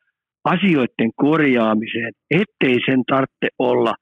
[0.44, 3.94] asioiden korjaamiseen, ettei sen tarvitse olla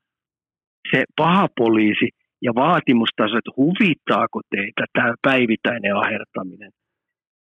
[0.91, 2.09] se paha poliisi
[2.47, 6.71] ja vaatimustaso, että huvittaako teitä tämä päivittäinen ahertaminen.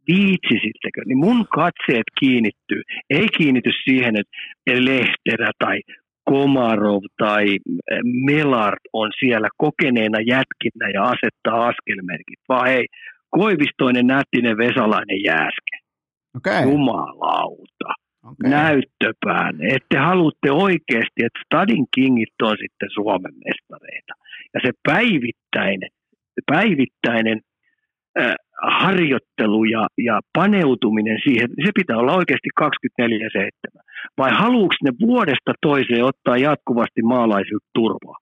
[0.08, 1.00] Viitsisittekö?
[1.06, 2.82] Niin mun katseet kiinnittyy.
[3.10, 4.36] Ei kiinnity siihen, että
[4.84, 5.80] Lehterä tai
[6.24, 12.86] Komarov tai eh, Melart on siellä kokeneena jätkinä ja asettaa askelmerkit, vaan hei,
[13.30, 15.74] Koivistoinen, Nättinen, Vesalainen, Jääske.
[16.36, 16.62] okei.
[16.62, 18.50] Jumalauta okei.
[18.50, 24.12] näyttöpään, että haluatte oikeasti, että Stadin Kingit on sitten Suomen mestareita.
[24.54, 25.90] Ja se päivittäinen,
[26.46, 27.40] päivittäinen
[28.20, 32.64] äh, harjoittelu ja, ja paneutuminen siihen, se pitää olla oikeasti 24-7.
[34.18, 38.18] Vai haluuks ne vuodesta toiseen ottaa jatkuvasti maalaisilta turvaa?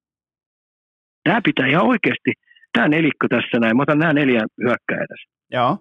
[1.24, 2.32] Tämä pitää ihan oikeasti,
[2.72, 5.78] tämä nelikko tässä näin, mä otan nämä neljä hyökkäjää tässä Joo.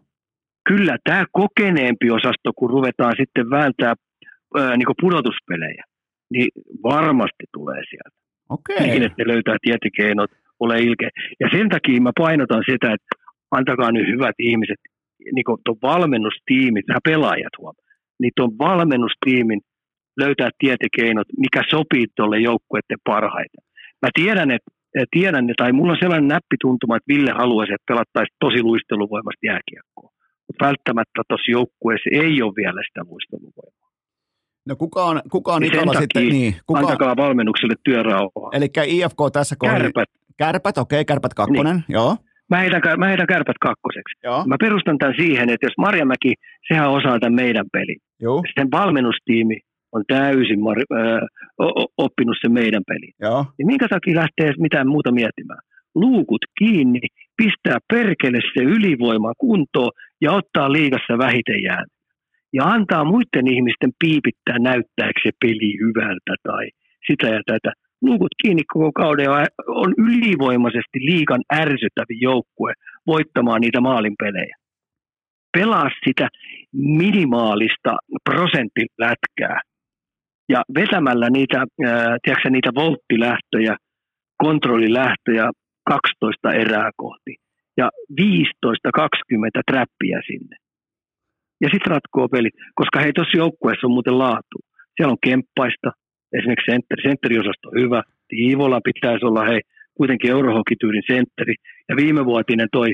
[0.68, 3.94] Kyllä tämä kokeneempi osasto, kun ruvetaan sitten vääntää
[4.58, 5.84] ää, niin pudotuspelejä,
[6.34, 6.50] niin
[6.84, 8.18] varmasti tulee sieltä.
[8.50, 8.88] Okei.
[8.88, 11.10] Niin, että ne löytää tietikeinot, ole ilkeä.
[11.40, 13.12] Ja sen takia mä painotan sitä, että
[13.52, 14.80] antakaa nyt hyvät ihmiset,
[15.32, 17.76] niin kuin tuon valmennustiimit, nämä pelaajat huom,
[18.22, 19.62] niin tuon valmennustiimin
[20.18, 23.64] löytää tietikeinot, mikä sopii tuolle joukkueiden parhaiten.
[24.02, 24.72] Mä tiedän, että
[25.12, 30.15] tiedän, tai mulla on sellainen näppituntuma, että Ville haluaisi, että pelattaisiin tosi luisteluvoimasta jääkiekkoa.
[30.62, 33.90] Välttämättä tuossa joukkueessa ei ole vielä sitä luisteluvoimaa.
[34.68, 36.28] No kuka on, kuka on Niin takia sitten?
[36.30, 38.50] Niin, kuka, Antakaa valmennukselle työrauhaa.
[38.54, 39.82] eli IFK tässä kohdassa.
[39.84, 40.10] Kärpät.
[40.38, 41.84] Kärpät, okei, kärpät kakkonen, niin.
[41.90, 42.18] joo.
[42.50, 44.14] Mä heitän, mä heitän kärpät kakkoseksi.
[44.24, 46.34] Joo, Mä perustan tämän siihen, että jos Marjamäki,
[46.68, 47.98] sehän osaa tämän meidän pelin.
[48.22, 49.58] joo, Sen valmennustiimi
[49.92, 51.28] on täysin mar- ö,
[51.98, 53.14] oppinut sen meidän pelin.
[53.22, 53.46] joo.
[53.58, 55.60] Niin minkä takia lähtee mitään muuta miettimään?
[55.96, 57.00] Luukut kiinni,
[57.38, 61.86] pistää perkele se ylivoima kuntoon ja ottaa liigassa vähiten jään.
[62.54, 66.70] Ja antaa muiden ihmisten piipittää näyttääkö se peli hyvältä tai
[67.08, 67.72] sitä ja tätä.
[68.02, 69.30] Luukut kiinni koko kauden
[69.68, 72.74] on ylivoimaisesti liikan ärsyttävin joukkue
[73.08, 74.56] voittamaan niitä maalinpelejä.
[75.58, 76.28] Pelaa sitä
[76.74, 77.98] minimaalista
[78.30, 79.62] prosenttilätkää
[80.50, 81.66] ja vetämällä niitä,
[82.24, 83.76] tiedätkö, niitä volttilähtöjä,
[84.38, 85.52] kontrollilähtöjä
[85.90, 87.36] 12 erää kohti
[87.78, 87.90] ja
[88.22, 90.56] 15-20 trappia sinne.
[91.62, 94.58] Ja sitten ratkoo pelit, koska hei tuossa joukkueessa on muuten laatu.
[94.96, 95.90] Siellä on kemppaista,
[96.38, 99.62] esimerkiksi sentteri, sentteriosasto on hyvä, Tiivola pitäisi olla hei
[99.98, 101.56] kuitenkin eurohokityylin sentteri,
[101.90, 102.94] ja viimevuotinen toi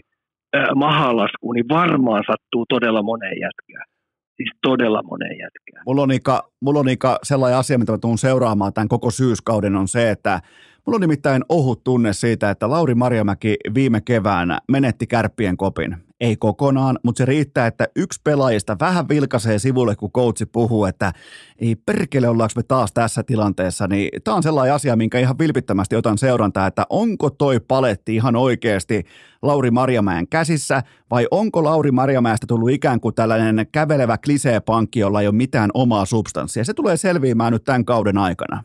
[0.56, 3.86] äh, mahalasku, niin varmaan sattuu todella moneen jätkään.
[4.38, 5.84] Siis todella moneen jätkään.
[5.88, 9.76] Mulla on, Ika, mulla on Ika sellainen asia, mitä mä tuun seuraamaan tämän koko syyskauden,
[9.76, 10.40] on se, että
[10.86, 15.98] mulla on nimittäin ohut tunne siitä, että Lauri Marjamäki viime keväänä menetti kärppien kopin.
[16.22, 21.12] ei kokonaan, mutta se riittää, että yksi pelaajista vähän vilkaisee sivulle, kun coachi puhuu, että
[21.60, 25.96] ei perkele ollaanko me taas tässä tilanteessa, niin tämä on sellainen asia, minkä ihan vilpittömästi
[25.96, 29.04] otan seurantaa, että onko toi paletti ihan oikeasti
[29.42, 35.28] Lauri Marjamäen käsissä, vai onko Lauri Marjamäestä tullut ikään kuin tällainen kävelevä kliseepankki, jolla ei
[35.28, 36.64] ole mitään omaa substanssia.
[36.66, 38.64] Se tulee selviämään nyt tämän kauden aikana.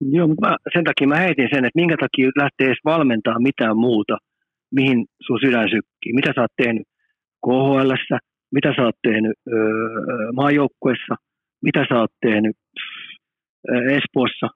[0.00, 3.76] Joo, mutta mä, sen takia mä heitin sen, että minkä takia lähtee edes valmentaa mitään
[3.76, 4.16] muuta,
[4.70, 6.12] mihin sun sydän sykkii.
[6.12, 6.86] Mitä sä oot tehnyt
[7.46, 7.92] KHL,
[8.54, 11.14] mitä sä oot tehnyt öö, maajoukkuessa,
[11.62, 12.56] mitä sä oot tehnyt
[13.70, 14.48] öö, Espoossa.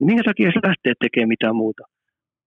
[0.00, 1.82] Minkä takia se lähtee tekemään mitään muuta?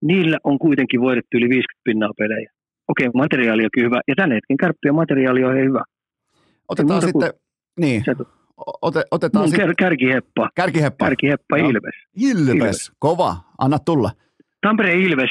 [0.02, 2.52] Niillä on kuitenkin voitettu yli 50 pinnaa pelejä.
[2.88, 5.84] Okei, materiaali on hyvä, ja tänne hetken kärppiä materiaali on hyvä.
[6.68, 7.42] Otetaan sitten, kuin,
[7.80, 8.04] niin.
[8.82, 9.60] Ote, otetaan Mun sit...
[9.78, 10.50] kärkiheppa.
[10.56, 11.06] Kärkiheppa.
[11.06, 11.70] Kärkiheppa no.
[11.70, 11.96] Ilves.
[12.16, 12.56] Ilves.
[12.56, 12.92] Ilves.
[13.00, 13.36] Kova.
[13.58, 14.12] Anna tulla.
[14.62, 15.30] Tampere Ilves.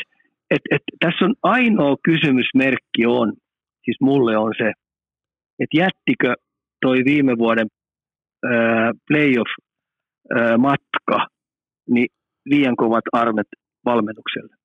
[0.50, 3.32] Et, et, tässä on ainoa kysymysmerkki on,
[3.84, 4.72] siis mulle on se,
[5.58, 6.34] että jättikö
[6.80, 7.66] toi viime vuoden
[8.46, 11.26] äh, playoff-matka
[11.90, 12.06] niin
[12.46, 13.46] liian kovat armet
[13.84, 14.56] valmennukselle.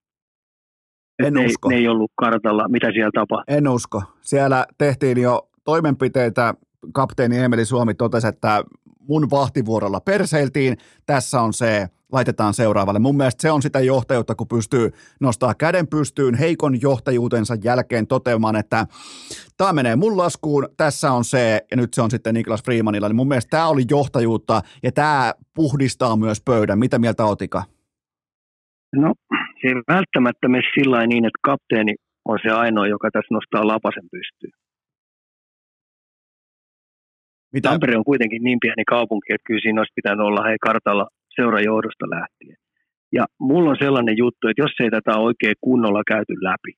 [1.24, 1.70] En ne, usko.
[1.70, 3.58] Ne ei ollut kartalla, mitä siellä tapahtui.
[3.58, 4.04] En usko.
[4.22, 6.54] Siellä tehtiin jo toimenpiteitä
[6.94, 8.64] kapteeni Emeli Suomi totesi, että
[9.00, 13.00] mun vahtivuorolla perseiltiin, tässä on se, laitetaan seuraavalle.
[13.00, 18.56] Mun mielestä se on sitä johtajuutta, kun pystyy nostaa käden pystyyn heikon johtajuutensa jälkeen toteamaan,
[18.56, 18.86] että
[19.58, 23.08] tämä menee mun laskuun, tässä on se, ja nyt se on sitten Niklas Freemanilla.
[23.08, 26.80] Niin mun mielestä tämä oli johtajuutta, ja tämä puhdistaa myös pöydän.
[26.80, 27.64] Mitä mieltä otika?
[28.96, 29.14] No,
[29.62, 31.96] se ei välttämättä mene sillä niin, että kapteeni
[32.26, 34.63] on se ainoa, joka tässä nostaa lapasen pystyyn.
[37.54, 37.70] Mitä?
[37.70, 42.06] Tampere on kuitenkin niin pieni kaupunki, että kyllä siinä olisi pitänyt olla hei kartalla seurajohdosta
[42.10, 42.58] lähtien.
[43.12, 46.74] Ja mulla on sellainen juttu, että jos ei tätä oikein kunnolla käyty läpi,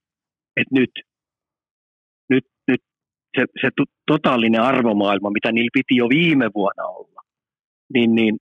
[0.59, 0.91] että nyt,
[2.29, 2.81] nyt, nyt
[3.37, 3.69] se, se
[4.07, 7.21] totaalinen arvomaailma, mitä niillä piti jo viime vuonna olla,
[7.93, 8.35] niin, niin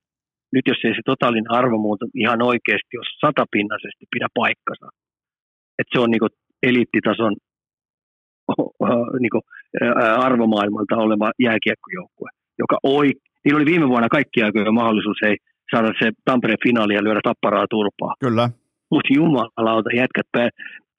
[0.52, 4.88] nyt jos ei se totaalinen arvomuuto ihan oikeasti, jos satapinnaisesti pidä paikkansa,
[5.78, 7.34] että se on niin eliittitason
[9.22, 9.30] niin
[10.18, 13.10] arvomaailmalta oleva jääkiekkojoukkue, joka oi,
[13.44, 15.36] niillä oli viime vuonna kaikki aikojen mahdollisuus ei
[15.70, 18.14] saada se Tampereen finaali ja lyödä tapparaa turpaa.
[18.20, 18.50] Kyllä.
[18.90, 20.50] Mutta jumalauta, jätkät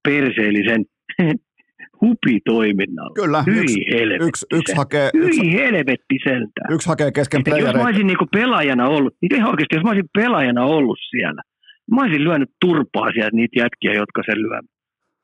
[0.04, 0.86] perseili sen
[2.02, 3.14] hupitoiminnalla.
[3.16, 3.44] Kyllä.
[3.48, 3.82] Hyi yksi,
[4.22, 6.74] yksi, yksi hakee, Hyi yksi, helvetti sentään.
[6.74, 10.10] Yksi hakee kesken Jos mä olisin niinku pelaajana ollut, niin ihan oikeasti, jos mä olisin
[10.14, 11.42] pelaajana ollut siellä,
[11.92, 14.75] mä olisin lyönyt turpaa sieltä niitä jätkiä, jotka sen lyövät.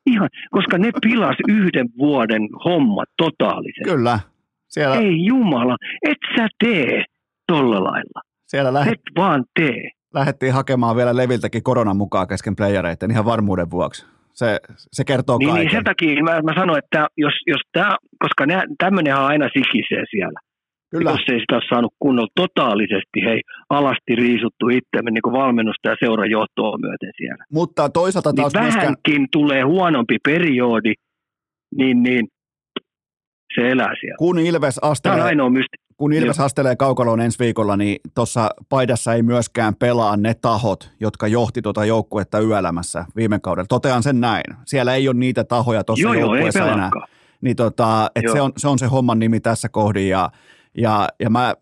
[0.05, 3.83] Ihan, koska ne pilas yhden vuoden homma totaalisen.
[3.83, 4.19] Kyllä.
[4.67, 4.95] Siellä...
[4.95, 5.77] Ei jumala,
[6.09, 7.03] et sä tee
[7.47, 8.21] tolla lailla.
[8.47, 8.93] Siellä lähet...
[8.93, 9.89] Et vaan tee.
[10.13, 14.05] Lähettiin hakemaan vielä Leviltäkin koronan mukaan kesken playereiden ihan varmuuden vuoksi.
[14.33, 14.59] Se,
[14.91, 15.65] se kertoo niin, kaiken.
[15.65, 18.45] Niin sen takia mä, mä sanoin, että jos, jos tämä, koska
[18.77, 20.39] tämmöinenhän aina sikisee siellä.
[20.91, 21.11] Kyllä.
[21.11, 25.95] Jos ei sitä ole saanut kunnolla totaalisesti, hei, alasti riisuttu itse niin kuin valmennusta ja
[25.99, 27.45] seurajohtoa myöten siellä.
[27.51, 28.83] Mutta toisaalta taas niin myöskään...
[28.83, 30.93] vähänkin tulee huonompi periodi,
[31.75, 32.27] niin, niin
[33.55, 34.17] se elää siellä.
[34.17, 36.45] Kun Ilves astelee, ainoa mysti- kun Ilves Joo.
[36.45, 41.85] astelee kaukaloon ensi viikolla, niin tuossa paidassa ei myöskään pelaa ne tahot, jotka johti tuota
[41.85, 43.67] joukkuetta yöelämässä viime kaudella.
[43.67, 44.43] Totean sen näin.
[44.65, 46.91] Siellä ei ole niitä tahoja tuossa joukkueessa enää.
[47.41, 50.29] Niin tota, et se, on, se on se homman nimi tässä kohdin ja
[50.77, 51.55] ja, ja mä,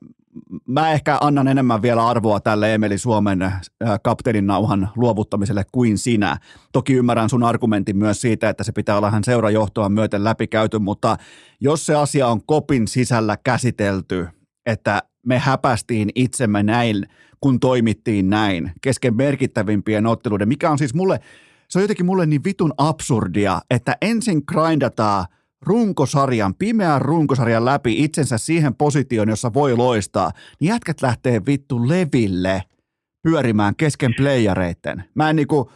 [0.68, 3.62] mä ehkä annan enemmän vielä arvoa tälle Emeli Suomen äh,
[4.04, 6.38] kapteenin nauhan luovuttamiselle kuin sinä.
[6.72, 11.18] Toki ymmärrän sun argumentin myös siitä, että se pitää olla hän seurajohtoa myöten läpikäyty, mutta
[11.60, 14.28] jos se asia on kopin sisällä käsitelty,
[14.66, 17.06] että me häpästiin itsemme näin,
[17.42, 21.20] kun toimittiin näin kesken merkittävimpien otteluiden, mikä on siis mulle,
[21.68, 25.26] se on jotenkin mulle niin vitun absurdia, että ensin grindataan–
[25.66, 32.62] runkosarjan, pimeän runkosarjan läpi itsensä siihen positioon, jossa voi loistaa, niin jätkät lähtee vittu leville
[33.24, 35.04] pyörimään kesken playareitten.
[35.16, 35.72] Mä en niinku,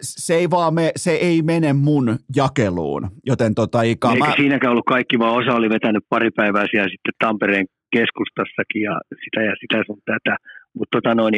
[0.00, 4.34] se ei vaan me, se ei mene mun jakeluun, joten tota Ika, Eikä mä...
[4.36, 7.66] siinäkään ollut kaikki, vaan osa oli vetänyt pari päivää siellä sitten Tampereen
[7.96, 10.36] keskustassakin ja sitä ja sitä sun tätä.
[10.78, 11.34] Mutta tota noin,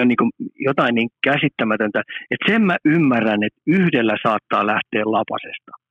[0.00, 5.87] on niin jotain niin käsittämätöntä, että sen mä ymmärrän, että yhdellä saattaa lähteä lapasesta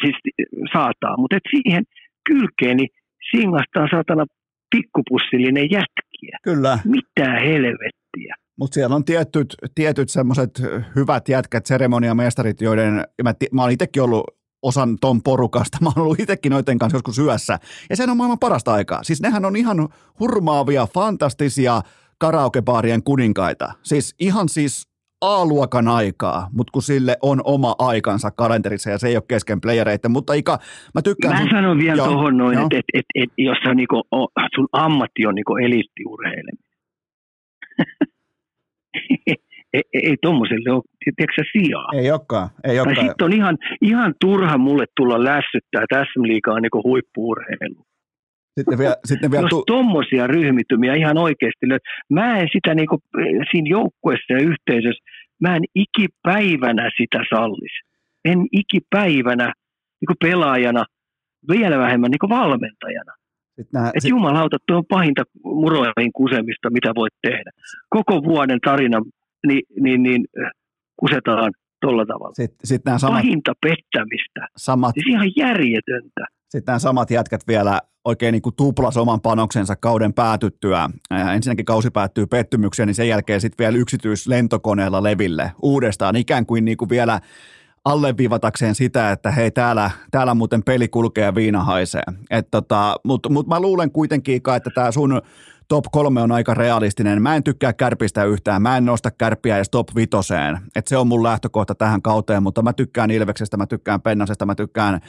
[0.00, 0.16] siis
[0.72, 1.84] saataa, mutta et siihen
[2.28, 2.88] kylkeen niin
[3.30, 4.24] singastaa saatana
[4.76, 6.38] pikkupussillinen jätkiä.
[6.42, 6.78] Kyllä.
[6.84, 8.34] Mitä helvettiä.
[8.58, 10.50] Mutta siellä on tietyt, tietyt semmoiset
[10.96, 14.24] hyvät jätkät, seremoniamestarit, joiden, mä, mä olen itsekin ollut
[14.62, 15.78] osan ton porukasta.
[15.82, 17.58] Mä oon ollut itsekin noiden kanssa joskus syössä.
[17.90, 19.02] Ja se on maailman parasta aikaa.
[19.02, 19.88] Siis nehän on ihan
[20.20, 21.82] hurmaavia, fantastisia
[22.18, 23.72] karaokebaarien kuninkaita.
[23.82, 24.91] Siis ihan siis
[25.22, 30.08] A-luokan aikaa, mutta kun sille on oma aikansa kalenterissa ja se ei ole kesken playereita.
[30.08, 30.58] Mutta Ika,
[30.94, 31.34] mä tykkään...
[31.34, 31.50] Mä sun...
[31.50, 34.02] sanon vielä tuohon noin, että et, et, et, jos sä niinku,
[34.56, 36.72] sun ammatti on niinku eliittiurheileminen.
[39.74, 41.88] ei, ei tuommoiselle ole, tiedätkö sijaa.
[41.94, 43.06] Ei olekaan, ei olekaan.
[43.06, 47.86] Sitten on ihan, ihan turha mulle tulla lässyttää, Liiga on niinku huippuurheilu.
[48.58, 51.66] Sitten vielä, sitten vielä Jos tu- tuommoisia ryhmittymiä ihan oikeasti.
[52.10, 52.98] Mä en sitä niinku,
[53.50, 55.04] siinä joukkueessa ja yhteisössä,
[55.40, 57.78] mä en ikipäivänä sitä sallisi.
[58.24, 59.52] En ikipäivänä
[60.00, 60.84] niinku pelaajana,
[61.50, 63.12] vielä vähemmän niinku valmentajana.
[63.72, 64.10] nää, Et sit...
[64.10, 67.50] jumalauta, tuo on pahinta muroihin kusemista, mitä voit tehdä.
[67.88, 68.98] Koko vuoden tarina
[69.46, 70.24] niin, niin, niin
[70.96, 72.34] kusetaan tuolla tavalla.
[72.34, 74.48] Sitten sit nämä samat, Pahinta pettämistä.
[74.56, 76.26] samat, Siis ihan järjetöntä.
[76.52, 80.90] Sitten nämä samat jätkät vielä oikein niin kuin tuplas oman panoksensa kauden päätyttyä.
[81.10, 86.64] Ää, ensinnäkin kausi päättyy pettymykseen, niin sen jälkeen sitten vielä yksityislentokoneella leville uudestaan ikään kuin,
[86.64, 87.20] niin kuin vielä
[87.84, 92.02] alleviivatakseen sitä, että hei täällä, täällä muuten peli kulkee ja viina haisee.
[92.50, 95.22] Tota, Mutta mut mä luulen kuitenkin, että tämä sun
[95.72, 97.22] top kolme on aika realistinen.
[97.22, 98.62] Mä en tykkää kärpistä yhtään.
[98.62, 100.58] Mä en nosta kärppiä edes top vitoseen.
[100.76, 104.54] Et se on mun lähtökohta tähän kauteen, mutta mä tykkään Ilveksestä, mä tykkään Pennasesta, mä
[104.54, 105.00] tykkään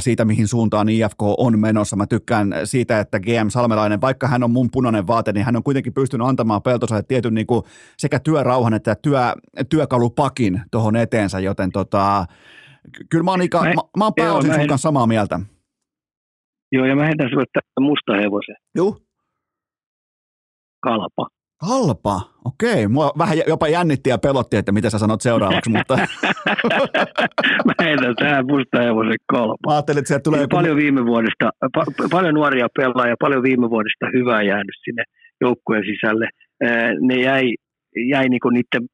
[0.00, 1.96] siitä, mihin suuntaan IFK on menossa.
[1.96, 5.62] Mä tykkään siitä, että GM Salmelainen, vaikka hän on mun punainen vaate, niin hän on
[5.62, 7.62] kuitenkin pystynyt antamaan Peltosalle tietyn niin kuin
[7.98, 9.20] sekä työrauhan että työ,
[9.68, 12.26] työkalupakin tuohon eteensä, joten tota,
[13.10, 15.40] kyllä mä oon, Ika, mä, mä, mä oon pääosin sun kanssa samaa mieltä.
[16.72, 18.56] Joo, ja mä heitän sulle tämän musta hevosen.
[18.74, 18.96] Joo.
[20.80, 21.26] Kalpa.
[21.68, 22.88] Kalpa, okei.
[22.88, 25.94] Mua vähän jopa jännitti ja pelotti, että mitä sä sanot seuraavaksi, mutta...
[27.66, 29.68] Mä heitän tähän musta hevosen kalpa.
[29.70, 30.40] Mä ajattelin, että sieltä tulee...
[30.40, 30.56] Joku...
[30.56, 35.02] Paljon viime vuodesta, pa- paljon nuoria pelaajia, paljon viime vuodesta hyvää jäänyt sinne
[35.40, 36.28] joukkueen sisälle.
[37.00, 37.54] Ne jäi,
[38.10, 38.88] jäi niinku niiden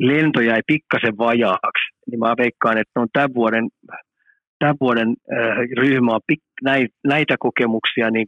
[0.00, 3.68] lento jäi pikkasen vajaaksi, niin mä veikkaan, että on tämän vuoden,
[4.58, 5.14] tämän vuoden
[5.78, 8.26] ryhmä on pik- näitä kokemuksia niin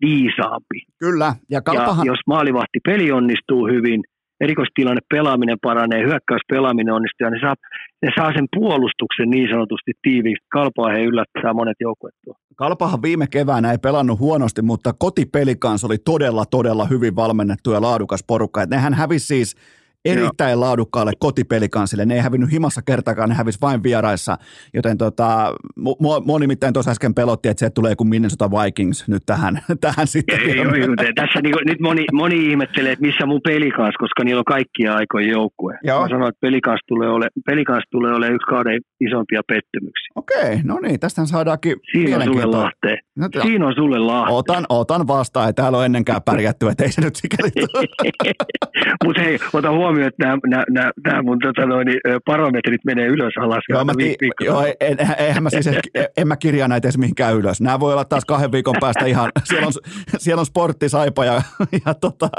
[0.00, 0.78] viisaampi.
[0.98, 1.34] Kyllä.
[1.50, 2.06] Ja, kalpahan...
[2.06, 4.00] ja jos maalivahti peli onnistuu hyvin,
[4.40, 7.54] erikoistilanne pelaaminen paranee, hyökkäyspelaaminen onnistuu, ja ne saa,
[8.02, 10.46] ne saa sen puolustuksen niin sanotusti tiiviiksi.
[10.48, 12.14] Kalpaa he yllättää monet joukkueet
[12.56, 17.80] Kalpahan viime keväänä ei pelannut huonosti, mutta kotipeli kanssa oli todella, todella hyvin valmennettu ja
[17.80, 18.62] laadukas porukka.
[18.62, 19.56] Et nehän hävisi siis
[20.04, 20.60] erittäin Joo.
[20.60, 22.04] laadukkaalle kotipelikansille.
[22.04, 24.36] Ne ei hävinnyt himassa kertakaan, ne hävisi vain vieraissa.
[24.74, 25.54] Joten tota,
[26.00, 30.06] mua, mua nimittäin tuossa äsken pelotti, että se tulee kuin Minnesota Vikings nyt tähän, tähän
[30.06, 30.40] sitten.
[30.40, 34.38] Ei, joo, joo, tässä niin, nyt moni, moni ihmettelee, että missä mun pelikans, koska niillä
[34.38, 35.78] on kaikkia aikoja joukkue.
[35.84, 36.02] Joo.
[36.02, 40.08] Mä sanon, että pelikans tulee, ole, pelikans tulee olemaan yksi kauden isompia pettymyksiä.
[40.14, 42.98] Okei, no niin, tästähän saadaankin Siinä on sulle lahteen.
[43.16, 44.36] No, Siinä on sulle lahteen.
[44.36, 47.50] Otan, otan vastaan, ei täällä ole ennenkään pärjätty, että ei se nyt sikäli
[49.04, 51.88] Mutta hei, ota huomioon huomioon, että nämä, nämä, nämä, nämä mun tota noin,
[52.26, 53.64] parametrit menee ylös alas.
[53.68, 55.68] Joo, mä tii, joo en, eihän mä siis,
[56.16, 57.60] en mä kirjaa näitä edes mihinkään ylös.
[57.60, 59.72] Nämä voi olla taas kahden viikon päästä ihan, siellä on,
[60.18, 61.42] siellä on sportti, saipa ja,
[61.86, 62.30] ja tota,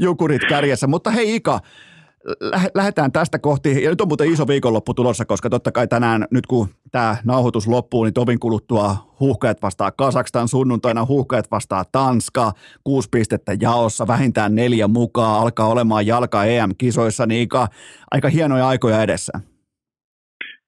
[0.00, 0.86] jukurit kärjessä.
[0.86, 1.60] Mutta hei Ika,
[2.74, 6.46] lähdetään tästä kohti, ja nyt on muuten iso viikonloppu tulossa, koska totta kai tänään, nyt
[6.46, 12.52] kun tämä nauhoitus loppuu, niin tovin kuluttua huuhkajat vastaa Kasakstan, sunnuntaina huuhkajat vastaa Tanska,
[12.84, 17.68] kuusi pistettä jaossa, vähintään neljä mukaan, alkaa olemaan jalka EM-kisoissa, niin aika,
[18.10, 19.32] aika hienoja aikoja edessä.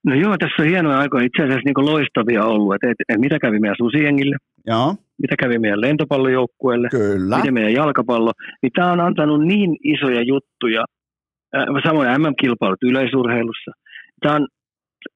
[0.06, 3.38] No joo, tässä on hienoja aikoja, itse asiassa niin loistavia ollut, että et, et, mitä
[3.38, 4.36] kävi meidän susiengille,
[4.66, 4.94] Joo.
[5.22, 7.36] mitä kävi meidän lentopallojoukkueelle, Kyllä.
[7.36, 8.32] mitä meidän jalkapallo,
[8.62, 10.84] niin tämä on antanut niin isoja juttuja
[11.86, 13.70] samoin MM-kilpailut yleisurheilussa.
[14.20, 14.46] Tämä on,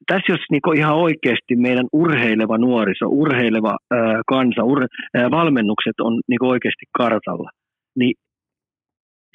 [0.07, 6.21] tässä jos niin ihan oikeasti meidän urheileva nuoriso, urheileva ää, kansa, ur, ää, valmennukset on
[6.29, 7.51] niin oikeasti kartalla,
[7.99, 8.15] niin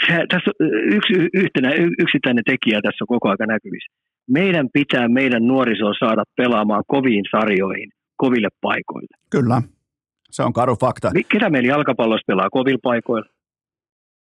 [0.07, 0.51] se, tässä
[0.97, 1.69] yksi, yhtenä,
[1.99, 3.93] yksittäinen tekijä tässä on koko ajan näkyvissä.
[4.29, 9.17] Meidän pitää meidän nuorisoa saada pelaamaan koviin sarjoihin, koville paikoille.
[9.31, 9.61] Kyllä,
[10.31, 11.11] se on karu fakta.
[11.31, 13.29] Ketä meillä jalkapallossa pelaa kovilla paikoilla?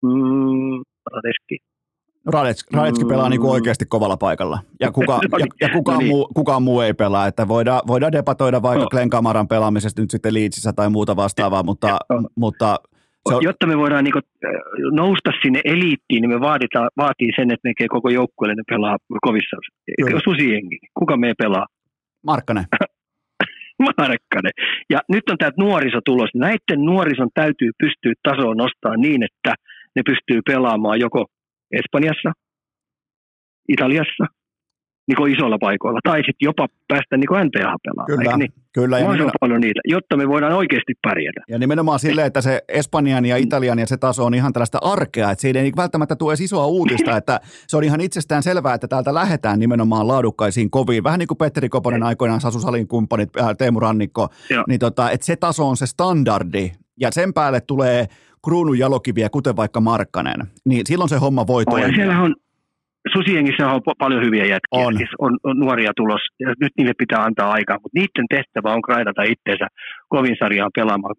[0.02, 0.82] Mm,
[2.32, 5.48] Radetski, Radetski pelaa niin kuin oikeasti kovalla paikalla, ja, kuka, no niin.
[5.60, 6.10] ja, ja kukaan, no niin.
[6.10, 7.26] muu, kukaan muu ei pelaa.
[7.26, 8.88] Että voidaan, voidaan debatoida vaikka no.
[8.88, 12.22] Glenn Kamaran pelaamisesta nyt sitten Leedsissä tai muuta vastaavaa, mutta, no.
[12.36, 12.80] mutta
[13.28, 13.42] se on...
[13.42, 14.14] Jotta me voidaan niin
[14.92, 19.56] nousta sinne eliittiin, niin me vaaditaan, vaatii sen, että me koko joukkueelle ne pelaa kovissa.
[20.24, 21.66] Susiengi, kuka me pelaa?
[22.26, 22.64] Markkanen.
[23.98, 24.52] Markkanen.
[24.90, 26.30] Ja nyt on tämä nuoriso tulos.
[26.34, 29.55] Näiden nuorison täytyy pystyä tasoa nostaa niin, että
[29.96, 31.26] ne pystyy pelaamaan joko
[31.72, 32.32] Espanjassa,
[33.68, 34.24] Italiassa,
[35.08, 36.00] niin isolla paikoilla.
[36.04, 38.06] Tai sitten jopa päästä niin NBA pelaamaan.
[38.06, 38.52] Kyllä, niin?
[38.72, 38.98] kyllä.
[38.98, 41.40] Ja nimenomaan, paljon niitä, jotta me voidaan oikeasti pärjätä.
[41.48, 45.30] ja nimenomaan silleen, että se Espanjan ja Italian ja se taso on ihan tällaista arkea,
[45.30, 48.88] että siitä ei välttämättä tule edes isoa uutista, että se on ihan itsestään selvää, että
[48.88, 51.04] täältä lähdetään nimenomaan laadukkaisiin koviin.
[51.04, 54.64] Vähän niin kuin Petteri Koponen aikoinaan, Sasu Salin kumppanit, äh, Teemu Rannikko, Joo.
[54.68, 58.06] niin tota, että se taso on se standardi ja sen päälle tulee
[58.44, 61.97] kruunun jalokiviä, kuten vaikka Markkanen, niin silloin se homma voi Oh, toimia.
[61.97, 62.35] siellä on,
[63.12, 64.97] Susiengissä on paljon hyviä jätkiä, On.
[64.97, 68.82] Siis on, on, nuoria tulos, ja nyt niille pitää antaa aikaa, mutta niiden tehtävä on
[68.82, 69.66] kraidata itseensä
[70.09, 71.15] kovin sarjaa pelaamaan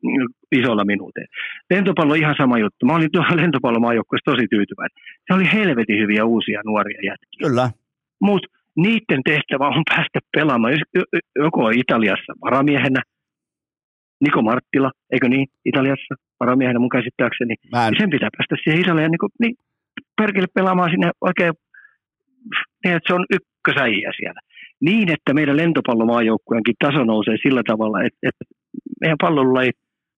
[0.51, 1.31] isolla minuuteilla.
[1.69, 2.85] Lentopallo ihan sama juttu.
[2.85, 4.97] Mä olin tuolla lentopallomaajoukkueessa tosi tyytyväinen.
[5.27, 7.47] Se oli helvetin hyviä uusia nuoria jätkiä.
[7.47, 7.69] Kyllä,
[8.21, 10.73] Mutta niiden tehtävä on päästä pelaamaan
[11.35, 13.01] joko Italiassa varamiehenä,
[14.21, 17.55] Niko Marttila, eikö niin, Italiassa varamiehenä mun käsittääkseni.
[17.71, 19.55] mä en, Ja sen pitää päästä siihen Italiaan niin, kuin, niin
[20.21, 21.53] perkele pelaamaan sinne oikein,
[22.83, 24.41] niin että se on ykkösäijä siellä.
[24.81, 28.45] Niin, että meidän lentopallomaajoukkueenkin taso nousee sillä tavalla, että, että
[29.01, 29.71] meidän pallolla ei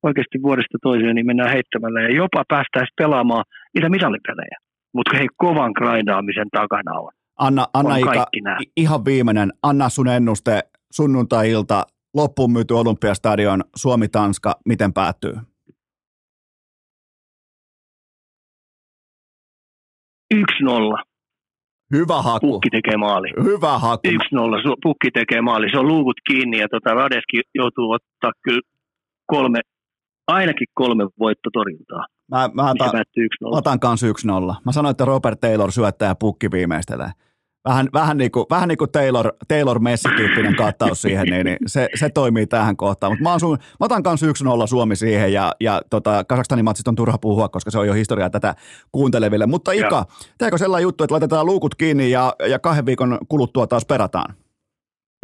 [0.03, 4.57] oikeasti vuodesta toiseen, niin mennään heittämällä ja jopa päästäisiin pelaamaan niitä mitallipelejä.
[4.94, 7.11] Mutta hei, kovan grindaamisen takana on.
[7.40, 8.26] Anna, Anna on Ika,
[8.76, 15.33] ihan viimeinen, anna sun ennuste sunnuntai-ilta, loppuun myyty Olympiastadion, Suomi-Tanska, miten päättyy?
[20.33, 21.03] 1-0,
[21.93, 23.29] Hyvä haku, pukki tekee maali.
[23.43, 24.07] hyvä haku.
[24.07, 24.11] 1-0,
[24.61, 25.69] su- pukki tekee maali.
[25.71, 28.61] Se on luukut kiinni ja tota Radeski joutuu ottaa kyllä
[29.27, 29.59] kolme,
[30.27, 32.05] ainakin kolme voittotorjuntaa.
[32.31, 33.57] Mä, mä, Missä mä, päättyy mä 1-0.
[33.57, 34.55] otan kanssa 1-0.
[34.65, 37.09] Mä sanoin, että Robert Taylor syöttää pukki viimeistelee.
[37.65, 41.89] Vähän, vähän, niin kuin, vähän niin kuin Taylor, Taylor Messi-tyyppinen kattaus siihen, niin, niin se,
[41.95, 43.11] se, toimii tähän kohtaan.
[43.11, 46.95] Mutta mä, sun- mä otan kanssa 1-0 Suomi siihen ja, ja tota, Kasakstanin matsista on
[46.95, 48.55] turha puhua, koska se on jo historiaa tätä
[48.91, 49.45] kuunteleville.
[49.45, 50.05] Mutta Ika, Joo.
[50.38, 54.35] teekö sellainen juttu, että laitetaan luukut kiinni ja, ja kahden viikon kuluttua taas perataan?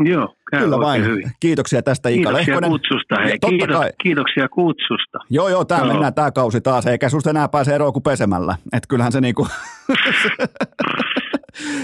[0.05, 1.05] Joo, käy Kyllä vain.
[1.05, 1.31] hyvin.
[1.39, 2.69] Kiitoksia tästä Ika Kiitoksia Lehkonen.
[2.69, 3.15] kutsusta.
[3.23, 3.39] Hei.
[3.39, 3.89] Totta Kiitos, kai.
[4.03, 5.17] kiitoksia kutsusta.
[5.29, 5.87] Joo, joo, tää Joo.
[5.87, 8.55] mennään tää kausi taas, eikä susta enää pääse eroon kuin pesemällä.
[8.73, 9.47] Et kyllähän se niinku,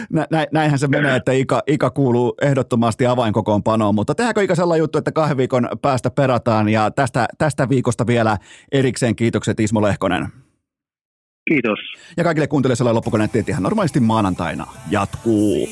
[0.10, 4.84] Nä, nä, näinhän se menee, että Ika, Ika kuuluu ehdottomasti avainkokoonpanoon, mutta tehdäänkö Ika sellainen
[4.84, 8.38] juttu, että kahden viikon päästä perataan ja tästä, tästä viikosta vielä
[8.72, 10.28] erikseen kiitokset Ismo Lehkonen.
[11.50, 11.80] Kiitos.
[12.18, 15.70] Ja kaikille kuuntelijoille että ihan normaalisti maanantaina jatkuu.